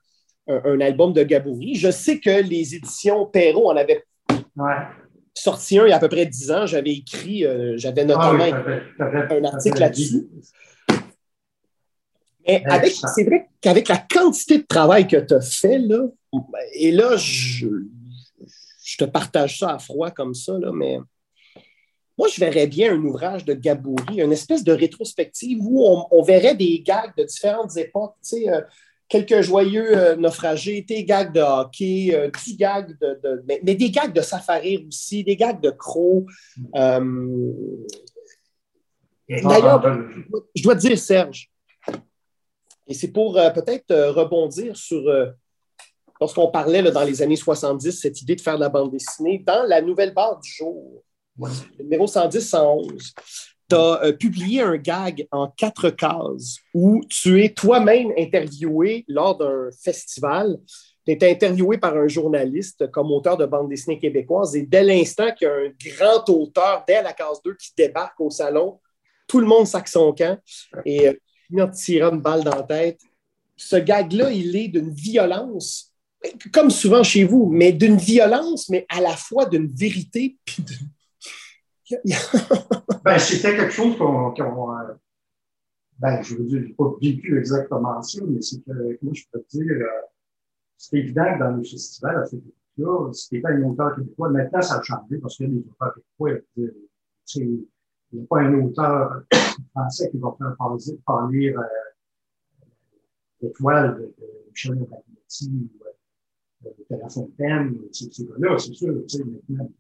un, 0.49 0.81
album 0.81 1.13
de 1.13 1.23
Gaboury? 1.23 1.75
Je 1.75 1.91
sais 1.91 2.21
que 2.21 2.43
les 2.43 2.75
éditions 2.75 3.27
Perrault 3.27 3.71
en 3.71 3.77
avaient 3.77 4.05
sorti 5.35 5.79
un 5.79 5.87
il 5.87 5.91
y 5.91 5.93
a 5.93 5.97
à 5.97 6.01
peu 6.01 6.09
près 6.09 6.27
dix 6.27 6.51
ans. 6.51 6.67
J'avais 6.67 6.93
écrit, 6.93 7.47
euh, 7.47 7.75
j'avais 7.77 8.05
notamment 8.05 8.45
ah 8.99 9.05
un 9.31 9.45
article 9.45 9.81
là-dessus. 9.81 10.29
Avec, 12.67 12.93
c'est 13.15 13.25
vrai 13.25 13.49
qu'avec 13.61 13.89
la 13.89 13.99
quantité 13.99 14.59
de 14.59 14.67
travail 14.67 15.07
que 15.07 15.17
tu 15.17 15.35
as 15.35 15.41
fait, 15.41 15.79
là, 15.79 16.07
et 16.75 16.93
là, 16.93 17.17
je, 17.17 17.67
je, 18.85 18.97
te 18.97 19.05
partage 19.05 19.59
ça 19.59 19.75
à 19.75 19.79
froid 19.79 20.11
comme 20.11 20.35
ça, 20.35 20.59
là, 20.59 20.71
mais 20.73 20.99
moi, 22.21 22.29
je 22.29 22.39
verrais 22.39 22.67
bien 22.67 22.93
un 22.93 23.03
ouvrage 23.03 23.47
de 23.47 23.55
Gaboury, 23.55 24.21
une 24.21 24.33
espèce 24.33 24.63
de 24.63 24.73
rétrospective 24.73 25.59
où 25.63 25.87
on, 26.11 26.23
verrait 26.23 26.55
des 26.55 26.81
gags 26.81 27.17
de 27.17 27.25
différentes 27.25 27.75
époques. 27.79 28.15
Tu 28.23 28.43
sais, 28.43 28.51
euh, 28.51 28.61
quelques 29.09 29.41
joyeux 29.41 29.97
euh, 29.97 30.17
naufragés, 30.17 30.83
des 30.83 31.05
gags 31.05 31.33
de 31.33 31.41
hockey, 31.41 32.11
euh, 32.13 32.31
des 32.47 32.57
gags 32.57 32.95
de, 33.01 33.43
mais, 33.47 33.75
des 33.75 33.91
gags 33.91 34.13
de 34.13 34.21
safari 34.21 34.85
aussi, 34.87 35.25
des 35.25 35.35
gags 35.35 35.63
de 35.63 35.71
crocs. 35.71 36.27
D'ailleurs, 36.75 37.01
je 40.55 40.63
dois 40.63 40.75
te 40.75 40.81
dire, 40.81 40.99
Serge, 40.99 41.51
et 42.91 42.95
c'est 42.95 43.13
pour 43.13 43.35
peut-être 43.35 43.95
rebondir 44.11 44.77
sur, 44.77 45.03
lorsqu'on 46.21 46.51
parlait 46.51 46.83
dans 46.83 47.05
les 47.05 47.23
années 47.23 47.37
70, 47.37 47.93
cette 47.93 48.21
idée 48.21 48.37
de 48.37 48.41
faire 48.41 48.57
de 48.57 48.61
la 48.61 48.69
bande 48.69 48.91
dessinée, 48.91 49.39
dans 49.39 49.63
la 49.63 49.81
nouvelle 49.81 50.13
barre 50.13 50.39
du 50.41 50.51
jour, 50.51 51.03
numéro 51.79 52.07
110-111, 52.07 53.13
tu 53.71 53.77
as 53.77 54.05
euh, 54.05 54.13
publié 54.13 54.63
un 54.63 54.77
gag 54.77 55.27
en 55.31 55.49
quatre 55.49 55.91
cases 55.91 56.59
où 56.75 57.01
tu 57.09 57.43
es 57.43 57.51
toi-même 57.51 58.13
interviewé 58.19 59.05
lors 59.09 59.37
d'un 59.39 59.71
festival. 59.83 60.59
Tu 61.07 61.13
es 61.13 61.31
interviewé 61.31 61.79
par 61.79 61.97
un 61.97 62.09
journaliste 62.09 62.91
comme 62.91 63.11
auteur 63.13 63.37
de 63.37 63.47
bande 63.47 63.69
dessinée 63.69 63.99
québécoise 63.99 64.57
et 64.57 64.63
dès 64.63 64.83
l'instant 64.83 65.33
qu'il 65.33 65.47
y 65.47 65.51
a 65.51 65.55
un 65.55 65.73
grand 65.97 66.29
auteur, 66.29 66.85
dès 66.87 67.03
la 67.03 67.13
case 67.13 67.41
2, 67.45 67.55
qui 67.55 67.71
débarque 67.77 68.21
au 68.21 68.31
salon, 68.31 68.81
tout 69.27 69.41
le 69.41 69.47
monde 69.47 69.67
sac 69.67 69.87
son 69.89 70.13
camp 70.13 70.39
et 70.85 71.21
euh, 71.55 71.67
il 71.67 71.71
tire 71.73 72.09
une 72.09 72.21
balle 72.21 72.45
dans 72.45 72.57
la 72.57 72.63
tête. 72.63 73.01
Ce 73.57 73.77
gag-là, 73.77 74.31
il 74.31 74.57
est 74.57 74.69
d'une 74.69 74.91
violence, 74.91 75.95
comme 76.53 76.71
souvent 76.71 77.03
chez 77.03 77.25
vous, 77.25 77.51
mais 77.51 77.73
d'une 77.73 77.97
violence, 77.97 78.69
mais 78.69 78.87
à 78.89 79.01
la 79.01 79.17
fois 79.17 79.47
d'une 79.47 79.67
vérité 79.67 80.39
ben, 83.05 83.19
c'était 83.19 83.57
quelque 83.57 83.73
chose 83.73 83.97
qu'on. 83.99 84.33
Euh, 84.33 84.95
ben, 85.99 86.23
je 86.23 86.37
veux 86.37 86.45
dire, 86.45 86.61
je 86.63 86.67
n'ai 86.69 86.73
pas 86.73 86.93
vécu 87.01 87.39
exactement 87.39 88.01
ça, 88.03 88.21
mais 88.27 88.41
c'est 88.41 88.63
que, 88.65 88.99
moi, 89.03 89.13
je 89.13 89.25
peux 89.31 89.41
te 89.41 89.49
dire, 89.51 89.73
euh, 89.73 89.87
c'est 90.77 90.97
évident 90.97 91.25
que 91.35 91.39
dans 91.41 91.57
les 91.57 91.69
festivals, 91.69 92.17
à 92.17 92.27
cette 92.27 92.41
époque-là, 92.41 93.13
c'était 93.13 93.41
pas 93.41 93.51
un 93.51 93.63
auteur 93.65 93.97
québécois. 93.97 94.31
Maintenant, 94.31 94.63
ça 94.63 94.79
a 94.79 94.83
changé 94.83 95.19
parce 95.19 95.37
qu'il 95.37 95.47
y 95.47 95.51
a 95.51 95.53
des 95.53 95.69
auteurs 95.69 95.95
québécois. 95.95 96.31
Il 98.13 98.19
n'y 98.19 98.25
a 98.25 98.27
pas 98.29 98.41
un 98.41 98.55
auteur 98.63 99.23
français 99.71 100.11
qui 100.11 100.19
va 100.19 100.35
faire 100.37 100.57
parler, 101.07 101.55
euh, 101.55 101.63
l'étoile 103.41 103.97
de, 103.97 104.15
de 104.19 104.49
Michel 104.49 104.75
ou 104.75 104.89
euh, 106.65 106.71
de 106.91 106.97
La 106.97 107.09
Fontaine, 107.09 107.79
ces, 107.93 108.25
gars-là, 108.25 108.59
c'est 108.59 108.75
sûr, 108.75 108.95
maintenant. 109.27 109.71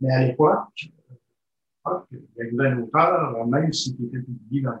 Mais 0.00 0.12
à 0.12 0.26
l'époque, 0.26 0.90
ah, 1.84 2.06
il 2.10 2.22
y 2.36 2.60
avait 2.60 2.68
un 2.68 2.82
auteur, 2.82 3.46
même 3.46 3.72
s'il 3.72 4.04
était 4.06 4.20
publié 4.20 4.62
dans 4.62 4.80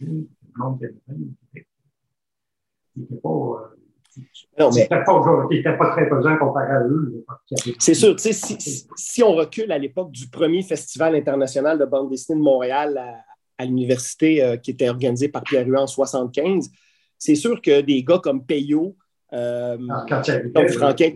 les 0.00 0.06
le 0.06 0.28
monde 0.56 0.82
était 0.82 0.94
il 2.96 3.02
n'était 3.02 3.16
pas. 3.16 3.75
Euh, 4.18 4.62
non, 4.62 4.70
mais... 4.74 4.88
Pas, 4.88 5.90
très 5.92 6.08
pesant 6.08 6.36
comparé 6.38 6.72
à 6.72 6.80
eux. 6.82 7.24
C'est 7.78 7.94
sûr, 7.94 8.16
tu 8.16 8.22
sais, 8.22 8.32
si, 8.32 8.86
si, 8.96 9.22
on 9.22 9.34
recule 9.34 9.70
à 9.72 9.78
l'époque 9.78 10.10
du 10.10 10.28
premier 10.28 10.62
festival 10.62 11.14
international 11.14 11.78
de 11.78 11.84
bande 11.84 12.10
dessinée 12.10 12.38
de 12.38 12.44
Montréal 12.44 12.96
à, 12.98 13.62
à 13.62 13.64
l'université 13.64 14.42
euh, 14.42 14.56
qui 14.56 14.70
était 14.70 14.88
organisé 14.88 15.28
par 15.28 15.42
Pierre 15.42 15.66
Huet 15.66 15.78
en 15.78 15.86
75, 15.86 16.70
c'est 17.18 17.34
sûr 17.34 17.60
que 17.60 17.80
des 17.80 18.02
gars 18.02 18.20
comme 18.22 18.44
Payot, 18.44 18.96
euh, 19.32 19.76
comme 20.54 20.68
Franquin. 20.68 21.12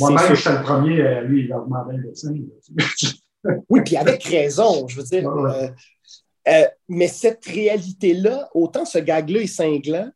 Moi-même, 0.00 0.34
j'étais 0.34 0.52
le 0.52 0.62
premier, 0.62 1.02
à 1.02 1.22
lui, 1.22 1.44
il 1.44 1.52
a 1.52 1.58
demandé 1.60 1.96
le 1.96 2.08
dessin. 2.08 2.34
oui, 3.68 3.80
puis 3.84 3.96
avec 3.96 4.24
raison, 4.24 4.86
je 4.88 4.96
veux 4.96 5.04
dire. 5.04 5.28
Euh, 5.28 5.68
euh, 6.48 6.64
mais 6.88 7.08
cette 7.08 7.44
réalité-là, 7.46 8.48
autant 8.54 8.84
ce 8.84 8.98
gag-là 8.98 9.40
est 9.40 9.46
cinglant, 9.46 10.10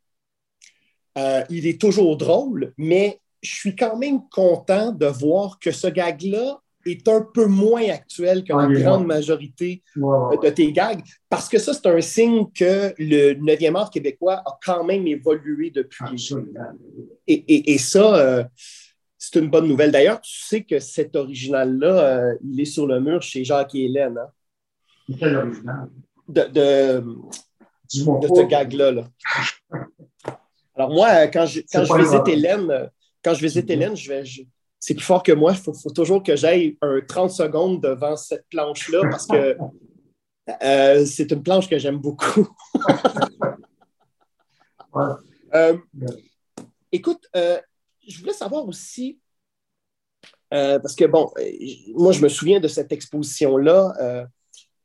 euh, 1.17 1.43
il 1.51 1.67
est 1.67 1.81
toujours 1.81 2.17
drôle, 2.17 2.73
mais 2.77 3.21
je 3.43 3.55
suis 3.55 3.77
quand 3.77 3.97
même 3.97 4.21
content 4.31 4.93
de 4.93 5.07
voir 5.07 5.59
que 5.59 5.71
ce 5.71 5.87
gag-là 5.87 6.61
est 6.85 7.09
un 7.09 7.21
peu 7.21 7.47
moins 7.47 7.89
actuel 7.89 8.45
que 8.45 8.53
la 8.53 8.69
grande 8.69 9.07
majorité 9.07 9.83
de 9.97 10.51
tes 10.51 10.73
gags, 10.73 11.03
parce 11.29 11.49
que 11.49 11.59
ça, 11.59 11.75
c'est 11.75 11.87
un 11.87 12.01
signe 12.01 12.47
que 12.55 12.95
le 12.99 13.35
9e 13.35 13.75
art 13.75 13.91
québécois 13.91 14.43
a 14.47 14.59
quand 14.65 14.85
même 14.85 15.07
évolué 15.07 15.71
depuis. 15.71 16.33
Et, 17.27 17.73
et, 17.73 17.79
ça, 17.79 18.17
euh, 18.17 18.45
c'est 19.19 19.41
une 19.41 19.51
bonne 19.51 19.67
nouvelle. 19.67 19.91
D'ailleurs, 19.91 20.21
tu 20.21 20.39
sais 20.39 20.63
que 20.63 20.79
cet 20.79 21.17
original-là, 21.17 22.35
il 22.45 22.61
est 22.61 22.67
sur 22.67 22.87
le 22.87 23.01
mur 23.01 23.21
chez 23.21 23.43
Jacques 23.43 23.75
et 23.75 23.87
Hélène. 23.87 24.19
Hein? 24.19 25.15
Quel 25.19 25.37
original? 25.37 25.89
de, 26.29 26.43
de, 26.43 27.01
de 27.01 28.29
ce 28.35 28.47
gag-là. 28.47 28.93
Alors 30.77 30.91
moi, 30.91 31.27
quand 31.29 31.47
je, 31.47 31.61
quand 31.73 31.85
je 31.85 31.95
visite 31.95 32.29
Hélène, 32.29 32.91
quand 33.25 33.35
je 33.35 33.41
visite 33.41 33.69
Hélène, 33.71 33.97
je 33.97 34.09
vais, 34.09 34.23
c'est 34.79 34.95
plus 34.95 35.05
fort 35.05 35.23
que 35.23 35.33
moi. 35.33 35.53
Il 35.53 35.59
faut, 35.59 35.91
toujours 35.91 36.23
que 36.23 36.37
j'aille 36.37 36.77
un 36.83 37.01
30 37.01 37.31
secondes 37.31 37.83
devant 37.83 38.17
cette 38.17 38.47
planche-là 38.51 39.01
parce 39.11 39.27
que 39.27 39.57
euh, 40.63 41.05
c'est 41.07 41.31
une 41.33 41.43
planche 41.43 41.69
que 41.69 41.79
j'aime 41.79 41.99
beaucoup. 41.99 42.49
Euh, 45.55 45.77
écoute, 46.91 47.29
euh, 47.37 47.61
je 48.07 48.19
voulais 48.19 48.33
savoir 48.33 48.67
aussi, 48.67 49.21
parce 50.51 50.95
que 50.95 51.05
bon, 51.05 51.31
moi 51.95 52.13
je 52.13 52.23
me 52.23 52.31
souviens 52.31 52.61
de 52.61 52.69
cette 52.69 52.93
exposition-là 52.93 54.27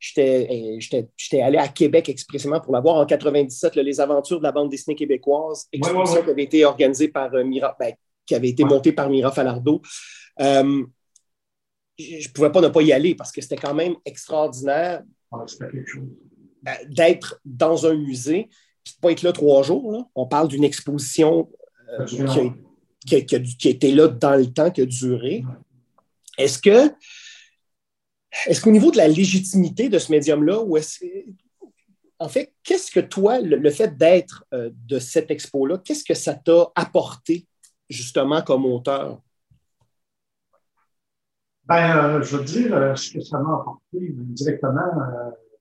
J'étais 0.02 1.40
allé 1.40 1.58
à 1.58 1.68
Québec 1.68 2.08
expressément 2.08 2.60
pour 2.60 2.72
la 2.72 2.80
voir 2.80 2.96
en 2.96 3.06
97, 3.06 3.76
Les 3.76 4.00
Aventures 4.00 4.38
de 4.38 4.42
la 4.42 4.50
bande 4.50 4.68
dessinée 4.68 4.96
québécoise, 4.96 5.68
exposition 5.72 6.24
qui 6.24 6.30
avait 6.30 6.42
été 6.42 6.64
organisée 6.64 7.06
par 7.06 7.32
euh, 7.34 7.44
Mira, 7.44 7.76
ben, 7.78 7.94
qui 8.26 8.34
avait 8.34 8.48
été 8.48 8.64
montée 8.64 8.90
par 8.90 9.08
Mira 9.08 9.30
Falardeau. 9.30 9.80
Euh, 10.40 10.84
je 11.96 12.28
ne 12.28 12.32
pouvais 12.32 12.50
pas 12.50 12.60
ne 12.60 12.68
pas 12.68 12.82
y 12.82 12.92
aller 12.92 13.14
parce 13.14 13.30
que 13.30 13.40
c'était 13.40 13.56
quand 13.56 13.74
même 13.74 13.94
extraordinaire 14.04 15.04
ah, 15.30 15.44
euh, 15.62 16.70
d'être 16.88 17.40
dans 17.44 17.86
un 17.86 17.94
musée 17.94 18.40
et 18.40 18.90
de 18.90 18.96
ne 18.96 19.00
pas 19.02 19.12
être 19.12 19.22
là 19.22 19.30
trois 19.30 19.62
jours. 19.62 20.10
On 20.16 20.26
parle 20.26 20.48
d'une 20.48 20.64
exposition 20.64 21.48
qui, 23.06 23.14
a, 23.14 23.20
qui, 23.20 23.68
été 23.68 23.92
là 23.92 24.08
dans 24.08 24.34
le 24.34 24.52
temps, 24.52 24.72
qui 24.72 24.80
a 24.80 24.86
duré. 24.86 25.44
Est-ce 26.38 26.58
que 26.58 26.92
est-ce 28.46 28.60
qu'au 28.60 28.70
niveau 28.70 28.90
de 28.90 28.96
la 28.96 29.08
légitimité 29.08 29.88
de 29.88 29.98
ce 29.98 30.10
médium-là, 30.10 30.62
ou 30.62 30.76
est-ce 30.76 31.04
en 32.18 32.28
fait, 32.28 32.54
qu'est-ce 32.62 32.92
que 32.92 33.00
toi, 33.00 33.40
le, 33.40 33.70
fait 33.70 33.96
d'être 33.96 34.44
euh, 34.54 34.70
de 34.86 35.00
cette 35.00 35.32
expo-là, 35.32 35.78
qu'est-ce 35.78 36.04
que 36.04 36.14
ça 36.14 36.34
t'a 36.34 36.70
apporté 36.76 37.48
justement 37.90 38.42
comme 38.42 38.64
auteur? 38.64 39.20
Ben, 41.64 41.96
euh, 41.96 42.22
je 42.22 42.36
veux 42.36 42.44
dire, 42.44 42.76
euh, 42.76 42.94
ce 42.94 43.14
que 43.14 43.20
ça 43.20 43.40
m'a 43.40 43.54
apporté 43.54 44.14
directement, 44.14 44.88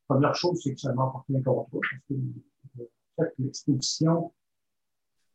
première 0.07 0.35
chose, 0.35 0.59
c'est 0.63 0.75
que 0.75 0.79
ça 0.79 0.93
m'a 0.93 1.05
apporté 1.05 1.35
un 1.35 1.41
contrat. 1.41 1.67
Parce 1.71 2.03
que, 2.09 2.13
en 3.17 3.23
fait, 3.23 3.33
l'exposition, 3.39 4.31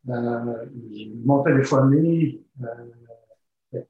ils 0.06 1.22
m'ont 1.24 1.42
téléphoné 1.42 2.40
euh, 3.76 3.82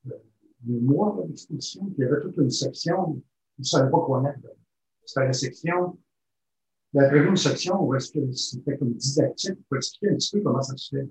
mois 0.65 1.25
l'exposition, 1.29 1.93
il 1.97 2.03
y 2.03 2.07
avait 2.07 2.21
toute 2.23 2.37
une 2.39 2.51
section 2.51 3.21
ne 3.59 3.65
savaient 3.65 3.91
pas 3.91 4.01
quoi 4.01 4.21
mettre. 4.21 4.41
C'était 5.05 5.27
la 5.27 5.33
section. 5.33 5.99
Avait 6.95 7.27
une 7.27 7.37
section 7.37 7.83
où 7.83 7.95
est-ce 7.95 8.11
que 8.11 8.33
c'était 8.33 8.79
comme 8.79 8.95
didactique 8.95 9.59
pour 9.69 9.77
expliquer 9.77 10.13
un 10.13 10.15
petit 10.15 10.31
peu 10.33 10.43
comment 10.43 10.63
ça 10.63 10.75
se 10.77 10.97
fait. 10.97 11.07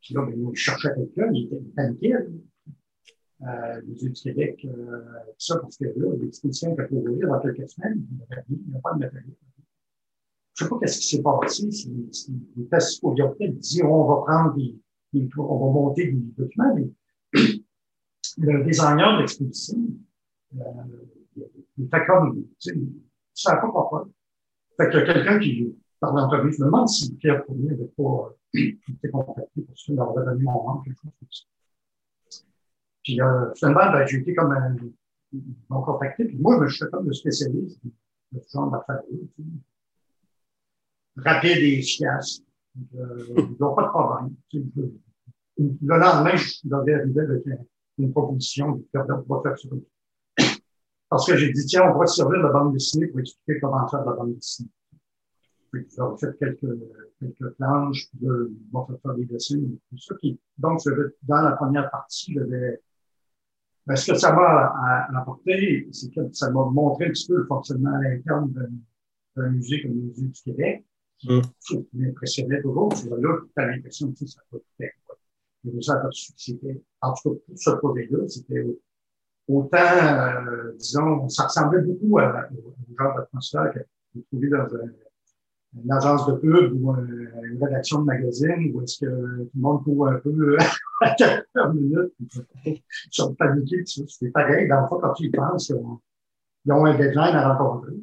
Puis 0.00 0.14
là, 0.14 0.26
ben, 0.26 0.34
il 0.36 0.56
cherchait 0.56 0.92
quelqu'un, 0.94 1.30
il 1.32 1.46
était 1.46 1.60
paniqué. 1.76 2.14
Euh, 3.42 3.80
les 3.86 4.02
yeux 4.02 4.10
du 4.10 4.20
Québec, 4.20 4.64
euh, 4.64 5.00
tout 5.28 5.34
ça, 5.38 5.58
parce 5.58 5.76
que 5.76 5.84
là, 5.84 6.16
l'exposition 6.18 6.72
était 6.72 6.94
ouvrir 6.94 7.28
dans 7.28 7.40
quelques 7.40 7.68
semaines, 7.68 8.04
il 8.48 8.58
n'y 8.68 8.76
a 8.76 8.80
pas 8.80 8.94
de 8.94 8.98
matériel. 9.00 9.34
Je 10.54 10.64
ne 10.64 10.68
sais 10.68 10.70
pas 10.70 10.78
qu'est-ce 10.80 11.00
qui 11.00 11.16
s'est 11.16 11.22
passé. 11.22 11.68
Il 11.68 12.62
était 12.62 12.80
supposé 12.80 13.22
peut-être 13.22 13.58
dire 13.58 13.90
on 13.90 14.06
va 14.06 14.22
prendre 14.22 14.54
des, 14.54 15.28
on 15.36 15.58
va 15.58 15.72
monter 15.72 16.12
des 16.12 16.20
documents, 16.38 16.74
mais 16.74 16.88
le 18.38 18.64
designer 18.64 19.16
de 19.16 19.20
l'exposition, 19.22 19.78
il 21.78 21.88
fait 21.88 22.06
comme, 22.06 22.44
tu 22.60 22.70
sais, 22.70 22.74
savait 23.34 23.60
pas 23.60 23.70
quoi 23.70 23.90
faire. 23.90 24.12
Fait 24.76 24.90
qu'il 24.90 25.00
y 25.00 25.02
a 25.02 25.14
quelqu'un 25.14 25.38
qui, 25.38 25.76
par 26.00 26.14
l'entrevue, 26.14 26.52
je 26.52 26.60
me 26.60 26.66
demande 26.66 26.88
si 26.88 27.14
Pierre 27.16 27.44
Fournier 27.44 27.70
n'avait 27.70 27.92
pas 27.96 28.34
été 28.54 29.08
contacté 29.10 29.62
pour 29.62 29.78
ça, 29.78 29.84
il 29.88 29.96
leur 29.96 30.14
donné 30.14 30.42
mon 30.44 30.52
nom, 30.52 30.80
quelque 30.82 31.00
chose 31.00 31.12
comme 31.18 31.28
ça. 31.30 31.44
Puis 33.02 33.20
euh, 33.20 33.52
finalement, 33.54 33.92
ben, 33.92 34.06
j'ai 34.06 34.18
été 34.18 34.34
comme 34.34 34.52
un, 34.52 34.76
m'ont 35.68 35.82
contacté, 35.82 36.24
puis 36.24 36.38
moi, 36.38 36.64
je 36.66 36.74
suis 36.74 36.86
comme 36.90 37.06
le 37.06 37.12
spécialiste 37.12 37.80
de 38.32 38.40
ce 38.40 38.52
genre 38.52 38.70
d'affaires 38.70 39.02
rapide 41.16 41.58
et 41.58 41.78
efficace. 41.78 42.40
Euh, 42.96 43.24
ils 43.36 43.56
n'ont 43.60 43.74
pas 43.74 43.84
de 43.84 43.88
problème. 43.88 44.34
Le 45.58 45.96
lendemain, 45.96 46.36
je 46.36 46.56
devais 46.64 46.94
arriver 46.94 47.20
avec 47.20 47.44
une 47.98 48.12
proposition 48.12 48.72
de 48.72 48.84
faire, 48.90 49.06
faire 49.06 49.58
ça. 49.58 49.68
Parce 51.08 51.26
que 51.26 51.36
j'ai 51.36 51.52
dit, 51.52 51.64
tiens, 51.66 51.92
on 51.94 51.98
va 51.98 52.06
servir 52.06 52.42
la 52.42 52.50
bande 52.50 52.72
dessinée 52.72 53.06
pour 53.06 53.20
expliquer 53.20 53.60
comment 53.60 53.86
faire 53.88 54.04
de 54.04 54.10
la 54.10 54.16
bande 54.16 54.34
dessinée. 54.34 54.70
Puis, 55.70 55.86
j'ai 55.90 56.26
fait 56.26 56.38
quelques, 56.38 56.78
quelques 57.20 57.54
planches, 57.56 58.08
puis 58.10 58.26
là, 58.26 58.46
ils 58.48 58.72
vont 58.72 58.86
faire 58.86 59.14
des 59.14 59.24
dessins, 59.24 59.60
tout 59.90 59.98
ça. 59.98 60.14
Puis, 60.16 60.38
donc, 60.56 60.80
dans 61.22 61.42
la 61.42 61.52
première 61.52 61.90
partie, 61.90 62.32
j'avais, 62.32 62.80
ben, 63.86 63.96
ce 63.96 64.12
que 64.12 64.18
ça 64.18 64.32
m'a 64.32 64.74
apporté, 65.16 65.88
c'est 65.92 66.14
que 66.14 66.32
ça 66.32 66.50
m'a 66.50 66.64
montré 66.64 67.06
un 67.06 67.10
petit 67.10 67.26
peu 67.26 67.38
le 67.38 67.46
fonctionnement 67.46 67.94
interne 67.94 68.52
d'un 69.36 69.50
musée 69.50 69.82
comme 69.82 69.92
le 69.92 70.02
Musée 70.02 70.26
du 70.26 70.42
Québec, 70.42 70.84
mmh. 71.24 71.40
qui 71.60 71.88
m'impressionnait 71.92 72.62
toujours. 72.62 72.92
C'est 72.96 73.10
là 73.10 73.38
que 73.38 73.46
tu 73.46 73.62
as 73.62 73.66
l'impression 73.66 74.12
que 74.12 74.26
ça 74.26 74.40
peut 74.50 74.62
faire. 74.78 74.92
Mais 75.64 75.82
ça, 75.82 76.02
c'était, 76.36 76.82
en 77.00 77.14
tout 77.14 77.30
cas, 77.30 77.36
tout 77.46 77.56
ce 77.56 77.70
projet-là, 77.70 78.28
c'était 78.28 78.64
autant, 79.48 79.78
euh, 79.78 80.72
disons, 80.78 81.28
ça 81.28 81.44
ressemblait 81.44 81.82
beaucoup 81.82 82.18
à, 82.18 82.48
au 82.52 82.74
genre 82.98 83.16
d'atmosphère 83.16 83.72
que 83.72 83.80
vous 84.14 84.22
trouvez 84.30 84.48
dans 84.48 84.66
une 85.82 85.92
agence 85.92 86.26
de 86.26 86.34
pub 86.34 86.72
ou 86.72 86.94
une 86.94 87.58
rédaction 87.60 88.00
de 88.00 88.04
magazine 88.04 88.72
où 88.72 88.82
est-ce 88.82 89.04
que 89.04 89.42
tout 89.44 89.50
le 89.54 89.60
monde 89.60 89.82
court 89.82 90.08
un 90.08 90.18
peu 90.18 90.56
à 91.02 91.14
4 91.14 91.74
minutes, 91.74 92.12
ils 92.64 92.82
sont 93.10 93.34
paniqués. 93.34 93.82
C'est 93.84 94.30
pareil, 94.30 94.68
dans 94.68 94.82
le 94.82 94.88
fond, 94.88 94.98
quand 95.00 95.12
tu 95.14 95.24
y 95.24 95.30
penses, 95.30 95.70
ils 95.70 96.72
ont, 96.72 96.84
un 96.86 96.96
deadline 96.96 97.34
à 97.34 97.54
rencontrer. 97.54 97.96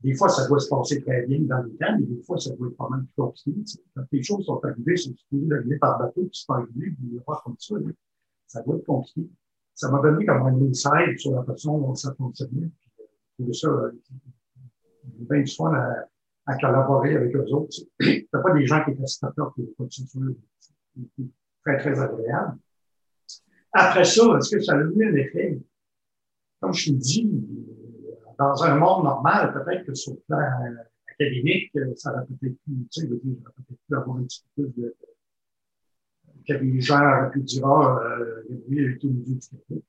Des 0.00 0.14
fois, 0.14 0.28
ça 0.28 0.46
doit 0.46 0.60
se 0.60 0.68
passer 0.68 1.02
très 1.02 1.26
bien 1.26 1.40
dans 1.40 1.60
le 1.62 1.70
temps, 1.70 1.96
mais 1.98 2.06
des 2.06 2.22
fois, 2.22 2.38
ça 2.38 2.54
doit 2.54 2.68
être 2.68 2.76
pas 2.76 2.88
mal 2.88 3.00
plus 3.02 3.14
compliqué. 3.16 3.52
Quand 3.94 4.04
les 4.12 4.22
choses 4.22 4.44
sont 4.46 4.60
arrivées, 4.64 4.96
c'est 4.96 5.14
supposé 5.16 5.52
arriver 5.52 5.78
par 5.78 5.98
bateau, 5.98 6.22
puis 6.22 6.30
c'est 6.32 6.46
pas 6.46 6.54
arrivé, 6.54 6.92
puis 6.92 7.20
pas 7.26 7.42
comme 7.44 7.56
ça. 7.58 7.74
Ça 8.46 8.62
doit 8.62 8.76
être 8.76 8.86
compliqué 8.86 9.28
ça 9.78 9.88
m'a 9.92 10.00
donné 10.00 10.26
comme 10.26 10.42
un 10.42 10.68
insight 10.68 11.20
sur 11.20 11.36
la 11.36 11.44
façon 11.44 11.78
dont 11.78 11.94
ça 11.94 12.12
fonctionnait. 12.14 12.68
Puis, 13.36 13.48
euh, 13.48 13.52
ça, 13.52 13.68
euh, 13.68 13.92
bien 15.04 15.40
du 15.40 15.54
fun 15.54 15.72
à, 15.72 16.04
à 16.46 16.58
collaborer 16.58 17.14
avec 17.14 17.34
eux 17.36 17.46
autres. 17.52 17.76
C'était 18.00 18.26
pas 18.32 18.52
des 18.54 18.66
gens 18.66 18.84
qui 18.84 18.90
étaient 18.90 19.06
startups 19.06 19.40
ou 19.56 19.74
quoi. 19.76 19.86
Très, 21.64 21.78
très 21.78 22.00
agréable. 22.00 22.58
Après 23.72 24.02
ça, 24.02 24.22
est-ce 24.38 24.56
que 24.56 24.60
ça 24.60 24.74
a 24.74 24.78
eu 24.78 25.08
un 25.08 25.14
effet? 25.14 25.60
Comme 26.60 26.74
je 26.74 26.90
te 26.90 26.96
dis, 26.96 27.30
dans 28.36 28.64
un 28.64 28.74
monde 28.74 29.04
normal, 29.04 29.52
peut-être 29.52 29.86
que 29.86 29.94
sur 29.94 30.14
le 30.14 30.20
plan 30.26 30.40
académique, 31.06 31.70
ça 31.94 32.12
aurait 32.12 32.26
peut-être 32.26 32.56
pu, 32.64 32.72
tu 32.90 33.00
sais, 33.00 33.06
peut-être 33.06 33.92
avoir 33.92 34.16
un 34.16 34.24
petit 34.24 34.44
peu 34.56 34.72
de, 34.76 34.96
pu 36.54 37.42
dire, 37.42 37.66
ah, 37.66 38.00
euh, 38.02 38.42
oui, 38.68 38.76
il 38.78 38.84
est 38.92 38.98
tout 38.98 39.08
du 39.08 39.38
Québec. 39.38 39.84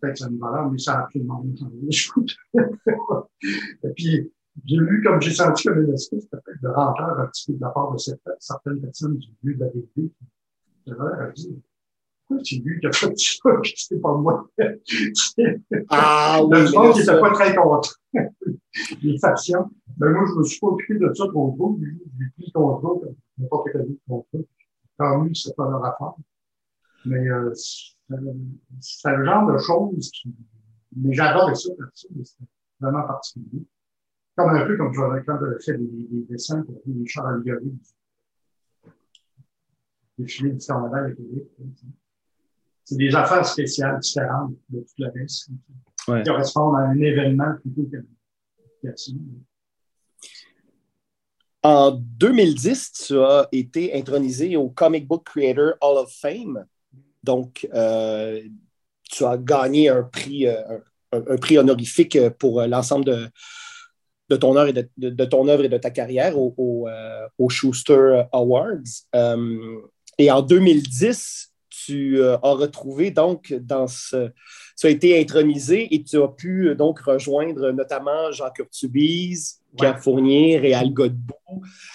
Peut-être 0.00 0.12
que 0.12 0.18
ça 0.18 0.28
une 0.28 0.38
valeur, 0.38 0.70
mais 0.70 0.78
ça 0.78 1.00
a 1.00 1.06
rien 1.06 1.24
changé 1.56 1.76
les 1.82 1.92
choses. 1.92 2.36
Et 2.54 3.88
puis, 3.94 4.32
j'ai 4.64 4.76
lu, 4.76 5.02
comme 5.04 5.20
j'ai 5.20 5.32
senti 5.32 5.68
comme 5.68 5.84
une 5.84 5.94
espèce 5.94 6.26
peut-être 6.26 6.62
de 6.62 6.68
rancœur 6.68 7.20
un 7.20 7.26
petit 7.26 7.46
peu 7.46 7.58
de 7.58 7.60
la 7.60 7.70
part 7.70 7.92
de 7.92 7.98
certaines 7.98 8.80
personnes 8.80 9.18
du 9.18 9.28
lieu 9.42 9.54
de 9.54 9.60
la 9.60 9.70
vérité 9.70 10.10
qui, 10.84 10.90
leur 10.90 11.32
dit, 11.32 11.62
pourquoi 12.26 12.42
tu 12.42 12.60
vu 12.60 12.78
qu'il 12.80 12.88
a 12.88 12.92
fait 12.92 13.18
ça, 13.18 13.50
que 13.50 13.68
c'est 13.74 14.00
pas 14.00 14.14
moi? 14.14 14.48
ah 15.90 16.40
oui. 16.44 16.66
Je 16.66 16.72
pense 16.72 16.96
qu'il 16.96 17.06
n'était 17.06 17.20
pas 17.20 17.30
très 17.32 17.54
content. 17.54 17.90
les 19.02 19.18
factions. 19.18 19.70
Mais 19.98 20.10
moi, 20.10 20.24
je 20.28 20.38
me 20.38 20.44
suis 20.44 20.60
pas 20.60 20.68
occupé 20.68 20.98
de 20.98 21.12
ça 21.14 21.26
pour 21.32 21.56
vous. 21.56 21.80
J'ai 21.82 22.30
pris 22.36 22.46
le 22.46 22.52
contrôle, 22.52 23.14
n'importe 23.38 23.68
quel 23.72 23.82
autre 23.82 23.92
contrôle. 24.08 24.44
Tant 24.98 25.22
mieux, 25.22 25.34
c'est 25.34 25.54
pas 25.54 25.70
leur 25.70 25.84
affaire. 25.84 26.14
Mais 27.04 27.28
euh, 27.28 27.54
c'est 27.54 29.16
le 29.16 29.24
genre 29.24 29.52
de 29.52 29.58
choses 29.58 30.10
qui. 30.10 30.34
Mais 30.96 31.14
j'adore 31.14 31.56
ça, 31.56 31.70
c'est 31.94 32.08
vraiment 32.80 33.06
particulier. 33.06 33.64
Comme 34.36 34.50
un 34.50 34.66
peu 34.66 34.76
comme 34.76 34.94
quand 34.94 35.38
j'avais 35.40 35.60
fait 35.60 35.76
des, 35.76 35.86
des, 35.86 36.22
dessins 36.28 36.62
pour 36.62 36.80
les 36.86 37.06
chars 37.06 37.26
allégoriques. 37.26 37.94
Des 40.18 40.26
filets 40.26 40.52
du 40.52 40.66
carnaval 40.66 41.12
à 41.12 41.14
Québec. 41.14 41.48
C'est 42.84 42.96
des 42.96 43.14
affaires 43.14 43.44
spéciales, 43.44 44.00
différentes 44.00 44.54
de 44.70 44.80
tout 44.80 44.94
le 44.98 45.10
reste. 45.10 45.50
Qui 46.06 46.22
correspondent 46.24 46.76
à 46.76 46.88
un 46.88 46.98
événement 46.98 47.54
plutôt 47.60 47.88
qu'à 48.82 48.96
ça. 48.96 49.12
En 51.62 51.90
2010, 51.90 52.92
tu 52.92 53.18
as 53.18 53.48
été 53.50 53.92
intronisé 53.94 54.56
au 54.56 54.68
Comic 54.68 55.08
Book 55.08 55.24
Creator 55.24 55.72
Hall 55.80 55.98
of 55.98 56.12
Fame. 56.12 56.64
Donc, 57.22 57.68
euh, 57.74 58.40
tu 59.02 59.24
as 59.24 59.36
gagné 59.36 59.88
un 59.88 60.04
prix, 60.04 60.46
euh, 60.46 61.58
honorifique 61.58 62.18
pour 62.38 62.62
l'ensemble 62.62 63.04
de, 64.28 64.36
ton 64.36 64.56
œuvre 64.56 64.68
et 65.64 65.68
de, 65.68 65.78
ta 65.78 65.90
carrière 65.90 66.38
au, 66.38 66.86
euh, 66.88 67.48
Schuster 67.48 68.22
Awards. 68.32 69.06
et 70.18 70.30
en 70.30 70.42
2010, 70.42 71.52
tu 71.70 72.22
as 72.22 72.38
retrouvé 72.42 73.10
donc 73.10 73.52
dans 73.52 73.88
ce, 73.88 74.30
tu 74.78 74.86
as 74.86 74.90
été 74.90 75.20
intronisé 75.20 75.92
et 75.92 76.04
tu 76.04 76.22
as 76.22 76.28
pu 76.28 76.72
donc 76.76 77.00
rejoindre 77.00 77.72
notamment 77.72 78.30
Jean 78.30 78.50
Curtubise, 78.50 79.60
Pierre 79.76 80.00
Fournier, 80.00 80.58
Réal 80.58 80.92
Godbout. 80.92 81.34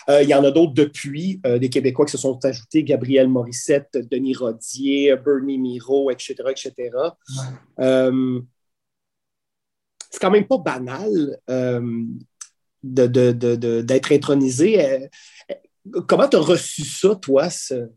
Euh, 0.09 0.21
il 0.21 0.27
y 0.27 0.33
en 0.33 0.43
a 0.43 0.51
d'autres 0.51 0.73
depuis, 0.73 1.39
euh, 1.45 1.59
des 1.59 1.69
Québécois 1.69 2.05
qui 2.05 2.11
se 2.11 2.17
sont 2.17 2.43
ajoutés, 2.43 2.83
Gabriel 2.83 3.29
Morissette, 3.29 3.97
Denis 4.11 4.35
Rodier, 4.35 5.15
Bernie 5.15 5.57
Miro, 5.57 6.11
etc., 6.11 6.35
etc. 6.49 6.73
Euh, 7.79 8.41
c'est 10.09 10.19
quand 10.19 10.31
même 10.31 10.47
pas 10.47 10.57
banal 10.57 11.39
d'être 12.83 14.11
intronisé. 14.11 15.09
comment 16.05 16.27
tu 16.27 16.35
as 16.35 16.41
reçu 16.41 16.83
ça, 16.83 17.15
toi, 17.15 17.49
ce, 17.49 17.89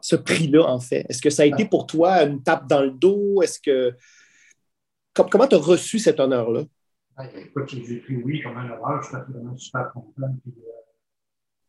ce 0.00 0.16
prix-là, 0.16 0.64
en 0.66 0.80
fait? 0.80 1.06
Est-ce 1.08 1.22
que 1.22 1.30
ça 1.30 1.42
a 1.42 1.46
été 1.46 1.64
pour 1.64 1.86
toi 1.86 2.22
une 2.24 2.42
tape 2.42 2.66
dans 2.68 2.82
le 2.82 2.90
dos? 2.90 3.42
Est-ce 3.42 3.60
que. 3.60 3.96
Comment 5.14 5.46
tu 5.46 5.54
as 5.54 5.58
reçu 5.58 5.98
cet 5.98 6.20
honneur-là? 6.20 6.64
écoute, 7.36 7.68
j'ai 7.68 7.98
pris 7.98 8.16
oui 8.16 8.42
comme 8.42 8.56
un 8.56 8.64
honneur, 8.64 9.00
je 9.02 9.08
suis 9.08 9.32
vraiment 9.32 9.56
super 9.56 9.92
content. 9.92 10.34
Puis, 10.42 10.54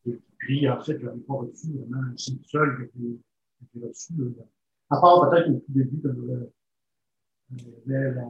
euh, 0.08 0.18
puis 0.39 0.70
en 0.70 0.82
fait, 0.82 1.00
je 1.00 1.06
n'avais 1.06 1.20
pas 1.20 1.36
reçu 1.36 1.68
vraiment, 1.74 2.12
c'est 2.18 2.32
le 2.32 2.39
seul 2.46 2.78
que 2.78 2.91
j'ai 3.76 3.88
reçu. 3.88 4.14
À 4.89 5.00
part 5.00 5.30
peut-être 5.30 5.50
au 5.50 5.60
tout 5.60 5.66
début, 5.70 6.02
quand 6.02 6.14
j'avais 7.52 8.16
la, 8.16 8.24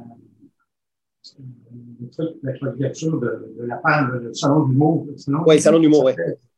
le 2.01 2.09
truc, 2.09 2.35
la 2.43 2.57
candidature 2.57 3.19
de, 3.19 3.55
de 3.57 3.63
la 3.65 3.77
panne, 3.77 4.09
le 4.19 4.33
salon 4.33 4.67
d'humour. 4.67 5.07
Oui, 5.47 5.59
salon 5.59 5.79
d'humour, 5.79 6.05
oui. 6.05 6.13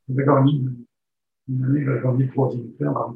J'avais 0.09 0.25
gagné 0.25 0.61
une 1.49 1.63
année, 1.63 1.83
j'avais 1.83 2.01
gagné 2.01 2.25
le 2.25 2.31
troisième 2.31 2.71
prix 2.73 2.87
en. 2.87 3.15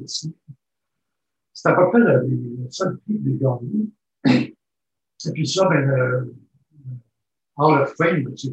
C'était 1.54 1.68
à 1.68 1.74
peu 1.74 1.90
près 1.90 1.98
le, 1.98 2.26
le 2.26 2.96
prix 2.96 3.18
que 3.18 3.24
j'ai 3.24 3.36
gagné. 3.36 3.90
Et 5.24 5.32
puis 5.32 5.46
ça, 5.46 5.68
ben, 5.68 5.80
le, 5.80 6.34
Hall 7.56 7.86
Fame, 7.96 8.36
ça 8.36 8.50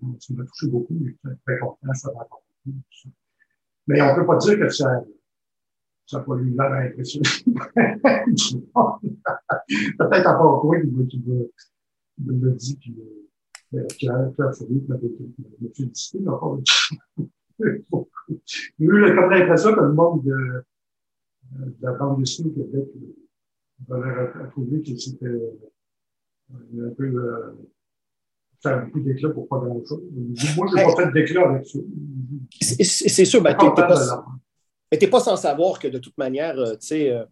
m'a 0.00 0.44
touché 0.44 0.68
beaucoup, 0.68 0.96
je 1.04 1.10
suis 1.10 1.18
très 1.44 1.58
content, 1.58 1.92
ça 1.94 2.12
m'a 2.12 2.24
beaucoup. 2.24 2.42
Mais 3.88 4.00
on 4.00 4.12
ne 4.12 4.14
peut 4.14 4.26
pas 4.26 4.36
dire 4.38 4.58
que 4.58 4.68
ça 4.68 5.04
n'a 6.12 6.20
pas 6.20 6.36
eu 6.36 6.50
l'air 6.50 6.72
impressionnant. 6.72 7.30
Peut-être 9.98 10.22
part 10.22 10.60
toi 10.62 10.80
qui 10.80 10.86
me 10.86 12.34
le 12.44 12.52
dit, 12.52 12.76
puis 12.76 12.96
Pierre, 13.98 14.32
Pierre 14.34 14.54
Fournier 14.54 14.82
m'a 14.88 14.96
félicité, 15.74 16.18
mais 16.20 16.30
pas 16.30 16.58
J'ai 17.58 18.74
eu 18.78 19.14
comme 19.14 19.30
l'impression 19.30 19.74
que 19.74 19.80
le 19.80 19.92
monde 19.92 20.24
de, 20.24 20.64
de 21.52 21.74
la 21.80 21.92
bande 21.92 22.20
dessinée 22.20 22.50
au 22.50 22.64
Québec 22.64 22.88
avait 23.90 24.48
trouvé 24.50 24.82
que 24.82 24.96
c'était 24.96 25.26
un 26.50 26.90
peu 26.96 27.04
euh, 27.04 27.52
faire 28.62 28.84
beaucoup 28.84 29.00
d'éclat 29.00 29.30
pour 29.30 29.48
pas 29.48 29.58
grand-chose. 29.58 30.02
Moi, 30.56 30.66
je 30.70 30.74
n'ai 30.74 30.84
pas 30.84 30.96
fait 30.96 31.12
d'éclat 31.12 31.48
avec 31.48 31.66
ça. 31.66 31.78
C'est 32.60 33.24
sûr, 33.24 33.42
ben, 33.42 33.54
tu 33.54 33.64
n'es 33.64 33.74
pas, 33.74 33.88
pas, 35.10 35.20
sans 35.20 35.36
savoir 35.36 35.78
que 35.78 35.88
de 35.88 35.98
toute 35.98 36.16
manière, 36.18 36.58
euh, 36.58 36.72
tu 36.72 36.86
sais, 36.88 37.10
euh, 37.10 37.24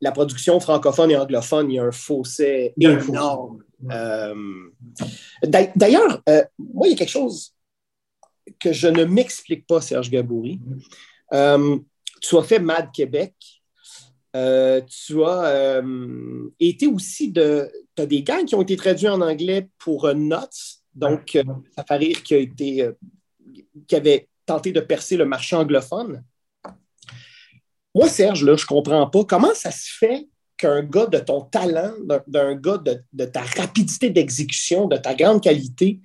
la 0.00 0.12
production 0.12 0.58
francophone 0.60 1.10
et 1.10 1.16
anglophone, 1.16 1.70
il 1.70 1.74
y 1.74 1.78
a 1.78 1.84
un 1.84 1.92
fossé 1.92 2.74
énorme. 2.78 3.62
Euh, 3.90 4.34
d'ailleurs, 5.44 6.22
moi, 6.58 6.88
il 6.88 6.90
y 6.90 6.94
a 6.94 6.96
quelque 6.96 7.08
chose 7.10 7.54
que 8.58 8.72
je 8.72 8.88
ne 8.88 9.04
m'explique 9.04 9.66
pas, 9.66 9.80
Serge 9.80 10.10
Gaboury. 10.10 10.60
tu 11.30 12.36
as 12.36 12.42
fait 12.42 12.58
Mad 12.58 12.90
Québec. 12.92 13.34
tu 14.32 15.24
as 15.24 15.82
été 16.60 16.86
aussi 16.86 17.30
de, 17.30 17.70
tu 17.98 18.02
as 18.02 18.06
des 18.06 18.22
gangs 18.22 18.44
qui 18.44 18.54
ont 18.54 18.62
été 18.62 18.76
traduits 18.76 19.08
en 19.08 19.20
anglais 19.20 19.68
pour 19.78 20.04
euh, 20.04 20.14
Nuts, 20.14 20.82
donc 20.94 21.34
euh, 21.34 21.42
ça 21.76 21.84
fait 21.84 21.96
rire 21.96 22.22
qui, 22.22 22.34
a 22.34 22.38
été, 22.38 22.82
euh, 22.82 22.92
qui 23.88 23.96
avait 23.96 24.28
tenté 24.46 24.70
de 24.70 24.80
percer 24.80 25.16
le 25.16 25.24
marché 25.24 25.56
anglophone. 25.56 26.22
Moi, 27.94 28.08
Serge, 28.08 28.44
là, 28.44 28.54
je 28.54 28.62
ne 28.62 28.68
comprends 28.68 29.08
pas 29.08 29.24
comment 29.24 29.54
ça 29.54 29.72
se 29.72 29.90
fait 29.98 30.28
qu'un 30.56 30.82
gars 30.82 31.06
de 31.06 31.18
ton 31.18 31.40
talent, 31.40 31.92
d'un 32.28 32.54
gars 32.54 32.78
de, 32.78 33.24
ta 33.24 33.42
rapidité 33.42 34.10
d'exécution, 34.10 34.86
de 34.86 34.96
ta 34.96 35.14
grande 35.14 35.42
qualité, 35.42 36.00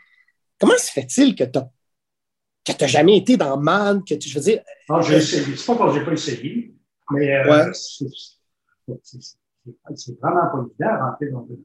comment 0.59 0.77
se 0.77 0.91
fait-il 0.91 1.35
que 1.35 1.43
tu 1.43 1.59
n'as 1.59 1.67
jamais 2.87 3.17
été 3.17 3.37
dans 3.37 3.57
Man, 3.57 4.03
que 4.03 4.15
tu, 4.15 4.27
je 4.29 4.39
veux 4.39 4.43
dire... 4.43 4.61
Non, 4.89 5.01
j'ai 5.01 5.15
essayé. 5.15 5.55
C'est 5.55 5.65
pas 5.65 5.87
que 5.87 5.93
j'ai 5.93 6.03
pas 6.05 6.13
essayé, 6.13 6.75
mais 7.11 7.49
ouais. 7.49 7.71
c'est 7.73 8.05
vraiment 10.19 10.47
pas 10.51 10.65
évident 10.65 10.89
à 10.89 11.09
rentrer 11.09 11.29
dans 11.29 11.47
le 11.49 11.63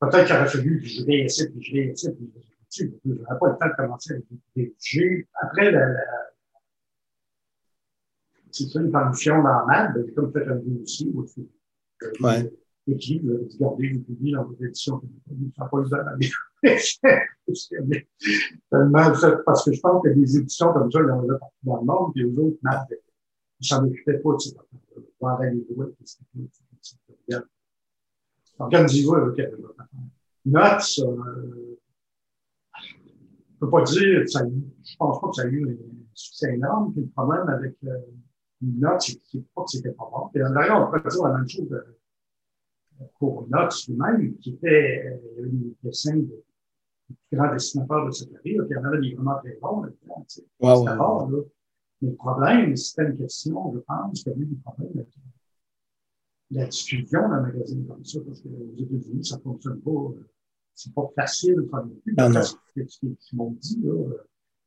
Peut-être 0.00 0.26
qu'il 0.26 0.36
aurait 0.36 0.48
fallu 0.48 0.80
que 0.80 0.86
je 0.86 1.04
réessaie, 1.04 1.50
puis 1.50 1.60
je 1.62 1.72
réessaie, 1.72 2.12
puis 2.12 2.32
je 2.70 2.84
n'avais 2.84 3.38
pas 3.40 3.48
le 3.48 3.56
temps 3.58 3.68
de 3.68 3.74
commencer 3.76 4.12
avec 4.12 4.26
des 4.54 4.72
J'ai, 4.80 5.26
après 5.40 5.72
la, 5.72 5.88
la 5.88 6.00
c'est 8.50 8.74
une 8.74 8.90
parution 8.90 9.42
dans 9.42 9.66
MAD, 9.66 10.04
j'ai 10.06 10.14
comme 10.14 10.32
fait 10.32 10.46
un 10.46 10.56
dossier 10.56 11.10
où 11.12 11.26
c'est 11.26 11.46
ouais. 12.20 12.50
écrit, 12.86 13.20
regardez, 13.20 13.92
vous 13.92 14.00
publiez 14.00 14.32
dans 14.32 14.44
votre 14.44 14.64
édition. 14.64 15.02
Ça 15.56 15.64
n'a 15.64 15.68
pas 15.68 15.78
eu 15.78 15.88
Tellement 18.70 19.12
parce 19.44 19.64
que 19.64 19.72
je 19.72 19.80
pense 19.80 20.06
a 20.06 20.10
des 20.10 20.36
éditions 20.38 20.72
comme 20.72 20.90
ça, 20.90 21.00
il 21.00 21.06
y 21.06 21.10
en 21.10 21.28
a 21.28 21.38
partout 21.38 21.56
dans 21.62 21.80
le 21.80 21.84
monde, 21.84 22.12
puis 22.12 22.24
les 22.24 22.38
autres, 22.38 22.58
MAD, 22.62 22.86
ils 23.60 23.66
s'en 23.66 23.84
occupaient 23.84 24.18
pas 24.18 24.38
ça. 24.38 24.50
Ils 24.96 25.02
vendaient 25.20 25.50
les 25.52 25.66
elle. 29.38 29.56
Notes, 30.44 31.00
euh, 31.00 31.76
je 32.76 33.60
peux 33.60 33.70
pas 33.70 33.82
dire, 33.82 34.28
ça, 34.28 34.40
je 34.46 34.96
pense 34.96 35.20
pas 35.20 35.28
que 35.28 35.34
ça 35.34 35.42
a 35.42 35.46
eu 35.46 35.70
un 35.70 35.76
succès 36.14 36.54
énorme. 36.54 36.92
Puis 36.92 37.02
le 37.02 37.08
problème 37.08 37.48
avec 37.48 37.76
euh, 37.84 37.98
une 38.62 38.80
note, 38.80 39.00
c'est 39.02 39.44
pas 39.54 39.62
que 39.64 39.70
c'était 39.70 39.92
pas 39.92 40.08
bon. 40.10 40.30
Et 40.34 40.38
d'ailleurs, 40.38 40.82
on 40.82 40.86
pourrait 40.86 41.02
dire 41.08 41.22
la 41.24 41.34
même 41.34 41.48
chose 41.48 41.68
pour 43.18 43.46
Knox 43.48 43.88
lui-même, 43.88 44.36
qui 44.38 44.50
était 44.54 45.04
euh, 45.06 45.44
une 45.44 45.74
dessin 45.82 46.16
de 46.16 46.44
grand 47.32 47.52
dessinateur 47.52 48.06
de 48.06 48.10
cette 48.10 48.28
année, 48.28 48.58
qui 48.66 48.76
en 48.76 48.84
avait 48.84 49.00
des 49.00 49.14
vraiment 49.14 49.38
très 49.38 49.58
bons 49.60 49.82
là-dedans. 49.82 50.24
C'était 50.26 50.48
wow. 50.60 50.86
là. 50.86 51.26
Mais 52.00 52.10
le 52.10 52.16
problème, 52.16 52.76
c'était 52.76 53.10
une 53.10 53.16
question, 53.16 53.72
je 53.74 53.80
pense, 53.80 54.22
qu'il 54.22 54.32
y 54.32 54.36
avait 54.36 54.44
des 54.44 54.56
problèmes 54.56 54.92
avec 54.94 55.08
la 56.50 56.66
diffusion 56.66 57.28
d'un 57.28 57.40
magazine 57.40 57.86
comme 57.86 58.04
ça, 58.04 58.20
parce 58.26 58.40
qu'aux 58.40 58.74
États-Unis, 58.76 59.24
ça 59.24 59.36
ne 59.36 59.42
fonctionne 59.42 59.80
pas. 59.80 59.90
Euh, 59.90 60.28
c'est 60.74 60.94
pas 60.94 61.10
facile 61.16 61.56
de 61.56 61.68
faire 61.68 61.84
plus. 62.02 62.14
Non. 62.16 62.42
Ce 62.42 62.98
qu'ils 63.00 63.16
m'ont 63.38 63.50
dit, 63.50 63.80
là, 63.82 64.14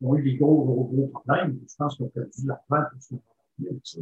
ils 0.01 0.07
ont 0.07 0.15
eu 0.15 0.23
des 0.23 0.37
gros, 0.37 0.65
gros, 0.65 0.83
gros 0.85 1.07
problèmes. 1.07 1.59
Je 1.67 1.75
pense 1.77 1.97
qu'on 1.97 2.05
a 2.05 2.09
perdu 2.09 2.45
la 2.45 2.61
fin 2.67 2.83
pour 2.91 3.01
se 3.01 3.15
avec 3.65 3.79
ça. 3.83 3.99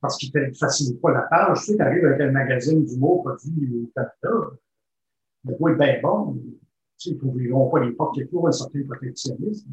Parce 0.00 0.16
qu'ils 0.18 0.32
ne 0.34 0.52
facilitent 0.52 1.00
pas 1.00 1.12
la 1.12 1.22
page. 1.22 1.60
Tu 1.60 1.64
sais, 1.64 1.76
tu 1.76 1.82
arrives 1.82 2.04
avec 2.04 2.20
un 2.20 2.32
magazine 2.32 2.84
d'humour 2.84 3.22
produit 3.22 3.82
au 3.82 3.90
Canada, 3.94 4.50
le 5.44 5.56
beau 5.56 5.68
est 5.68 5.76
bien 5.76 6.00
bon. 6.02 6.36
Ils 7.06 7.16
n'ouvriront 7.16 7.70
pas 7.70 7.80
les 7.80 7.92
portes 7.92 8.22
pour 8.26 8.48
un 8.48 8.52
certain 8.52 8.82
protectionnisme. 8.84 9.70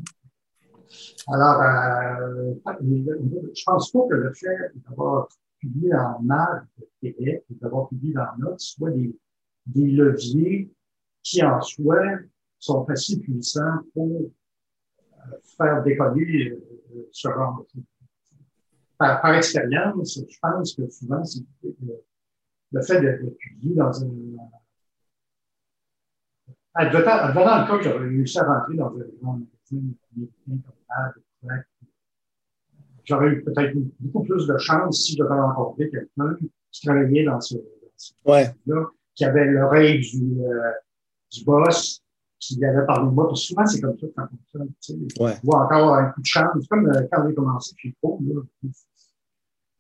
Alors, 1.28 1.62
euh, 1.62 2.54
je 2.82 3.64
pense 3.66 3.92
pas 3.92 4.08
que 4.10 4.16
le 4.16 4.34
fait 4.34 4.72
d'avoir 4.88 5.28
publié 5.60 5.94
en 5.94 6.22
MAD 6.22 6.68
de 6.78 6.88
Québec 7.02 7.44
et 7.50 7.56
d'avoir 7.56 7.90
publié 7.90 8.14
dans 8.14 8.38
Notes 8.38 8.60
soit 8.60 8.92
des, 8.92 9.14
des 9.66 9.88
leviers 9.88 10.72
qui, 11.22 11.44
en 11.44 11.62
soi, 11.62 11.98
sont 12.60 12.86
assez 12.90 13.20
puissants 13.20 13.80
pour 13.94 14.22
euh, 14.22 15.38
faire 15.58 15.84
décoller 15.84 16.52
euh, 16.52 17.10
ce 17.12 17.30
genre 17.30 17.66
de. 17.76 17.82
Par, 18.98 19.22
par, 19.22 19.36
expérience, 19.36 20.20
je 20.28 20.38
pense 20.42 20.74
que 20.74 20.90
souvent, 20.90 21.24
c'est 21.24 21.44
le, 22.72 22.82
fait 22.82 23.00
de, 23.00 23.30
publier 23.30 23.76
dans 23.76 24.04
un... 24.04 24.10
Advenant, 26.78 27.62
le 27.62 27.68
cas 27.68 27.78
que 27.78 27.84
j'aurais 27.84 28.08
réussi 28.08 28.40
à 28.40 28.44
rentrer 28.44 28.76
dans 28.76 28.88
un 28.88 29.40
magazine 29.40 29.94
américain 30.16 30.64
comme 31.50 31.64
j'aurais 33.08 33.28
eu 33.28 33.44
peut-être 33.44 33.74
beaucoup 34.00 34.24
plus 34.24 34.46
de 34.48 34.58
chance 34.58 35.06
si 35.06 35.16
j'avais 35.16 35.40
rencontré 35.40 35.90
quelqu'un 35.90 36.36
qui 36.72 36.86
travaillait 36.86 37.24
dans 37.24 37.40
ce, 37.40 37.56
dans 37.56 38.34
ouais. 38.34 38.54
là 38.66 38.86
qui 39.16 39.26
avait 39.26 39.46
l'oreille 39.46 40.00
du, 40.00 40.42
euh, 40.42 40.72
du 41.32 41.44
boss, 41.44 42.04
qui 42.40 42.64
avait 42.64 42.86
parlé 42.86 43.10
de 43.10 43.14
moi. 43.14 43.28
Parce 43.28 43.42
que 43.42 43.48
souvent, 43.48 43.66
c'est 43.66 43.82
comme 43.82 43.98
ça 43.98 44.08
quand 44.16 44.24
on 44.26 44.38
fonctionne. 44.38 44.70
Tu 44.80 44.94
sais. 44.94 45.24
Ouais. 45.24 45.34
Voit 45.44 45.66
encore 45.66 45.96
un 45.96 46.12
coup 46.12 46.22
de 46.22 46.26
chance. 46.26 46.50
C'est 46.62 46.68
comme 46.68 46.88
euh, 46.88 47.08
quand 47.12 47.28
j'ai 47.28 47.34
commencé 47.34 47.76
chez 47.78 47.96
là. 48.04 48.42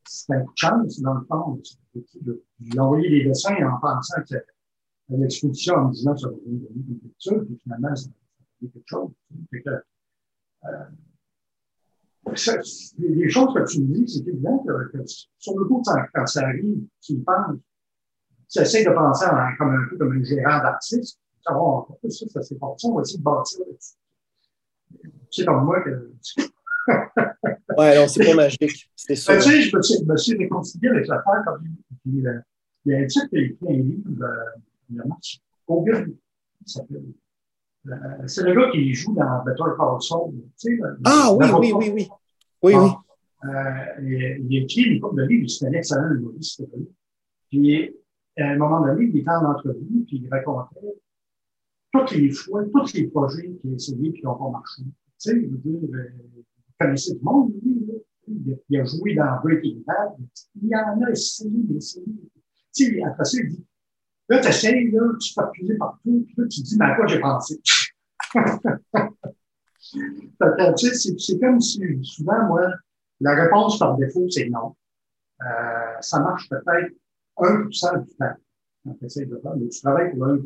C'était 0.09 0.33
un 0.33 0.39
coup 0.41 0.53
de 0.53 0.57
chance, 0.57 1.01
dans 1.01 1.13
le 1.13 1.25
fond. 1.25 1.61
J'ai 2.61 2.79
envoyé 2.79 3.09
des 3.09 3.25
dessins 3.25 3.55
en 3.63 3.79
pensant 3.79 4.21
que 5.09 5.15
l'exposition 5.15 5.75
en 5.75 5.89
disant 5.89 6.13
que 6.13 6.19
ça 6.19 6.27
va 6.27 6.33
donner 6.33 6.61
une 6.75 6.99
picture, 6.99 7.45
puis 7.45 7.59
finalement, 7.63 7.95
ça 7.95 8.09
va 8.61 8.67
quelque 8.73 8.87
chose. 8.87 9.11
Que, 9.51 9.69
euh, 10.65 10.83
les 12.99 13.29
choses 13.29 13.53
que 13.53 13.71
tu 13.71 13.81
me 13.81 13.93
dis, 13.93 14.07
c'est 14.07 14.27
évident 14.27 14.59
que, 14.59 14.91
que, 14.91 15.03
sur 15.37 15.57
le 15.57 15.65
coup, 15.65 15.81
quand 16.13 16.25
ça 16.25 16.41
arrive, 16.41 16.83
tu 17.01 17.17
me 17.17 17.23
penses, 17.23 17.57
tu 18.49 18.59
essaies 18.59 18.83
de 18.83 18.89
penser 18.91 19.25
en, 19.25 19.55
comme 19.57 19.75
un 19.75 19.87
peu 19.89 19.97
comme 19.97 20.17
un 20.17 20.23
gérant 20.23 20.61
d'artiste, 20.61 21.19
savoir 21.45 21.87
ça, 22.09 22.27
ça 22.27 22.41
s'est 22.41 22.55
passé, 22.55 22.87
on 22.87 22.95
va 22.95 23.01
essayer 23.01 23.19
de 23.19 23.23
bâtir 23.23 23.59
là-dessus. 23.59 23.95
C'est 25.31 25.45
comme 25.45 25.65
moi 25.65 25.81
que. 25.81 26.11
ouais, 27.77 27.95
non, 27.95 28.07
c'est 28.07 28.25
pas 28.25 28.35
magique. 28.35 28.89
C'est 28.95 29.15
ça. 29.15 29.33
Ben, 29.33 29.41
tu 29.41 29.49
sais, 29.49 29.61
je 29.61 29.75
me 29.75 29.81
suis, 29.81 30.05
me 30.05 30.17
suis 30.17 30.37
réconcilié 30.37 30.89
avec 30.89 31.07
l'affaire 31.07 31.43
quand 31.45 31.57
il, 31.63 31.77
il, 32.05 32.43
il 32.85 32.91
y 32.91 32.95
a 32.95 32.99
un 32.99 33.05
type 33.05 33.29
qui 33.29 33.37
a 33.37 33.41
écrit 33.41 33.67
un 33.67 33.73
livre, 33.73 34.23
euh, 34.23 34.59
il 34.89 35.01
a 35.01 35.05
marché. 35.05 35.39
Auguste, 35.67 36.07
il 36.07 36.69
s'appelle. 36.69 37.03
Euh, 37.87 38.27
c'est 38.27 38.43
le 38.43 38.53
gars 38.53 38.69
qui 38.71 38.93
joue 38.93 39.13
dans 39.13 39.43
Better 39.45 39.63
Call 39.77 40.01
Saul. 40.01 40.33
Tu 40.59 40.77
sais, 40.77 40.79
ah 41.05 41.33
oui, 41.33 41.45
oui, 41.59 41.71
oui, 41.73 41.89
oui, 41.91 41.91
oui. 41.93 42.07
Oui, 42.63 42.73
euh, 42.73 44.01
il 44.01 44.57
a 44.57 44.63
écrit 44.63 44.81
une 44.81 44.99
couple 44.99 45.21
de 45.21 45.27
livres, 45.27 45.49
c'est 45.49 45.67
un 45.67 45.73
excellent 45.73 46.11
humoriste. 46.11 46.63
Puis 47.49 47.93
à 48.37 48.49
un 48.49 48.57
moment 48.57 48.81
donné, 48.81 49.05
il 49.05 49.17
était 49.17 49.29
en 49.29 49.45
entrevue, 49.45 50.03
puis 50.05 50.21
il 50.23 50.29
racontait 50.29 50.97
toutes 51.91 52.11
les 52.11 52.31
fois, 52.31 52.63
tous 52.65 52.93
les 52.93 53.07
projets 53.07 53.51
qu'il 53.61 53.71
a 53.71 53.75
essayé 53.75 54.09
et 54.09 54.13
qui 54.13 54.23
n'ont 54.23 54.35
pas 54.35 54.49
marché. 54.49 54.83
Tu 54.83 54.91
sais, 55.17 55.31
il 55.35 55.49
veut 55.49 55.57
dire, 55.57 55.79
euh, 55.93 56.09
vous 56.35 56.43
connaissez 56.79 57.15
du 57.15 57.21
monde, 57.21 57.53
lui, 57.63 57.85
là. 57.87 57.93
Il 58.69 58.81
a, 58.81 58.83
joué 58.83 59.15
dans 59.15 59.39
Breaking 59.41 59.83
Bad. 59.85 60.15
Il 60.61 60.75
en 60.75 61.01
a 61.01 61.11
essayé, 61.11 61.49
essayé. 61.73 62.05
Tu 62.75 62.85
sais, 62.85 63.03
après 63.03 63.23
ça, 63.23 63.37
il 63.41 63.49
dit, 63.49 63.65
là, 64.29 64.39
tu 64.39 64.47
essayes, 64.47 64.91
là, 64.91 65.01
tu 65.19 65.33
peux 65.33 65.43
appuyer 65.43 65.75
partout, 65.75 66.23
puis 66.25 66.35
là, 66.37 66.47
tu 66.47 66.61
dis, 66.61 66.77
mais 66.77 66.85
à 66.85 66.95
quoi 66.95 67.07
j'ai 67.07 67.19
pensé? 67.19 67.59
c'est 71.23 71.39
comme 71.39 71.61
si, 71.61 71.81
souvent, 72.03 72.45
moi, 72.47 72.73
la 73.19 73.35
réponse 73.35 73.79
par 73.79 73.97
défaut, 73.97 74.29
c'est 74.29 74.49
non. 74.49 74.75
Euh, 75.41 76.01
ça 76.01 76.19
marche 76.19 76.49
peut-être 76.49 76.93
1% 77.37 78.03
du 78.03 78.15
temps 78.15 78.33
quand 78.83 78.93
tu 78.93 79.05
essaies 79.05 79.25
de 79.25 79.37
faire, 79.37 79.55
mais 79.55 79.69
tu 79.69 79.81
travailles 79.81 80.11
pour 80.11 80.25
1 80.25 80.37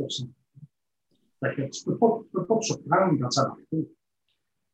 fait 1.43 1.55
que 1.55 1.61
Tu 1.69 1.89
ne 1.89 1.93
peux, 1.93 1.97
pas, 1.97 2.19
peux 2.31 2.45
pas 2.45 2.57
te 2.57 2.65
surprendre 2.65 3.19
quand 3.19 3.31
ça 3.31 3.47
marche 3.47 3.61
pas. 3.71 3.77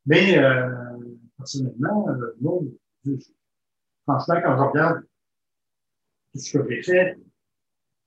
Mais 0.06 0.38
euh, 0.38 0.98
personnellement, 1.36 2.08
euh, 2.10 2.36
moi, 2.40 2.60
franchement, 4.06 4.40
quand 4.42 4.56
je 4.56 4.62
regarde 4.62 5.02
tout 6.32 6.40
ce 6.40 6.58
que 6.58 6.68
j'ai 6.68 6.82
fait, 6.82 7.18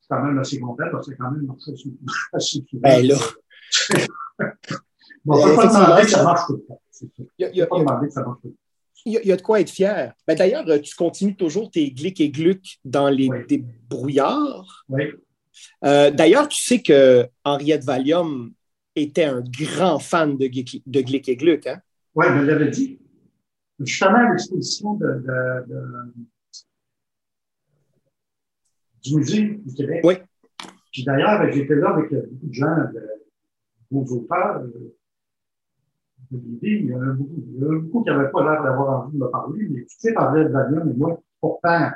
je 0.01 0.05
suis 0.05 0.09
quand 0.09 0.23
même 0.23 0.39
assez 0.39 0.59
content 0.59 0.83
parce 0.91 1.07
que 1.07 1.13
c'est 1.13 1.17
quand 1.17 1.31
même 1.31 1.45
marché 1.45 1.71
assez 2.33 2.63
souvent. 2.69 2.81
Ben 2.81 3.07
là. 3.07 3.15
bon, 5.25 5.35
on 5.41 5.47
ne 5.47 5.51
peut 5.51 5.55
pas 5.55 5.67
demander 5.67 6.01
que 6.01 6.09
ça 6.09 6.23
marche 6.23 6.47
tout 6.47 6.53
le 6.53 6.63
temps. 6.67 6.81
Il 7.37 7.51
n'y 7.51 7.61
a, 7.61 7.67
pas 7.67 7.79
demander 7.79 8.07
que 8.07 8.13
ça 8.13 8.23
marche 8.23 8.41
tout 8.41 8.47
le 8.47 8.53
temps 8.53 8.57
il 9.05 9.19
y, 9.23 9.31
a 9.31 9.35
de 9.35 9.41
quoi 9.41 9.59
être 9.61 9.69
fier. 9.69 10.13
Ben, 10.27 10.35
D'ailleurs, 10.35 10.67
euh, 10.67 10.79
tu 10.79 10.95
continues 10.95 11.35
toujours 11.35 11.71
tes 11.71 11.91
glics 11.91 12.21
et 12.21 12.29
glucs 12.29 12.79
dans 12.85 13.09
les 13.09 13.29
débrouillards. 13.47 14.85
Oui. 14.89 15.05
Euh, 15.83 16.11
D'ailleurs, 16.11 16.47
tu 16.47 16.61
sais 16.61 16.81
que 16.81 17.27
Henriette 17.43 17.83
Valium 17.83 18.53
était 18.95 19.25
un 19.25 19.41
grand 19.41 19.99
fan 19.99 20.37
de, 20.37 20.47
de 20.47 21.01
glic 21.01 21.29
et 21.29 21.35
gluc. 21.35 21.67
Hein? 21.67 21.79
Oui, 22.15 22.25
je 22.29 22.41
l'avais 22.41 22.69
dit. 22.69 22.99
Justement, 23.79 24.17
à 24.17 24.29
l'exposition 24.29 24.93
de, 24.93 25.07
de, 25.07 25.67
de, 25.67 25.83
du 29.03 29.15
musée 29.15 29.59
du 29.65 29.73
Québec. 29.73 30.01
Oui. 30.03 30.15
Puis 30.91 31.03
d'ailleurs, 31.03 31.51
j'étais 31.51 31.75
là 31.75 31.91
avec 31.91 32.11
beaucoup 32.11 32.47
de 32.47 32.53
gens, 32.53 32.75
de, 32.93 33.21
beaux 33.89 34.05
auteurs. 34.05 34.61
Euh, 34.61 34.95
il 36.61 36.85
y 36.85 36.95
en 36.95 37.01
a 37.01 37.05
beaucoup, 37.07 37.43
il 37.45 37.61
y 37.61 37.65
en 37.65 37.71
a 37.71 37.79
beaucoup 37.79 38.03
qui 38.03 38.09
n'avaient 38.09 38.31
pas 38.31 38.43
l'air 38.43 38.63
d'avoir 38.63 39.03
envie 39.03 39.17
de 39.17 39.23
me 39.23 39.29
parler, 39.29 39.67
mais 39.69 39.81
tu 39.81 39.95
sais, 39.97 40.13
parlais 40.13 40.45
de 40.45 40.49
Valium, 40.49 40.87
mais 40.87 40.93
moi, 40.93 41.21
pourtant, 41.41 41.89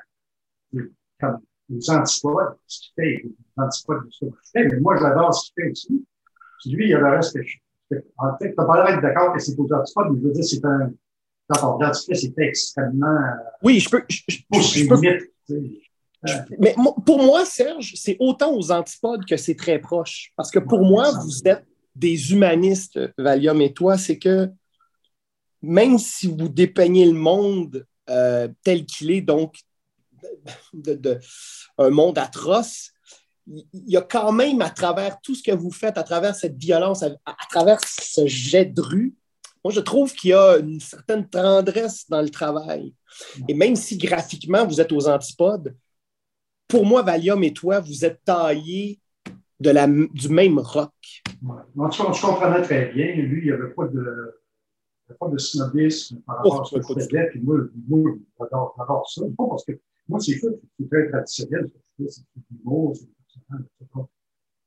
comme 1.19 1.39
les 1.69 1.89
antipodes, 1.89 2.57
ce 2.67 2.79
qu'il 2.81 2.93
fait, 2.95 3.23
les 3.23 3.35
antipodes 3.57 4.05
de 4.05 4.11
ce 4.11 4.25
que 4.25 4.31
je 4.31 4.49
fais, 4.51 4.67
mais 4.67 4.79
moi, 4.79 4.97
j'adore 4.97 5.33
ce 5.33 5.51
qu'il 5.51 5.63
fait 5.63 5.71
aussi. 5.71 6.05
Puis 6.59 6.71
lui, 6.71 6.85
il 6.85 6.89
y 6.89 6.93
a 6.93 6.99
le 6.99 7.09
reste 7.15 7.35
que 7.35 7.43
je 7.43 7.57
En 8.17 8.37
fait, 8.37 8.49
tu 8.49 8.55
n'as 8.57 8.65
pas 8.65 8.83
l'air 8.83 8.95
d'être 8.95 9.01
d'accord 9.01 9.33
que 9.33 9.39
c'est 9.39 9.55
pour 9.55 9.67
les 9.67 9.73
antipodes, 9.73 10.11
mais 10.11 10.19
je 10.19 10.27
veux 10.27 10.33
dire, 10.33 10.43
c'est 10.43 10.65
un, 10.65 10.91
quand 11.47 11.69
on 11.69 11.77
regarde 11.77 11.93
ce 11.93 12.05
qu'il 12.05 12.15
fait, 12.15 12.25
c'est 12.25 12.43
extrêmement. 12.43 13.19
Oui, 13.63 13.79
je 13.79 13.89
peux. 13.89 14.03
Je, 14.09 14.23
je, 14.27 14.37
je 14.51 14.87
peux 14.87 14.99
mais 16.59 16.75
pour 17.05 17.23
moi, 17.23 17.45
Serge, 17.45 17.93
c'est 17.95 18.17
autant 18.19 18.53
aux 18.55 18.71
antipodes 18.71 19.25
que 19.25 19.37
c'est 19.37 19.55
très 19.55 19.79
proche. 19.79 20.31
Parce 20.35 20.51
que 20.51 20.59
pour 20.59 20.81
moi, 20.81 21.11
vous 21.11 21.41
êtes 21.45 21.65
des 21.95 22.31
humanistes, 22.31 22.99
Valium 23.17 23.61
et 23.61 23.73
toi, 23.73 23.97
c'est 23.97 24.19
que 24.19 24.49
même 25.61 25.97
si 25.97 26.27
vous 26.27 26.49
dépeignez 26.49 27.05
le 27.05 27.13
monde 27.13 27.85
euh, 28.09 28.47
tel 28.63 28.85
qu'il 28.85 29.11
est, 29.11 29.21
donc 29.21 29.55
de, 30.73 31.19
un 31.77 31.89
monde 31.89 32.17
atroce, 32.17 32.91
il 33.47 33.65
y 33.73 33.97
a 33.97 34.01
quand 34.01 34.31
même 34.31 34.61
à 34.61 34.69
travers 34.69 35.19
tout 35.21 35.35
ce 35.35 35.43
que 35.43 35.51
vous 35.51 35.71
faites, 35.71 35.97
à 35.97 36.03
travers 36.03 36.35
cette 36.35 36.57
violence, 36.57 37.03
à, 37.03 37.35
travers 37.49 37.79
ce 37.83 38.25
jet 38.25 38.65
de 38.65 38.81
rue, 38.81 39.15
moi 39.63 39.71
je 39.71 39.79
trouve 39.79 40.13
qu'il 40.13 40.31
y 40.31 40.33
a 40.33 40.57
une 40.57 40.79
certaine 40.79 41.27
tendresse 41.27 42.05
dans 42.09 42.21
le 42.21 42.29
travail. 42.29 42.93
Et 43.47 43.53
même 43.53 43.75
si 43.75 43.97
graphiquement 43.97 44.65
vous 44.65 44.81
êtes 44.81 44.91
aux 44.91 45.07
antipodes, 45.07 45.75
pour 46.67 46.85
moi, 46.85 47.01
Valium 47.01 47.43
et 47.43 47.53
toi, 47.53 47.79
vous 47.79 48.05
êtes 48.05 48.23
taillés 48.23 48.99
de 49.59 49.69
la, 49.69 49.87
du 49.87 50.29
même 50.29 50.59
rock. 50.59 51.23
Ouais. 51.41 51.55
En 51.77 51.89
tout 51.89 52.03
cas, 52.03 52.11
je 52.11 52.21
comprenais 52.21 52.61
très 52.61 52.91
bien. 52.93 53.15
Lui, 53.15 53.41
il 53.41 53.45
n'y 53.45 53.51
avait 53.51 53.73
pas 53.73 53.87
de, 53.87 54.41
pas 55.19 55.29
de 55.29 55.37
snobisme 55.37 56.21
par 56.25 56.37
rapport 56.37 56.61
à 56.61 56.65
ce 56.65 56.75
que 56.75 56.81
je 56.81 56.93
faisais. 56.93 57.29
Puis 57.29 57.41
moi, 57.41 57.57
moi 57.87 58.11
j'adore 58.39 59.09
ça. 59.09 59.21
Pas 59.37 59.47
parce 59.47 59.65
que 59.65 59.73
moi, 60.07 60.19
c'est 60.19 60.37
sûr 60.37 60.51
c'est 60.79 60.89
très 60.89 61.09
traditionnel. 61.09 61.71
C'est 61.97 62.05
du 62.07 62.59
c'est 62.93 63.05
etc. 63.59 64.05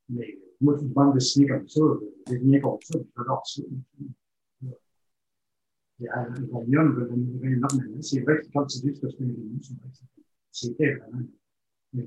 Mais 0.08 0.38
moi, 0.60 0.78
une 0.80 0.88
bande 0.88 1.14
dessinée 1.14 1.48
comme 1.48 1.68
ça, 1.68 1.80
j'ai 2.28 2.38
rien 2.38 2.60
contre 2.60 2.86
ça. 2.86 2.98
J'adore 3.16 3.46
ça. 3.46 3.62
Et 6.00 6.08
à 6.08 6.28
Valium 6.52 6.94
me 6.94 7.08
donnerait 7.08 7.52
énormément. 7.52 8.02
C'est 8.02 8.20
vrai 8.20 8.40
que 8.40 8.46
quand 8.52 8.66
tu 8.66 8.78
dis 8.78 8.92
que 8.92 9.08
c'est 9.08 9.22
un 9.22 9.26
génie, 9.26 9.60
c'est 9.60 9.74
vrai 9.74 9.88
que 9.90 9.98
c'était 10.52 10.94
vraiment 10.94 11.26
Euh, 11.96 12.02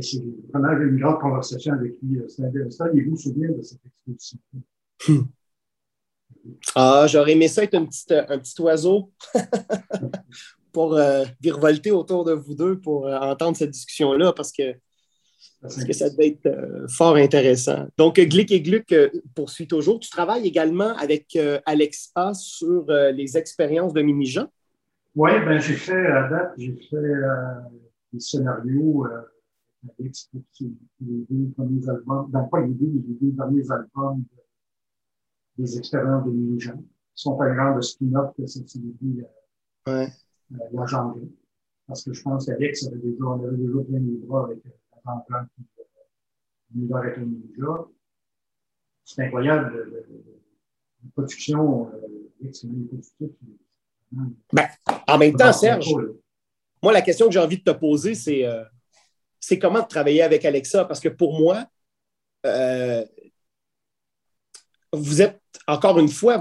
c'est 0.00 0.22
vraiment 0.52 0.78
une 0.78 0.98
grande 0.98 1.20
conversation 1.20 1.72
avec 1.74 1.94
lui. 2.02 2.20
C'est 2.28 2.44
intéressant. 2.44 2.86
Il 2.94 3.08
vous 3.08 3.16
souvenir 3.16 3.54
de 3.54 3.62
cette 3.62 3.80
exposition. 3.84 4.38
Ah, 6.74 7.06
j'aurais 7.08 7.32
aimé 7.32 7.48
ça 7.48 7.64
être 7.64 7.74
un 7.74 7.86
petit, 7.86 8.04
un 8.12 8.38
petit 8.38 8.60
oiseau 8.60 9.12
pour 10.72 10.94
euh, 10.94 11.24
virevolter 11.40 11.90
autour 11.90 12.24
de 12.24 12.32
vous 12.32 12.54
deux 12.54 12.78
pour 12.78 13.06
euh, 13.06 13.18
entendre 13.18 13.56
cette 13.56 13.70
discussion-là 13.70 14.32
parce 14.32 14.52
que, 14.52 14.74
parce 15.60 15.82
que 15.82 15.92
ça 15.92 16.10
devait 16.10 16.28
être 16.28 16.46
euh, 16.46 16.86
fort 16.88 17.16
intéressant. 17.16 17.86
Donc, 17.96 18.20
Glick 18.20 18.52
et 18.52 18.60
Gluck 18.60 18.94
poursuit 19.34 19.66
toujours. 19.66 20.00
Tu 20.00 20.10
travailles 20.10 20.46
également 20.46 20.94
avec 20.96 21.38
Alexa 21.64 22.34
sur 22.34 22.86
les 22.88 23.36
expériences 23.36 23.92
de 23.92 24.02
mini-jean. 24.02 24.48
Oui, 25.16 25.30
ben, 25.46 25.58
j'ai 25.58 25.76
fait 25.76 26.06
à 26.06 26.28
date, 26.28 26.52
j'ai 26.58 26.76
fait 26.76 27.14
des 28.12 28.20
scénarios 28.20 29.06
avec 29.06 30.12
les 31.00 31.26
deux 31.30 31.50
premiers 31.56 31.88
albums, 31.88 32.30
dans 32.30 32.44
pas 32.48 32.60
les 32.60 32.74
deux, 32.74 32.86
les 32.86 33.14
deux 33.14 33.32
derniers 33.32 33.70
albums 33.70 34.22
des 35.56 35.78
expériences 35.78 36.26
de 36.26 36.58
qui 36.58 36.68
sont 37.14 37.40
un 37.40 37.54
grand 37.54 37.76
de 37.76 37.80
spin-off 37.80 38.36
que 38.36 38.46
cette 38.46 38.68
série 38.68 38.94
ouais. 39.86 40.08
euh, 40.52 40.56
la 40.72 40.84
janvier. 40.84 41.32
Parce 41.86 42.04
que 42.04 42.12
je 42.12 42.22
pense 42.22 42.44
qu'Alex 42.44 42.86
avait 42.86 42.98
déjà, 42.98 43.24
on 43.24 43.42
avait 43.42 43.56
déjà 43.56 43.84
plein 43.84 44.00
les 44.00 44.18
bras 44.18 44.44
avec 44.44 44.62
la 44.64 45.16
grande 45.24 45.48
qui 46.68 46.94
avec 46.94 47.16
le 47.16 47.24
mini-jeu. 47.24 47.66
C'est 49.02 49.24
incroyable, 49.24 50.06
la 51.02 51.10
production, 51.14 51.90
euh, 51.90 52.50
c'est 52.52 52.66
une 52.66 52.86
production 52.86 53.30
ben, 54.10 54.68
en 55.06 55.18
même 55.18 55.36
temps, 55.36 55.52
Serge, 55.52 55.88
moi, 56.82 56.92
la 56.92 57.02
question 57.02 57.26
que 57.26 57.32
j'ai 57.32 57.40
envie 57.40 57.58
de 57.58 57.64
te 57.64 57.76
poser, 57.76 58.14
c'est 58.14 58.44
euh, 58.44 58.62
c'est 59.40 59.58
comment 59.58 59.82
travailler 59.82 60.22
avec 60.22 60.44
Alexa? 60.44 60.84
Parce 60.84 61.00
que 61.00 61.08
pour 61.08 61.38
moi, 61.38 61.66
euh, 62.44 63.04
vous 64.92 65.22
êtes, 65.22 65.40
encore 65.66 65.98
une 65.98 66.08
fois, 66.08 66.40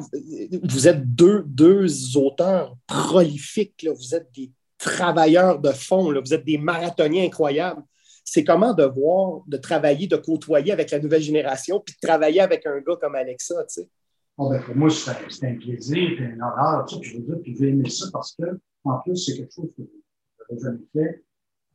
vous 0.63 0.87
êtes 0.87 1.13
deux, 1.13 1.43
deux 1.45 2.17
auteurs 2.17 2.75
prolifiques, 2.87 3.87
vous 3.95 4.15
êtes 4.15 4.31
des 4.33 4.51
travailleurs 4.77 5.59
de 5.59 5.71
fond, 5.71 6.11
vous 6.19 6.33
êtes 6.33 6.45
des 6.45 6.57
marathoniens 6.57 7.25
incroyables. 7.25 7.83
C'est 8.23 8.43
comment 8.43 8.73
de 8.73 8.85
voir, 8.85 9.41
de 9.47 9.57
travailler, 9.57 10.07
de 10.07 10.15
côtoyer 10.15 10.71
avec 10.71 10.89
la 10.89 10.99
nouvelle 10.99 11.21
génération, 11.21 11.79
puis 11.79 11.95
de 11.95 12.07
travailler 12.07 12.41
avec 12.41 12.65
un 12.65 12.79
gars 12.79 12.95
comme 12.99 13.15
Alexa, 13.15 13.63
tu 13.65 13.81
sais? 13.81 13.89
Oh 14.37 14.49
ben, 14.49 14.61
pour 14.61 14.75
moi, 14.75 14.89
c'est 14.89 15.11
un 15.47 15.55
plaisir 15.55 16.21
et 16.21 16.25
un 16.25 16.33
honneur, 16.33 16.85
tu 16.85 16.95
sais, 16.95 17.03
je 17.03 17.17
veux 17.17 17.23
dire, 17.23 17.39
puis 17.41 17.55
j'ai 17.55 17.69
aimé 17.69 17.89
ça 17.89 18.07
parce 18.11 18.35
que, 18.35 18.59
en 18.83 18.99
plus, 18.99 19.15
c'est 19.15 19.37
quelque 19.37 19.53
chose 19.53 19.71
que 19.77 19.83
je 19.83 20.53
n'avais 20.53 20.61
jamais 20.61 20.85
fait. 20.91 21.23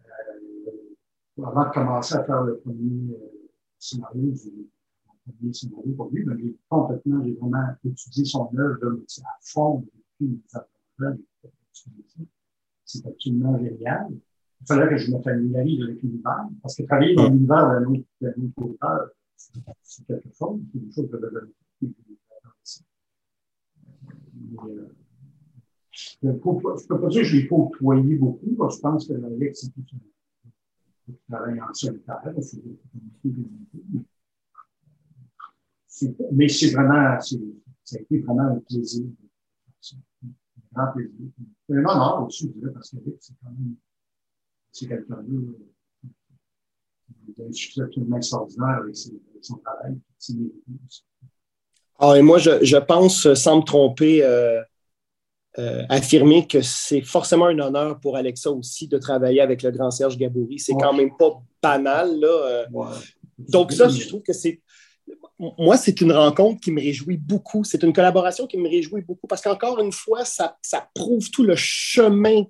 Euh, 0.04 1.44
avant 1.46 1.68
de 1.68 1.72
commencer 1.72 2.14
à 2.16 2.24
faire 2.24 2.42
le 2.42 2.58
premier 2.58 3.14
euh, 3.14 3.48
scénario, 3.78 4.34
premier 5.38 5.54
scénario 5.54 5.92
pour 5.96 6.10
lui, 6.10 6.24
mais 6.26 6.34
j'ai 6.38 6.56
complètement, 6.68 7.24
j'ai 7.24 7.32
vraiment 7.32 7.64
étudié 7.82 8.24
son 8.26 8.50
œuvre 8.58 8.98
à 9.24 9.38
fond 9.40 9.86
depuis 10.20 10.42
C'est 12.84 13.06
absolument 13.06 13.58
génial. 13.58 14.08
Il 14.60 14.66
fallait 14.66 14.90
que 14.90 14.98
je 14.98 15.10
me 15.10 15.22
familiarise 15.22 15.82
avec 15.82 16.02
l'univers, 16.02 16.46
parce 16.60 16.76
que 16.76 16.82
travailler 16.82 17.14
dans 17.14 17.30
l'univers 17.30 17.70
d'un 17.70 17.84
autre, 17.86 18.04
autre 18.20 18.70
auteur, 18.70 19.08
c'est 19.34 20.06
quelque 20.06 20.28
chose, 20.36 20.60
c'est 20.72 20.78
une 20.78 20.92
chose 20.92 21.10
de 21.10 21.16
la 21.16 21.28
euh, 21.28 21.54
je 25.90 26.26
ne 26.26 26.32
peux 26.32 27.00
pas 27.00 27.08
dire 27.08 27.22
que 27.22 27.28
je 27.28 27.36
l'ai 27.36 27.48
côtoyé 27.48 28.16
beaucoup, 28.16 28.54
parce 28.56 28.76
que 28.76 28.78
je 28.78 28.82
pense 28.82 29.08
que 29.08 29.12
Alex, 29.12 29.60
c'est 29.60 29.72
tout 29.72 29.96
un 31.08 31.12
travail 31.28 31.60
en 31.60 31.72
solitaire, 31.74 32.22
c'est 32.42 32.62
mais 36.32 36.48
c'est 36.48 36.70
vraiment, 36.70 37.20
ça 37.20 37.36
a 37.96 37.98
vraiment 38.10 38.42
un 38.42 38.60
plaisir. 38.60 39.06
Un 40.24 40.28
grand 40.72 40.92
plaisir. 40.92 41.28
Un 41.68 41.78
honneur 41.78 42.26
aussi, 42.26 42.52
je 42.62 42.68
parce 42.68 42.90
que 42.90 42.96
c'est 43.20 43.34
quand 43.42 43.50
même, 43.50 43.74
c'est 44.72 44.86
quelqu'un 44.88 45.24
d'un 47.36 47.52
succès 47.52 47.82
absolument 47.82 48.16
extraordinaire 48.16 48.80
avec, 48.82 48.96
son 48.96 49.56
travail. 49.58 49.98
Ah, 52.00 52.16
et 52.16 52.22
moi, 52.22 52.38
je, 52.38 52.64
je, 52.64 52.76
pense, 52.78 53.32
sans 53.34 53.58
me 53.58 53.62
tromper, 53.62 54.24
euh, 54.24 54.60
euh, 55.58 55.82
affirmer 55.88 56.46
que 56.46 56.62
c'est 56.62 57.02
forcément 57.02 57.46
un 57.46 57.58
honneur 57.58 58.00
pour 58.00 58.16
Alexa 58.16 58.50
aussi 58.50 58.88
de 58.88 58.98
travailler 58.98 59.40
avec 59.40 59.62
le 59.62 59.70
grand 59.70 59.90
Serge 59.90 60.16
Gaboury. 60.16 60.58
C'est 60.58 60.72
quand 60.72 60.94
même 60.94 61.10
pas 61.18 61.42
banal. 61.62 62.18
Là, 62.18 62.28
euh. 62.28 62.66
Donc, 63.38 63.72
ça, 63.72 63.88
je 63.88 64.08
trouve 64.08 64.22
que 64.22 64.32
c'est 64.32 64.60
moi, 65.58 65.78
c'est 65.78 66.02
une 66.02 66.12
rencontre 66.12 66.60
qui 66.60 66.70
me 66.70 66.80
réjouit 66.80 67.16
beaucoup. 67.16 67.64
C'est 67.64 67.82
une 67.82 67.94
collaboration 67.94 68.46
qui 68.46 68.58
me 68.58 68.68
réjouit 68.68 69.00
beaucoup 69.00 69.26
parce 69.26 69.40
qu'encore 69.40 69.80
une 69.80 69.92
fois, 69.92 70.24
ça, 70.24 70.58
prouve 70.94 71.30
tout 71.30 71.42
le 71.42 71.56
chemin 71.56 72.44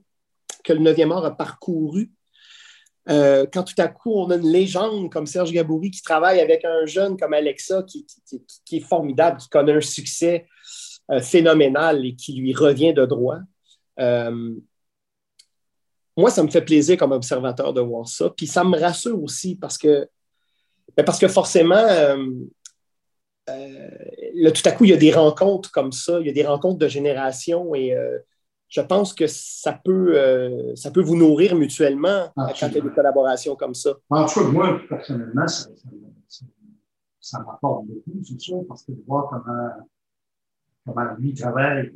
que 0.65 0.73
le 0.73 0.81
9e 0.81 1.13
art 1.13 1.25
a 1.25 1.37
parcouru. 1.37 2.11
Euh, 3.09 3.47
quand 3.51 3.65
tout 3.65 3.75
à 3.79 3.89
coup, 3.89 4.13
on 4.13 4.31
a 4.31 4.37
une 4.37 4.51
légende 4.51 5.11
comme 5.11 5.27
Serge 5.27 5.53
Gaboury 5.53 5.91
qui 5.91 6.03
travaille 6.03 6.41
avec 6.41 6.65
un 6.65 6.85
jeune 6.87 7.17
comme 7.17 7.33
Alexa 7.33 7.83
qui, 7.85 8.07
est 8.73 8.81
formidable, 8.81 9.39
qui 9.39 9.49
connaît 9.49 9.73
un 9.73 9.81
succès 9.81 10.47
euh, 11.11 11.21
phénoménal 11.21 12.05
et 12.05 12.15
qui 12.15 12.35
lui 12.35 12.55
revient 12.55 12.93
de 12.93 13.07
droit. 13.07 13.39
Euh, 13.99 14.55
moi, 16.17 16.31
ça 16.31 16.43
me 16.43 16.51
fait 16.51 16.63
plaisir 16.63 16.99
comme 16.99 17.13
observateur 17.13 17.73
de 17.73 17.81
voir 17.81 18.07
ça. 18.07 18.31
Puis 18.37 18.47
ça 18.47 18.65
me 18.65 18.79
rassure 18.79 19.23
aussi 19.23 19.57
parce 19.57 19.79
que, 19.79 20.07
ben 20.97 21.05
parce 21.05 21.19
que 21.19 21.29
forcément, 21.29 21.87
tout 23.47 24.63
à 24.65 24.73
coup, 24.73 24.85
il 24.85 24.91
y 24.91 24.93
a 24.93 24.99
des 24.99 25.13
rencontres 25.13 25.71
comme 25.73 25.93
ça, 25.93 26.21
il 26.21 26.27
y 26.27 26.31
a 26.31 26.35
des 26.35 26.47
rencontres 26.47 26.79
de 26.79 26.89
génération 26.89 27.75
et 27.75 27.97
je 28.71 28.81
pense 28.81 29.12
que 29.12 29.27
ça 29.27 29.73
peut, 29.73 30.16
euh, 30.16 30.75
ça 30.77 30.93
peut 30.93 31.03
vous 31.03 31.16
nourrir 31.16 31.57
mutuellement 31.57 32.33
quand 32.37 32.68
il 32.68 32.75
y 32.75 32.79
a 32.79 32.81
des 32.81 32.91
collaborations 32.91 33.57
comme 33.57 33.75
ça. 33.75 33.91
En 34.09 34.27
tout 34.27 34.41
cas, 34.41 34.47
moi, 34.47 34.81
personnellement, 34.89 35.47
ça, 35.49 35.68
ça, 37.21 37.41
m'apporte 37.41 37.87
beaucoup, 37.87 38.23
c'est 38.23 38.41
sûr, 38.41 38.64
parce 38.68 38.85
que 38.85 38.93
de 38.93 39.03
voir 39.07 39.29
comment, 39.29 39.71
comment 40.87 41.14
lui 41.18 41.35
travaille, 41.35 41.93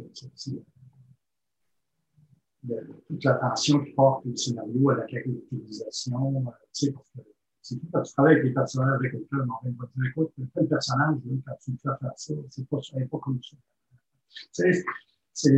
toute 3.07 3.25
l'attention 3.25 3.85
qu'il 3.85 3.95
porte 3.95 4.27
au 4.27 4.35
scénario, 4.35 4.91
à 4.91 4.97
la 4.97 5.05
caractérisation, 5.05 6.45
tu 6.72 6.87
sais, 6.87 6.93
parce 6.93 7.11
que 7.11 7.20
c'est 7.62 7.77
tout 7.77 7.87
quand 7.93 8.03
tu 8.03 8.12
travailles 8.12 8.35
avec 8.35 8.47
les 8.47 8.53
personnages 8.53 8.97
avec 8.97 9.12
quelqu'un, 9.12 9.47
on 9.62 9.68
va 9.70 9.87
dire, 9.95 10.11
écoute, 10.11 10.33
tel 10.55 10.68
personnage, 10.68 11.16
quand 11.47 11.55
tu 11.62 11.70
me 11.70 11.77
fais 11.77 11.89
faire 12.01 12.12
ça, 12.16 12.35
c'est 12.51 12.68
pas, 12.68 12.79
pas 13.11 13.18
comme 13.18 13.41
ça. 13.43 13.57
Tu 14.53 14.72
sais, 14.72 14.85
c'est 15.35 15.51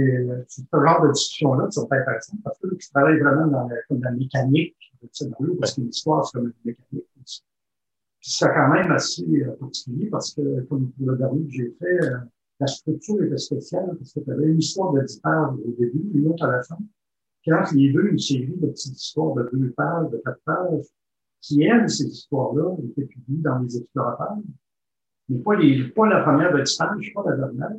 ce 0.49 0.63
genre 0.73 1.03
de 1.03 1.13
discussion-là, 1.13 1.67
c'est 1.71 1.89
pas 1.89 1.99
intéressant 1.99 2.37
parce 2.43 2.59
que 2.59 2.75
tu 2.75 2.89
travailles 2.91 3.21
vraiment 3.21 3.47
dans 3.47 3.69
la, 3.69 3.77
comme 3.89 4.03
la 4.03 4.11
mécanique 4.11 4.75
du 5.03 5.09
scénario, 5.13 5.55
parce 5.61 5.75
qu'une 5.75 5.89
histoire, 5.89 6.27
c'est 6.27 6.39
comme 6.39 6.47
une 6.47 6.55
mécanique. 6.65 7.07
Puis 7.15 8.31
c'est 8.33 8.49
quand 8.49 8.73
même 8.73 8.91
assez 8.91 9.23
euh, 9.23 9.53
particulier 9.61 10.09
parce 10.11 10.35
que, 10.35 10.63
comme 10.63 10.91
pour 10.93 11.11
le 11.11 11.17
dernier 11.17 11.47
que 11.47 11.53
j'ai 11.53 11.77
fait, 11.79 12.05
euh, 12.05 12.19
la 12.59 12.67
structure 12.67 13.23
était 13.23 13.37
spéciale 13.37 13.95
parce 13.99 14.15
que 14.15 14.21
tu 14.21 14.33
avais 14.33 14.47
une 14.47 14.59
histoire 14.59 14.93
de 14.95 15.03
10 15.03 15.21
pages 15.21 15.55
au 15.65 15.71
début, 15.79 16.11
une 16.15 16.29
autre 16.29 16.45
à 16.45 16.53
la 16.53 16.63
fin. 16.63 16.79
Puis 17.43 17.53
entre 17.53 17.75
les 17.75 17.93
deux, 17.93 18.09
une 18.09 18.19
série 18.19 18.57
de 18.57 18.67
petites 18.67 18.99
histoires 18.99 19.35
de 19.35 19.49
deux 19.53 19.71
pages, 19.73 20.11
de 20.11 20.17
quatre 20.25 20.41
pages, 20.45 20.87
qui 21.43 21.63
aiment 21.65 21.87
ces 21.87 22.07
histoires-là, 22.07 22.77
étaient 22.83 23.05
publiées 23.05 23.43
dans 23.43 23.59
les 23.59 23.77
explorateurs, 23.77 24.39
mais 25.29 25.39
pas, 25.41 25.55
les, 25.57 25.89
pas 25.91 26.09
la 26.09 26.23
première 26.23 26.53
de 26.53 26.59
pages, 26.59 27.13
pas 27.15 27.25
la 27.27 27.37
dernière. 27.37 27.77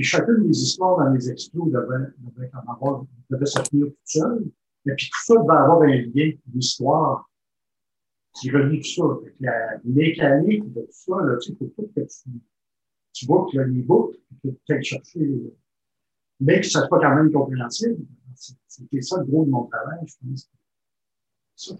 Puis 0.00 0.06
chacune 0.06 0.46
des 0.46 0.58
histoires 0.58 0.96
dans 0.96 1.12
les 1.12 1.30
explos 1.30 1.66
devait, 1.66 2.06
devait, 2.20 2.50
devait 3.28 3.44
se 3.44 3.60
tenir 3.68 3.88
toute 3.88 3.98
seule. 4.02 4.50
Et 4.86 4.94
puis 4.94 5.10
tout 5.10 5.24
ça 5.26 5.34
devait 5.34 5.58
avoir 5.58 5.82
un 5.82 5.94
lien, 5.94 6.32
l'histoire 6.54 7.28
qui 8.32 8.50
relie 8.50 8.80
tout 8.80 8.88
ça. 8.88 9.04
Avec 9.04 9.36
la 9.40 9.78
mécanique 9.84 10.72
de 10.72 10.80
tout 10.80 10.86
ça, 10.90 11.20
là, 11.22 11.36
tu 11.36 11.50
sais, 11.50 11.58
faut 11.58 11.66
tout 11.76 11.90
que 11.94 12.00
tu, 12.00 12.30
tu 13.12 13.26
boucles 13.26 13.60
les 13.60 13.82
boucles, 13.82 14.16
puis 14.40 14.52
tu 14.52 14.58
peux 14.66 14.80
chercher, 14.80 15.52
mais 16.40 16.62
que 16.62 16.66
ça 16.66 16.88
soit 16.88 16.98
quand 16.98 17.14
même 17.16 17.30
compréhensible. 17.30 18.02
C'était 18.34 19.02
ça 19.02 19.18
le 19.18 19.26
gros 19.26 19.44
de 19.44 19.50
mon 19.50 19.66
travail, 19.66 19.98
je 20.06 20.14
pense. 20.26 20.50
Ça, 21.56 21.74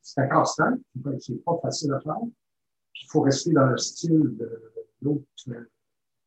c'est 0.00 0.20
un 0.20 0.28
casse-tête, 0.28 0.78
c'est 1.18 1.44
pas 1.44 1.58
facile 1.60 1.92
à 1.92 2.00
faire. 2.02 2.20
il 2.22 3.06
faut 3.08 3.22
rester 3.22 3.50
dans 3.50 3.66
le 3.66 3.78
style 3.78 4.36
de 4.36 4.72
l'autre 5.02 5.24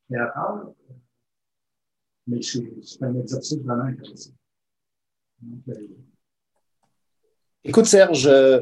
créateur. 0.10 0.74
Mais 2.28 2.41
c'est 2.41 3.04
un 3.04 3.16
exercice 3.20 3.60
vraiment 3.60 3.84
intéressant. 3.84 4.32
Euh, 5.70 5.74
Écoute, 7.66 7.86
Serge, 7.86 8.28
euh, 8.28 8.62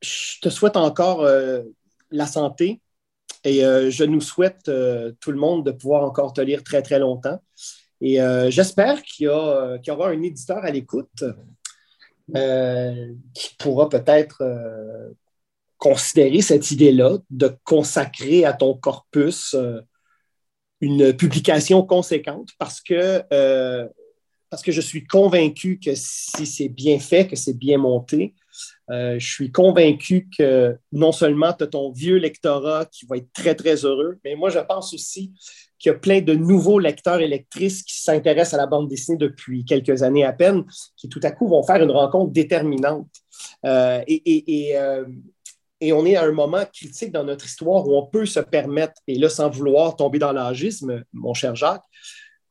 je 0.00 0.40
te 0.40 0.48
souhaite 0.48 0.76
encore 0.76 1.22
euh, 1.22 1.62
la 2.10 2.26
santé 2.26 2.80
et 3.44 3.60
je 3.60 4.02
nous 4.02 4.20
souhaite, 4.20 4.64
tout 5.20 5.30
le 5.30 5.38
monde, 5.38 5.64
de 5.64 5.70
pouvoir 5.70 6.02
encore 6.02 6.32
te 6.32 6.40
lire 6.40 6.64
très, 6.64 6.82
très 6.82 6.98
longtemps. 6.98 7.40
Et 8.00 8.18
j'espère 8.48 9.00
qu'il 9.02 9.26
y, 9.26 9.28
aura 9.28 10.08
un 10.08 10.22
éditeur 10.22 10.64
à 10.64 10.70
l'écoute 10.72 11.22
qui 12.34 13.56
pourra 13.56 13.88
peut-être 13.88 14.42
considérer 15.78 16.40
cette 16.40 16.72
idée-là 16.72 17.18
de 17.30 17.56
consacrer 17.62 18.44
à 18.44 18.52
ton 18.52 18.76
corpus 18.76 19.54
une 20.80 21.12
publication 21.14 21.82
conséquente 21.82 22.50
parce 22.58 22.80
que, 22.80 23.22
euh, 23.32 23.86
parce 24.50 24.62
que 24.62 24.72
je 24.72 24.80
suis 24.80 25.06
convaincu 25.06 25.78
que 25.78 25.92
si 25.94 26.46
c'est 26.46 26.68
bien 26.68 26.98
fait, 26.98 27.26
que 27.26 27.36
c'est 27.36 27.56
bien 27.56 27.78
monté, 27.78 28.34
euh, 28.90 29.18
je 29.18 29.32
suis 29.32 29.50
convaincu 29.50 30.28
que 30.36 30.76
non 30.92 31.12
seulement 31.12 31.52
tu 31.52 31.64
as 31.64 31.66
ton 31.66 31.90
vieux 31.90 32.16
lectorat 32.16 32.86
qui 32.86 33.04
va 33.06 33.16
être 33.16 33.32
très, 33.32 33.54
très 33.54 33.84
heureux, 33.84 34.18
mais 34.24 34.36
moi, 34.36 34.50
je 34.50 34.60
pense 34.60 34.94
aussi 34.94 35.32
qu'il 35.78 35.90
y 35.92 35.94
a 35.94 35.98
plein 35.98 36.20
de 36.20 36.34
nouveaux 36.34 36.78
lecteurs 36.78 37.20
et 37.20 37.26
lectrices 37.26 37.82
qui 37.82 38.00
s'intéressent 38.00 38.54
à 38.54 38.58
la 38.58 38.66
bande 38.66 38.88
dessinée 38.88 39.18
depuis 39.18 39.64
quelques 39.64 40.02
années 40.02 40.24
à 40.24 40.32
peine, 40.32 40.64
qui 40.96 41.08
tout 41.08 41.20
à 41.22 41.32
coup 41.32 41.48
vont 41.48 41.62
faire 41.62 41.82
une 41.82 41.90
rencontre 41.90 42.32
déterminante. 42.32 43.10
Euh, 43.64 44.02
et, 44.06 44.74
on 45.82 46.06
est 46.06 46.16
à 46.16 46.24
un 46.24 46.32
moment 46.32 46.64
critique 46.72 47.12
dans 47.12 47.24
notre 47.24 47.44
histoire 47.44 47.86
où 47.86 47.96
on 47.96 48.06
peut 48.06 48.26
se 48.26 48.40
permettre, 48.40 48.94
et 49.06 49.16
là 49.18 49.28
sans 49.28 49.50
vouloir 49.50 49.96
tomber 49.96 50.18
dans 50.18 50.32
l'âgisme, 50.32 51.04
mon 51.12 51.34
cher 51.34 51.54
Jacques, 51.54 51.84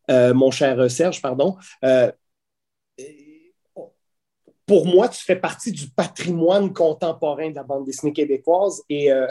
euh, 0.09 0.33
mon 0.33 0.51
cher 0.51 0.89
Serge, 0.89 1.21
pardon, 1.21 1.57
euh, 1.83 2.11
pour 4.65 4.87
moi, 4.87 5.09
tu 5.09 5.23
fais 5.23 5.35
partie 5.35 5.71
du 5.71 5.87
patrimoine 5.89 6.73
contemporain 6.73 7.49
de 7.49 7.55
la 7.55 7.63
bande 7.63 7.85
dessinée 7.85 8.13
québécoise 8.13 8.81
et 8.89 9.11
euh, 9.11 9.27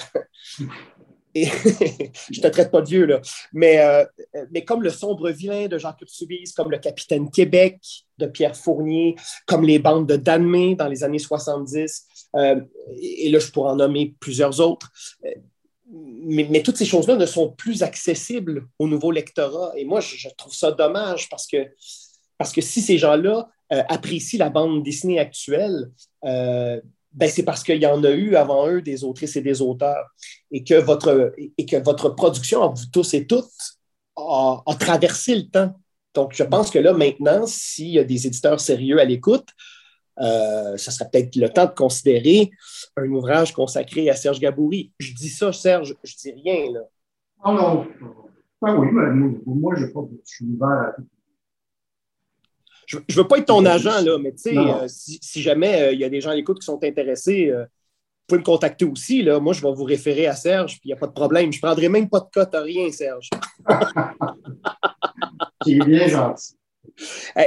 et 1.34 1.46
je 2.30 2.40
te 2.40 2.46
traite 2.46 2.70
pas 2.70 2.80
de 2.80 2.86
vieux, 2.86 3.06
là. 3.06 3.20
Mais, 3.52 3.78
euh, 3.78 4.04
mais 4.52 4.64
comme 4.64 4.82
Le 4.82 4.90
sombre 4.90 5.30
vilain 5.30 5.66
de 5.66 5.78
Jean 5.78 5.92
Curtubise, 5.92 6.52
comme 6.52 6.70
Le 6.70 6.78
capitaine 6.78 7.30
Québec 7.30 7.80
de 8.18 8.26
Pierre 8.26 8.56
Fournier, 8.56 9.16
comme 9.46 9.64
les 9.64 9.78
bandes 9.78 10.08
de 10.08 10.16
Danmé 10.16 10.76
dans 10.76 10.88
les 10.88 11.02
années 11.02 11.18
70, 11.18 12.06
euh, 12.36 12.60
et 13.00 13.30
là, 13.30 13.38
je 13.38 13.50
pourrais 13.50 13.70
en 13.70 13.76
nommer 13.76 14.14
plusieurs 14.20 14.60
autres. 14.60 14.92
Euh, 15.24 15.30
mais, 15.90 16.46
mais, 16.48 16.62
toutes 16.62 16.76
ces 16.76 16.86
choses-là 16.86 17.16
ne 17.16 17.26
sont 17.26 17.50
plus 17.50 17.82
accessibles 17.82 18.66
au 18.78 18.86
nouveau 18.86 19.10
lectorat. 19.10 19.72
Et 19.76 19.84
moi, 19.84 20.00
je, 20.00 20.28
trouve 20.36 20.54
ça 20.54 20.72
dommage 20.72 21.28
parce 21.28 21.46
que, 21.46 21.68
parce 22.38 22.52
que 22.52 22.60
si 22.60 22.80
ces 22.80 22.98
gens-là 22.98 23.48
apprécient 23.70 24.38
la 24.38 24.50
bande 24.50 24.82
dessinée 24.82 25.18
actuelle, 25.18 25.90
ben, 27.14 27.28
c'est 27.28 27.44
parce 27.44 27.62
qu'il 27.62 27.80
y 27.80 27.86
en 27.86 28.02
a 28.02 28.10
eu 28.10 28.34
avant 28.34 28.68
eux 28.68 28.82
des 28.82 29.04
autrices 29.04 29.36
et 29.36 29.40
des 29.40 29.62
auteurs 29.62 30.06
et 30.50 30.64
que 30.64 30.74
votre, 30.74 31.32
et 31.56 31.64
que 31.64 31.76
votre 31.76 32.10
production, 32.10 32.72
vous 32.72 32.86
tous 32.92 33.14
et 33.14 33.26
toutes, 33.26 33.78
a, 34.16 34.62
traversé 34.78 35.34
le 35.36 35.48
temps. 35.48 35.74
Donc, 36.14 36.32
je 36.34 36.42
pense 36.42 36.70
que 36.70 36.78
là, 36.78 36.92
maintenant, 36.92 37.46
s'il 37.46 37.90
y 37.90 37.98
a 37.98 38.04
des 38.04 38.26
éditeurs 38.26 38.60
sérieux 38.60 39.00
à 39.00 39.04
l'écoute, 39.04 39.48
euh, 40.20 40.76
ça 40.76 40.92
serait 40.92 41.08
peut-être 41.10 41.34
le 41.36 41.48
temps 41.48 41.66
de 41.66 41.72
considérer 41.72 42.50
un 42.96 43.08
ouvrage 43.08 43.52
consacré 43.52 44.10
à 44.10 44.14
Serge 44.14 44.38
Gaboury. 44.38 44.92
Je 44.98 45.12
dis 45.12 45.28
ça, 45.28 45.52
Serge, 45.52 45.96
je 46.04 46.16
dis 46.16 46.32
rien. 46.32 46.72
Là. 46.72 46.80
Ah 47.42 47.52
non, 47.52 47.86
ah 48.62 48.76
oui, 48.76 48.88
mais 48.92 49.10
moi, 49.46 49.74
je, 49.76 49.86
je 49.86 49.90
suis 50.24 50.46
ouvert 50.46 50.68
à 50.68 50.92
tout 50.92 51.02
je 52.86 52.98
ne 52.98 53.14
veux 53.14 53.26
pas 53.26 53.38
être 53.38 53.46
ton 53.46 53.64
agent, 53.64 54.00
là, 54.02 54.18
mais 54.18 54.34
euh, 54.46 54.86
si, 54.88 55.42
jamais 55.42 55.82
euh, 55.82 55.92
il 55.92 56.00
y 56.00 56.04
a 56.04 56.08
des 56.08 56.20
gens 56.20 56.30
à 56.30 56.34
l'écoute 56.34 56.60
qui 56.60 56.66
sont 56.66 56.82
intéressés, 56.82 57.48
euh, 57.48 57.62
vous 57.62 58.26
pouvez 58.28 58.38
me 58.40 58.44
contacter 58.44 58.84
aussi. 58.84 59.22
Là. 59.22 59.38
Moi, 59.40 59.52
je 59.52 59.62
vais 59.62 59.72
vous 59.72 59.84
référer 59.84 60.26
à 60.26 60.34
Serge, 60.34 60.80
puis 60.80 60.82
il 60.84 60.88
n'y 60.88 60.94
a 60.94 60.96
pas 60.96 61.06
de 61.06 61.12
problème. 61.12 61.52
Je 61.52 61.58
ne 61.58 61.62
prendrai 61.62 61.88
même 61.88 62.08
pas 62.08 62.20
de 62.20 62.28
cote 62.32 62.54
à 62.54 62.62
rien, 62.62 62.90
Serge. 62.90 63.28
Qui 65.62 65.74
est 65.74 65.84
bien 65.84 66.08
gentil. 66.08 66.56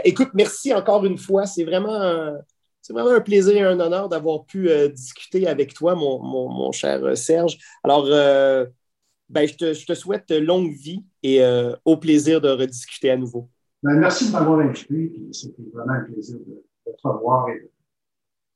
écoute, 0.03 0.29
merci 0.33 0.73
encore 0.73 1.05
une 1.05 1.17
fois. 1.17 1.45
C'est 1.45 1.63
vraiment, 1.63 2.33
c'est 2.81 2.93
vraiment 2.93 3.11
un 3.11 3.21
plaisir 3.21 3.55
et 3.55 3.61
un 3.61 3.79
honneur 3.79 4.09
d'avoir 4.09 4.45
pu 4.45 4.69
discuter 4.89 5.47
avec 5.47 5.73
toi, 5.73 5.95
mon, 5.95 6.71
cher 6.71 7.17
Serge. 7.17 7.57
Alors, 7.83 8.05
ben, 8.05 9.47
je, 9.47 9.55
te, 9.55 9.73
je, 9.73 9.85
te, 9.85 9.93
souhaite 9.93 10.31
longue 10.31 10.71
vie 10.71 11.03
et 11.23 11.41
au 11.85 11.97
plaisir 11.97 12.39
de 12.39 12.49
rediscuter 12.49 13.09
à 13.09 13.17
nouveau. 13.17 13.49
Ben, 13.83 13.93
merci 13.99 14.27
de 14.27 14.31
m'avoir 14.31 14.59
invité. 14.59 15.13
C'était 15.31 15.61
vraiment 15.71 15.93
un 15.93 16.01
plaisir 16.01 16.37
de, 16.39 16.63
te 16.91 17.07
revoir 17.07 17.47
et 17.49 17.69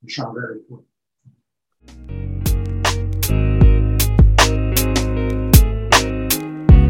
d'échanger 0.01 0.39
avec 0.49 0.67
toi. 0.67 0.83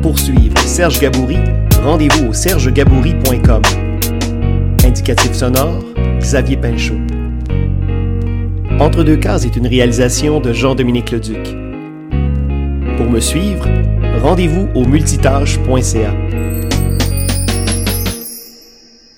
Pour 0.02 0.18
suivre 0.18 0.58
Serge 0.60 1.02
Gaboury, 1.02 1.40
rendez-vous 1.84 2.30
au 2.30 2.34
sergegaboury.com. 2.34 3.62
Indicatif 4.86 5.34
sonore, 5.34 5.84
Xavier 6.20 6.56
Pinchot. 6.56 6.96
Entre 8.80 9.04
deux 9.04 9.18
cases 9.18 9.46
est 9.46 9.58
une 9.58 9.68
réalisation 9.68 10.40
de 10.40 10.54
Jean-Dominique 10.54 11.12
Leduc. 11.12 11.56
Pour 12.96 13.10
me 13.10 13.20
suivre, 13.20 13.68
rendez-vous 14.22 14.70
au 14.74 14.86
multitâche.ca. 14.86 16.14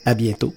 À 0.06 0.14
bientôt. 0.14 0.54